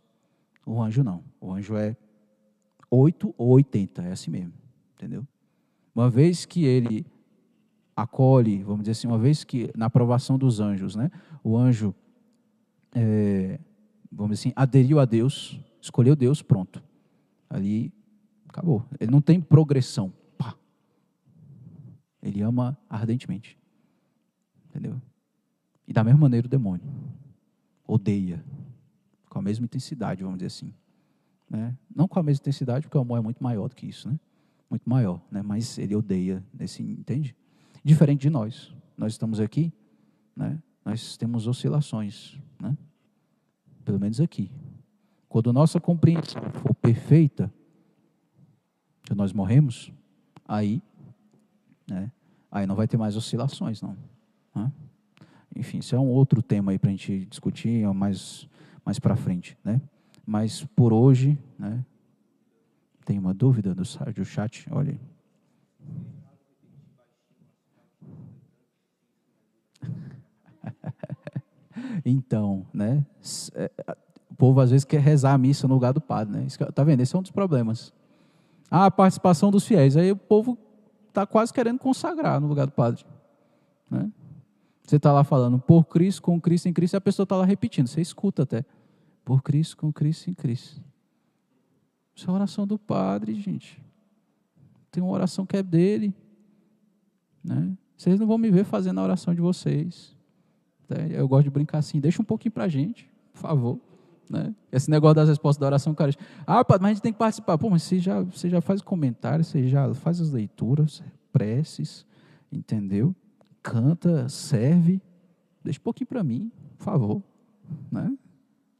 [0.65, 1.23] O anjo não.
[1.39, 1.95] O anjo é
[2.89, 4.53] 8 ou 80, é assim mesmo.
[4.95, 5.27] Entendeu?
[5.93, 7.05] Uma vez que ele
[7.95, 11.09] acolhe, vamos dizer assim, uma vez que na aprovação dos anjos, né,
[11.43, 11.95] o anjo
[12.93, 13.59] é,
[14.11, 16.81] vamos dizer assim, aderiu a Deus, escolheu Deus, pronto.
[17.49, 17.93] Ali
[18.47, 18.85] acabou.
[18.99, 20.13] Ele não tem progressão.
[20.37, 20.55] Pá.
[22.23, 23.57] Ele ama ardentemente.
[24.69, 24.99] Entendeu?
[25.87, 26.85] E da mesma maneira o demônio
[27.87, 28.43] odeia
[29.29, 30.73] com a mesma intensidade, vamos dizer assim.
[31.49, 31.75] Né?
[31.93, 34.19] Não com a mesma intensidade, porque o amor é muito maior do que isso, né?
[34.69, 35.41] Muito maior, né?
[35.43, 37.35] Mas ele odeia nesse, entende?
[37.83, 38.73] Diferente de nós.
[38.97, 39.71] Nós estamos aqui,
[40.35, 40.57] né?
[40.83, 42.75] nós temos oscilações, né?
[43.83, 44.51] pelo menos aqui.
[45.27, 47.53] Quando nossa compreensão for perfeita,
[49.03, 49.91] que nós morremos,
[50.47, 50.81] aí,
[51.87, 52.11] né,
[52.49, 53.97] aí não vai ter mais oscilações, não.
[54.55, 54.71] Né?
[55.55, 58.47] Enfim, isso é um outro tema aí para a gente discutir mais,
[58.83, 59.81] mais para frente, né?
[60.25, 61.83] Mas por hoje, né,
[63.05, 64.67] tem uma dúvida do, do chat?
[64.71, 64.99] Olha aí.
[72.05, 73.05] Então, né?
[73.53, 73.71] É,
[74.29, 76.45] o povo às vezes quer rezar a missa no lugar do padre, né?
[76.45, 77.01] Está vendo?
[77.01, 77.93] Esse é um dos problemas.
[78.69, 79.95] Ah, a participação dos fiéis.
[79.95, 80.57] Aí o povo
[81.07, 83.05] está quase querendo consagrar no lugar do padre.
[83.89, 84.11] Né?
[84.85, 87.45] Você está lá falando por Cristo, com Cristo, em Cristo, e a pessoa está lá
[87.45, 87.87] repetindo.
[87.87, 88.63] Você escuta até.
[89.23, 90.79] Por Cristo, com Cristo, em Cristo.
[92.15, 93.83] Isso é a oração do padre, gente.
[94.91, 96.13] Tem uma oração que é dele.
[97.43, 97.75] Né?
[97.97, 100.15] Vocês não vão me ver fazendo a oração de vocês.
[100.87, 101.09] Né?
[101.11, 103.79] Eu gosto de brincar assim, deixa um pouquinho para a gente, por favor.
[104.29, 104.53] Né?
[104.71, 106.11] Esse negócio das respostas da oração, cara.
[106.45, 107.57] Ah, mas a gente tem que participar.
[107.57, 111.03] Pô, mas você já, você já faz comentários, você já faz as leituras,
[111.33, 112.05] preces,
[112.51, 113.15] entendeu?
[113.65, 115.01] Canta, serve.
[115.63, 117.23] Deixa um pouquinho para mim, por favor.
[117.91, 118.15] Né?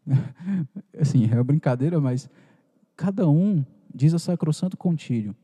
[1.01, 2.29] Assim, é uma brincadeira, mas
[2.95, 5.35] cada um, diz a Sacrosanto Contílio,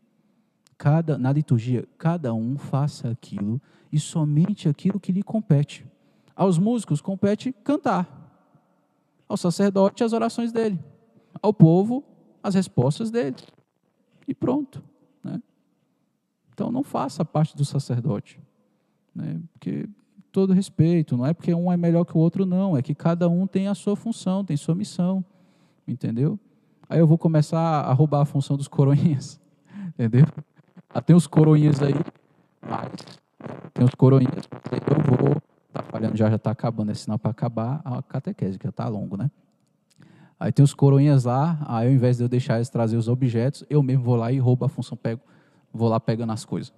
[0.78, 3.60] cada, na liturgia, cada um faça aquilo
[3.92, 5.88] e somente aquilo que lhe compete.
[6.36, 8.08] Aos músicos compete cantar.
[9.28, 10.80] Ao sacerdote, as orações dele.
[11.42, 12.04] Ao povo,
[12.44, 13.38] as respostas dele.
[14.28, 14.84] E pronto.
[15.24, 15.42] Né?
[16.54, 18.40] Então, não faça parte do sacerdote.
[19.14, 19.40] Né?
[19.54, 19.90] Porque,
[20.32, 22.78] todo respeito, não é porque um é melhor que o outro, não.
[22.78, 25.24] É que cada um tem a sua função, tem sua missão.
[25.88, 26.40] Entendeu?
[26.90, 29.40] Aí eu vou começar a roubar a função dos coroinhas.
[29.90, 30.26] Entendeu?
[30.90, 31.94] Ah, tem os coroinhas aí,
[32.62, 32.92] mas
[33.74, 36.92] tem os coroinhas, eu vou Está falhando já, já está acabando.
[36.92, 39.32] É sinal para acabar a catequese, que já está longo, né?
[40.38, 43.64] Aí tem os coroinhas lá, aí ao invés de eu deixar eles trazer os objetos,
[43.70, 45.22] eu mesmo vou lá e roubo a função, pego,
[45.72, 46.74] vou lá pegando as coisas.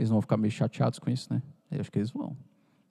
[0.00, 1.42] Eles vão ficar meio chateados com isso, né?
[1.70, 2.34] Eu acho que eles vão.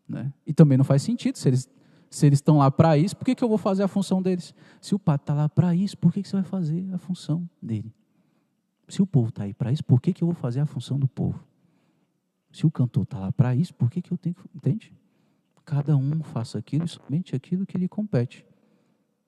[0.08, 0.32] Né?
[0.46, 1.68] E também não faz sentido, se eles
[2.10, 4.54] se eles estão lá para isso, por que, que eu vou fazer a função deles?
[4.82, 7.48] Se o padre está lá para isso, por que, que você vai fazer a função
[7.62, 7.94] dele?
[8.88, 10.98] Se o povo está aí para isso, por que, que eu vou fazer a função
[10.98, 11.44] do povo?
[12.52, 14.42] Se o cantor está lá para isso, por que, que eu tenho que.
[14.56, 14.92] Entende?
[15.64, 18.44] Cada um faça aquilo e somente aquilo que lhe compete.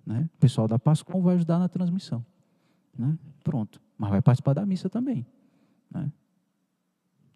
[0.04, 0.28] Né?
[0.36, 2.26] O pessoal da Pascom vai ajudar na transmissão.
[2.98, 3.16] Né?
[3.44, 3.80] Pronto.
[3.96, 5.24] Mas vai participar da missa também.
[5.92, 6.12] Né?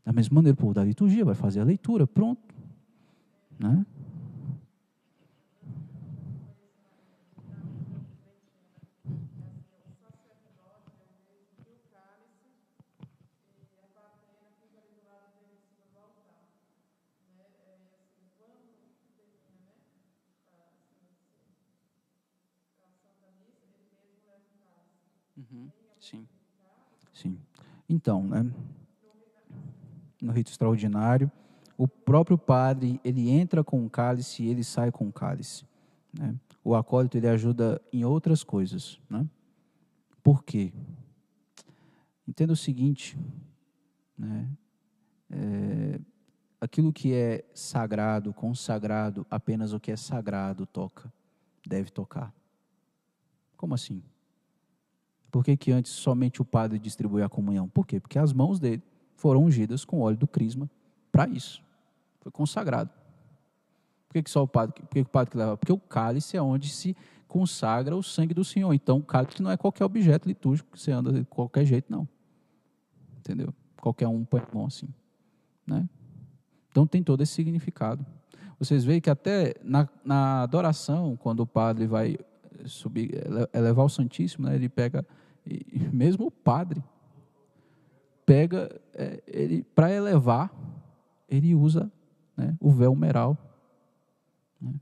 [0.06, 2.54] Da mesma maneira, o povo da liturgia vai fazer a leitura, pronto.
[3.60, 3.84] Né?
[25.38, 25.70] Uhum.
[26.00, 26.28] Sim.
[27.14, 27.38] Sim.
[27.90, 28.46] Então, né?
[30.26, 31.32] No rito extraordinário,
[31.78, 35.66] o próprio padre ele entra com o cálice e ele sai com o cálice.
[36.12, 36.34] Né?
[36.64, 39.28] O acólito ele ajuda em outras coisas, né?
[40.24, 40.74] Por quê?
[42.28, 43.16] Entenda o seguinte,
[44.18, 44.50] né?
[45.30, 46.00] É,
[46.60, 51.14] aquilo que é sagrado, consagrado, apenas o que é sagrado toca,
[51.68, 52.34] deve tocar.
[53.56, 54.02] Como assim?
[55.30, 57.70] Por que, que antes somente o padre distribuía a comunhão?
[57.70, 58.00] Por quê?
[58.00, 58.82] Porque as mãos dele
[59.16, 60.70] foram ungidas com óleo do crisma
[61.12, 61.64] para isso.
[62.22, 62.90] Foi consagrado.
[64.08, 64.82] Por que, que só o padre?
[64.82, 65.58] Por que, o padre que leva?
[65.58, 66.96] Porque o cálice é onde se
[67.28, 68.74] consagra o sangue do Senhor.
[68.74, 72.08] Então, o cálice não é qualquer objeto litúrgico que você anda de qualquer jeito, não.
[73.18, 73.54] Entendeu?
[73.82, 74.88] Qualquer um põe a mão assim.
[75.68, 75.88] Né?
[76.70, 78.06] Então, tem todo esse significado.
[78.58, 82.18] Vocês veem que até na, na adoração, quando o padre vai
[82.66, 83.12] subir,
[83.54, 85.06] elevar o Santíssimo, né, ele pega
[85.46, 86.84] e mesmo o padre
[88.26, 90.52] pega, é, ele para elevar,
[91.30, 91.92] ele usa
[92.36, 93.38] né, o véu meral.
[94.60, 94.74] Né?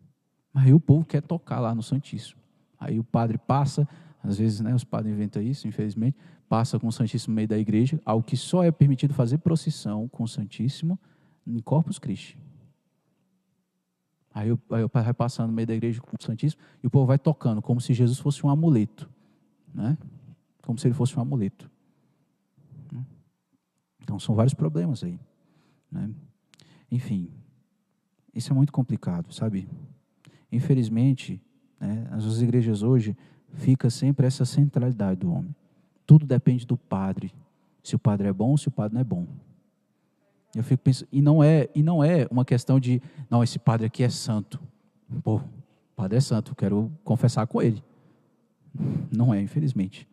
[0.54, 2.42] Aí o povo quer tocar lá no Santíssimo.
[2.80, 3.88] Aí o padre passa,
[4.24, 6.18] às vezes né, os padres inventam isso, infelizmente,
[6.48, 10.08] passa com o Santíssimo no meio da igreja, ao que só é permitido fazer procissão
[10.08, 11.00] com o Santíssimo
[11.46, 12.38] em Corpus Christi.
[14.34, 17.06] Aí o, pai vai passando no meio da igreja com o Santíssimo e o povo
[17.06, 19.10] vai tocando, como se Jesus fosse um amuleto.
[19.74, 19.96] Né?
[20.64, 21.70] Como se ele fosse um amuleto.
[24.04, 25.20] Então são vários problemas aí.
[25.92, 26.10] Né?
[26.92, 27.30] Enfim,
[28.34, 29.68] isso é muito complicado, sabe?
[30.52, 31.42] Infelizmente,
[31.80, 33.18] né, as igrejas hoje
[33.54, 35.56] fica sempre essa centralidade do homem.
[36.06, 37.34] Tudo depende do padre.
[37.82, 39.28] Se o padre é bom se o padre não é bom.
[40.56, 43.88] Eu fico pensando, e não é, e não é uma questão de, não, esse padre
[43.88, 44.60] aqui é santo.
[45.24, 45.42] Pô,
[45.96, 47.84] padre é santo, quero confessar com ele.
[49.12, 50.08] Não é, infelizmente.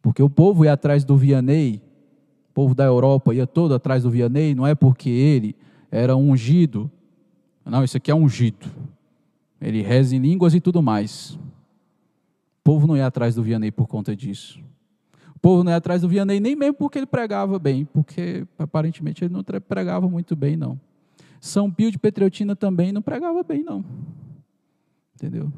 [0.00, 1.82] Porque o povo ia atrás do Vianney,
[2.58, 5.54] povo da Europa ia todo atrás do Vianney, não é porque ele
[5.92, 6.90] era ungido.
[7.64, 8.66] Não, esse aqui é ungido.
[9.60, 11.34] Ele reza em línguas e tudo mais.
[11.34, 14.60] O povo não ia atrás do Vianney por conta disso.
[15.36, 19.24] O povo não ia atrás do Vianney nem mesmo porque ele pregava bem, porque aparentemente
[19.24, 20.80] ele não pregava muito bem, não.
[21.40, 23.84] São Pio de Petreutina também não pregava bem, não.
[25.14, 25.52] Entendeu?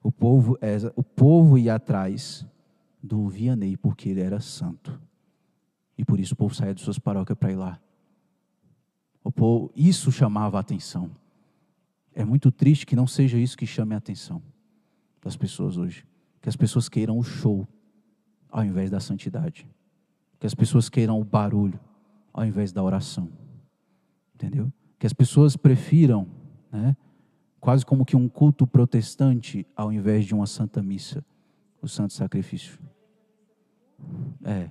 [0.00, 2.46] O povo, é, o povo ia atrás
[3.02, 5.00] do Vianney porque ele era santo.
[5.96, 7.80] E por isso o povo saía de suas paróquias para ir lá.
[9.24, 11.10] O povo, isso chamava a atenção.
[12.14, 14.42] É muito triste que não seja isso que chame a atenção
[15.22, 16.04] das pessoas hoje
[16.42, 17.66] que as pessoas queiram o show
[18.50, 19.66] ao invés da santidade.
[20.40, 21.78] Que as pessoas queiram o barulho
[22.34, 23.30] ao invés da oração.
[24.34, 24.70] Entendeu?
[24.98, 26.26] Que as pessoas prefiram,
[26.70, 26.96] né,
[27.60, 31.24] quase como que um culto protestante ao invés de uma santa missa,
[31.80, 32.76] o santo sacrifício.
[34.44, 34.68] É.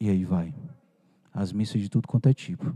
[0.00, 0.54] E aí vai.
[1.32, 2.74] As missas de tudo quanto é tipo,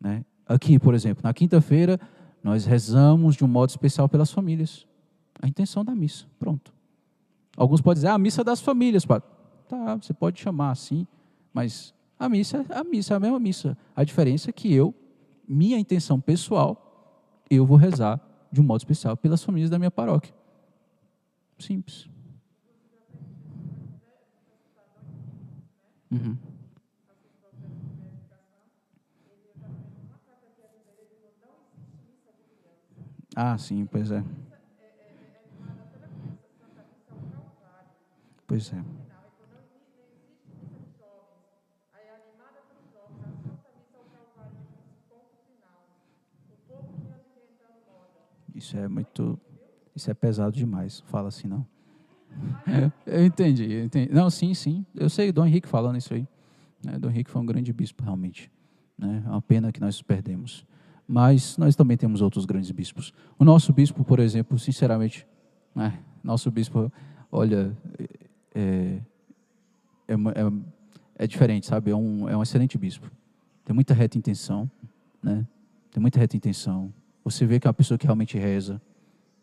[0.00, 0.24] né?
[0.46, 2.00] Aqui, por exemplo, na quinta-feira,
[2.42, 4.86] nós rezamos de um modo especial pelas famílias
[5.40, 6.26] a intenção da missa.
[6.38, 6.72] Pronto.
[7.56, 9.04] Alguns podem dizer, ah, a missa das famílias.
[9.68, 11.06] Tá, você pode chamar assim,
[11.52, 13.76] mas a missa é a missa, é a mesma missa.
[13.94, 14.94] A diferença é que eu,
[15.46, 20.34] minha intenção pessoal, eu vou rezar de um modo especial pelas famílias da minha paróquia.
[21.58, 22.08] Simples.
[26.10, 26.38] Uhum.
[33.36, 34.22] Ah, sim, pois é.
[38.46, 38.82] Pois é.
[48.54, 49.38] Isso é muito.
[49.94, 51.00] Isso é pesado demais.
[51.00, 51.66] Fala assim, não.
[53.06, 54.12] Eu entendi, eu entendi.
[54.12, 54.84] Não, sim, sim.
[54.94, 56.26] Eu sei Dom Henrique falando isso aí.
[56.84, 56.98] Né?
[56.98, 58.50] Dom Henrique foi um grande bispo, realmente.
[58.96, 59.22] Né?
[59.24, 60.66] É uma pena que nós perdemos.
[61.06, 63.12] Mas nós também temos outros grandes bispos.
[63.38, 65.26] O nosso bispo, por exemplo, sinceramente,
[65.74, 65.98] né?
[66.22, 66.92] nosso bispo,
[67.32, 67.74] olha,
[68.54, 69.00] é,
[70.06, 71.90] é, é, é diferente, sabe?
[71.90, 73.10] É um, é um excelente bispo.
[73.64, 74.70] Tem muita reta intenção,
[75.22, 75.46] né?
[75.90, 76.92] Tem muita reta intenção.
[77.24, 78.80] Você vê que é uma pessoa que realmente reza,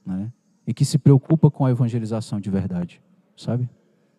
[0.06, 0.32] né?
[0.68, 3.02] E que se preocupa com a evangelização de verdade,
[3.38, 3.70] sabe?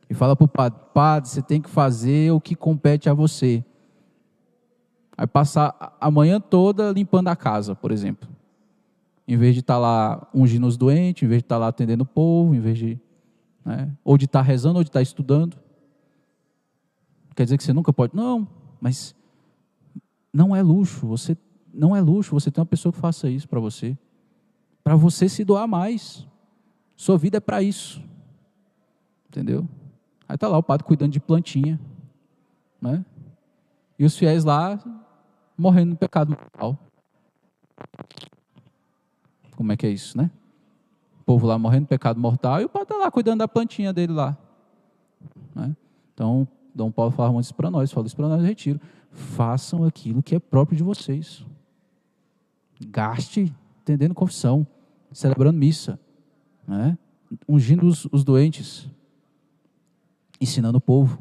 [0.08, 3.64] E fala para o padre, padre, você tem que fazer o que compete a você.
[5.16, 8.28] Aí passar a manhã toda limpando a casa, por exemplo.
[9.26, 11.68] Em vez de estar tá lá ungindo os doentes, em vez de estar tá lá
[11.68, 13.00] atendendo o povo, em vez de
[13.66, 13.90] né?
[14.04, 15.56] ou de estar rezando, ou de estar estudando.
[17.34, 18.14] Quer dizer que você nunca pode.
[18.14, 18.46] Não,
[18.80, 19.14] mas
[20.32, 21.06] não é luxo.
[21.08, 21.36] Você
[21.74, 23.98] não é luxo você ter uma pessoa que faça isso para você.
[24.84, 26.26] Para você se doar mais.
[26.96, 28.02] Sua vida é para isso.
[29.28, 29.68] Entendeu?
[30.28, 31.78] Aí está lá o padre cuidando de plantinha.
[32.80, 33.04] Né?
[33.98, 34.78] E os fiéis lá
[35.56, 36.78] morrendo no pecado mortal.
[39.54, 40.30] Como é que é isso, né?
[41.20, 43.92] O povo lá morrendo no pecado mortal e o padre está lá cuidando da plantinha
[43.92, 44.36] dele lá.
[45.54, 45.74] Né?
[46.12, 48.80] Então, Dom Paulo fala isso para nós, fala isso para nós no retiro.
[49.10, 51.44] Façam aquilo que é próprio de vocês.
[52.80, 54.66] Gaste entendendo confissão,
[55.12, 55.98] celebrando missa,
[56.66, 56.98] né?
[57.48, 58.88] ungindo os, os doentes,
[60.40, 61.20] ensinando o povo.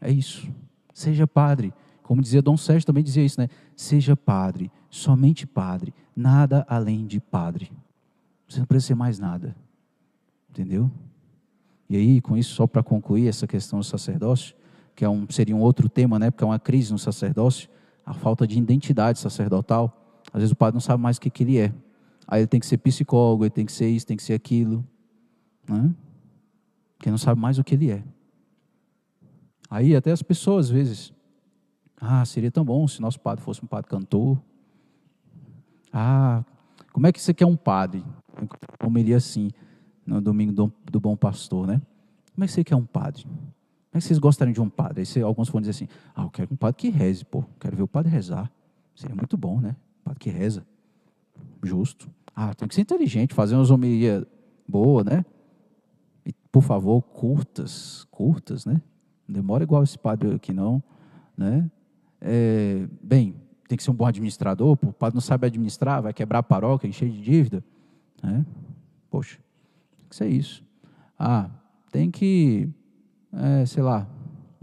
[0.00, 0.48] É isso.
[0.92, 1.72] Seja padre.
[2.02, 3.48] Como dizia Dom Sérgio, também dizia isso, né?
[3.76, 7.70] Seja padre, somente padre, nada além de padre.
[8.48, 9.54] Você não precisa ser mais nada.
[10.50, 10.90] Entendeu?
[11.88, 14.56] E aí, com isso, só para concluir essa questão do sacerdócio,
[14.96, 16.30] que é um, seria um outro tema, né?
[16.30, 17.68] Porque é uma crise no sacerdócio,
[18.04, 19.96] a falta de identidade sacerdotal.
[20.32, 21.72] Às vezes o padre não sabe mais o que, que ele é.
[22.30, 24.86] Aí ele tem que ser psicólogo, ele tem que ser isso, tem que ser aquilo.
[25.68, 25.92] Né?
[26.96, 28.04] Porque não sabe mais o que ele é.
[29.68, 31.12] Aí até as pessoas, às vezes,
[32.00, 34.40] ah, seria tão bom se nosso padre fosse um padre cantor.
[35.92, 36.44] Ah,
[36.92, 38.04] como é que você quer um padre?
[38.78, 39.50] Como iria assim,
[40.06, 41.82] no domingo do, do, bom pastor, né?
[42.32, 43.24] Como é que você quer um padre?
[43.24, 45.00] Como é que vocês gostariam de um padre?
[45.00, 47.44] Aí você, alguns vão dizer assim, ah, eu quero um padre que reze, pô.
[47.58, 48.50] Quero ver o padre rezar.
[48.94, 49.74] Seria muito bom, né?
[50.04, 50.64] Padre que reza.
[51.62, 52.08] Justo.
[52.34, 54.26] Ah, tem que ser inteligente, fazer uma homilia
[54.66, 55.24] boa, né?
[56.24, 58.80] E, por favor, curtas, curtas, né?
[59.26, 60.82] Não demora igual esse padre aqui, não,
[61.36, 61.70] né?
[62.20, 63.34] É, bem,
[63.68, 66.88] tem que ser um bom administrador, o padre não sabe administrar, vai quebrar a paróquia,
[66.88, 67.64] encher de dívida,
[68.22, 68.44] né?
[69.10, 69.38] Poxa,
[69.96, 70.64] tem que ser isso.
[71.18, 71.50] Ah,
[71.90, 72.68] tem que,
[73.32, 74.08] é, sei lá,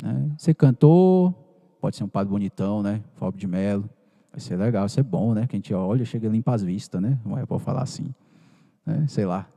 [0.04, 0.32] né?
[0.38, 1.34] ser cantor,
[1.80, 3.04] pode ser um padre bonitão, né?
[3.16, 3.90] Fábio de Melo,
[4.38, 5.48] vai ser legal, vai ser bom, né?
[5.48, 7.20] Que a gente olha, chega limpa as vistas, né?
[7.26, 8.14] Não é para falar assim,
[8.86, 9.06] né?
[9.08, 9.48] Sei lá.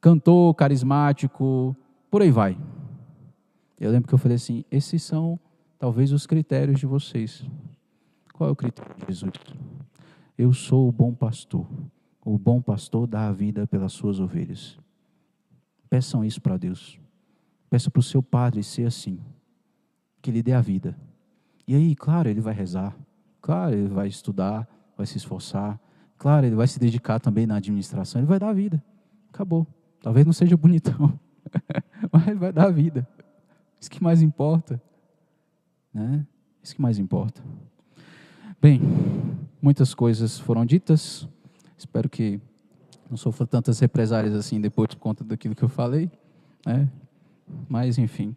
[0.00, 1.76] Cantor, carismático,
[2.08, 2.56] por aí vai.
[3.80, 5.38] Eu lembro que eu falei assim: esses são
[5.78, 7.44] talvez os critérios de vocês.
[8.32, 9.32] Qual é o critério de Jesus?
[10.38, 11.66] Eu sou o bom pastor.
[12.24, 14.78] O bom pastor dá a vida pelas suas ovelhas.
[15.90, 16.98] Peçam isso para Deus.
[17.68, 19.18] Peça para o seu padre ser assim.
[20.22, 20.96] Que ele dê a vida.
[21.66, 22.96] E aí, claro, ele vai rezar.
[23.44, 24.66] Claro, ele vai estudar,
[24.96, 25.78] vai se esforçar.
[26.16, 28.18] Claro, ele vai se dedicar também na administração.
[28.18, 28.82] Ele vai dar a vida.
[29.30, 29.66] Acabou.
[30.00, 31.20] Talvez não seja bonitão,
[32.10, 33.06] mas vai dar a vida.
[33.78, 34.80] Isso que mais importa.
[35.92, 36.26] Né?
[36.62, 37.42] Isso que mais importa.
[38.62, 38.80] Bem,
[39.60, 41.28] muitas coisas foram ditas.
[41.76, 42.40] Espero que
[43.10, 46.10] não sofra tantas represálias assim depois por conta daquilo que eu falei.
[46.64, 46.88] Né?
[47.68, 48.34] Mas, enfim,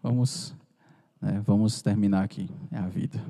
[0.00, 0.54] vamos,
[1.20, 2.48] né, vamos terminar aqui.
[2.70, 3.20] É a vida.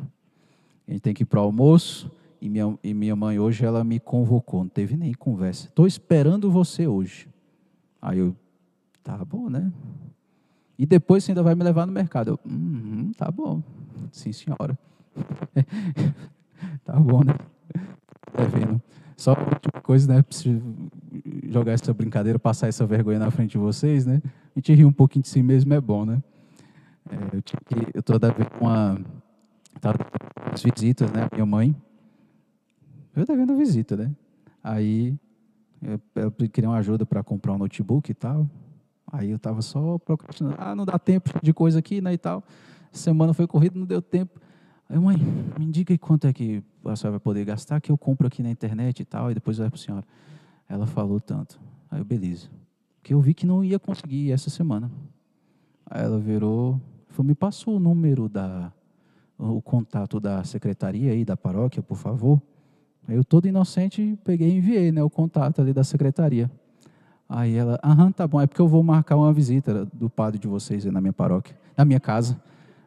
[0.87, 2.11] A gente tem que ir para o almoço.
[2.41, 5.69] E minha, e minha mãe hoje ela me convocou, não teve nem conversa.
[5.69, 7.27] Estou esperando você hoje.
[8.03, 8.37] Aí eu,
[9.03, 9.73] tá bom, né?
[10.79, 12.33] E depois você ainda vai me levar no mercado.
[12.33, 13.63] Eu, uhum, tá bom.
[14.13, 14.79] Sim, senhora.
[16.85, 17.35] tá bom, né?
[18.33, 18.83] Tá vendo?
[19.17, 20.23] Só última coisa, né?
[20.23, 20.61] Preciso
[21.49, 24.21] jogar essa brincadeira, passar essa vergonha na frente de vocês, né?
[24.25, 26.23] A gente rir um pouquinho de si mesmo é bom, né?
[27.11, 27.43] É, eu,
[27.95, 29.01] eu tô devendo uma.
[29.85, 29.99] Tava
[30.51, 31.29] as visitas, né?
[31.31, 31.77] Minha mãe.
[33.15, 34.17] Eu devendo visita, né?
[34.63, 35.15] Aí
[35.83, 38.49] eu, eu queria uma ajuda para comprar um notebook e tal.
[39.13, 40.57] Aí eu estava só procrastinando.
[40.59, 42.43] Ah, não dá tempo de coisa aqui, né, e tal.
[42.91, 44.41] Semana foi corrida, não deu tempo.
[44.89, 48.27] Aí, mãe, me aí quanto é que a senhora vai poder gastar, que eu compro
[48.27, 50.05] aqui na internet e tal, e depois vai para a senhora.
[50.67, 51.61] Ela falou tanto.
[51.91, 52.49] Aí eu, beleza.
[53.03, 54.91] Porque eu vi que não ia conseguir essa semana.
[55.85, 58.73] Aí ela virou, falou, me passou o número da,
[59.39, 62.41] o contato da secretaria aí, da paróquia, por favor.
[63.07, 66.51] Aí eu todo inocente peguei e enviei, né, o contato ali da secretaria.
[67.29, 70.47] Aí ela, aham, tá bom, é porque eu vou marcar uma visita do padre de
[70.47, 72.41] vocês aí na minha paróquia, na minha casa.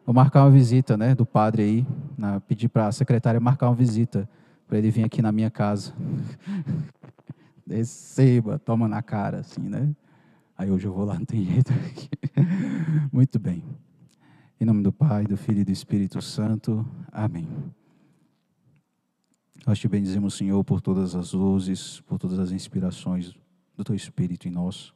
[0.06, 3.74] Vou marcar uma visita, né, do padre aí, na, pedir para a secretária marcar uma
[3.74, 4.28] visita
[4.66, 5.92] para ele vir aqui na minha casa.
[7.68, 9.90] Receba, toma na cara, assim, né?
[10.56, 11.72] Aí hoje eu vou lá, não tem jeito.
[13.12, 13.62] Muito bem.
[14.60, 16.84] Em nome do Pai, do Filho e do Espírito Santo.
[17.12, 17.46] Amém.
[19.64, 23.36] Nós te bendizemos, Senhor, por todas as luzes, por todas as inspirações
[23.76, 24.92] do teu Espírito em nós,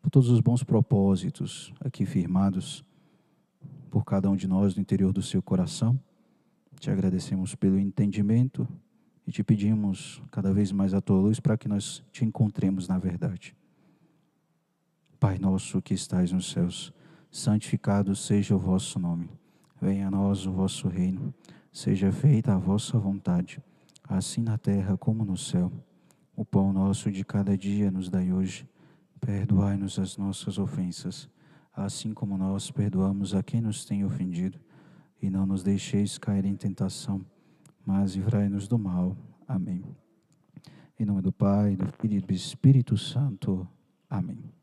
[0.00, 2.82] por todos os bons propósitos aqui firmados
[3.90, 6.00] por cada um de nós no interior do seu coração.
[6.80, 8.66] Te agradecemos pelo entendimento
[9.26, 12.98] e te pedimos cada vez mais a tua luz para que nós te encontremos na
[12.98, 13.54] verdade.
[15.20, 16.90] Pai nosso que estais nos céus,
[17.30, 19.30] santificado seja o vosso nome.
[19.80, 21.32] Venha a nós o vosso reino.
[21.72, 23.62] Seja feita a vossa vontade,
[24.08, 25.70] assim na terra como no céu.
[26.34, 28.68] O pão nosso de cada dia nos dai hoje.
[29.20, 31.28] Perdoai-nos as nossas ofensas,
[31.74, 34.58] assim como nós perdoamos a quem nos tem ofendido.
[35.20, 37.24] E não nos deixeis cair em tentação,
[37.84, 39.16] mas livrai-nos do mal.
[39.46, 39.84] Amém.
[40.98, 43.66] Em nome do Pai, do Filho e do Espírito Santo.
[44.08, 44.57] Amém.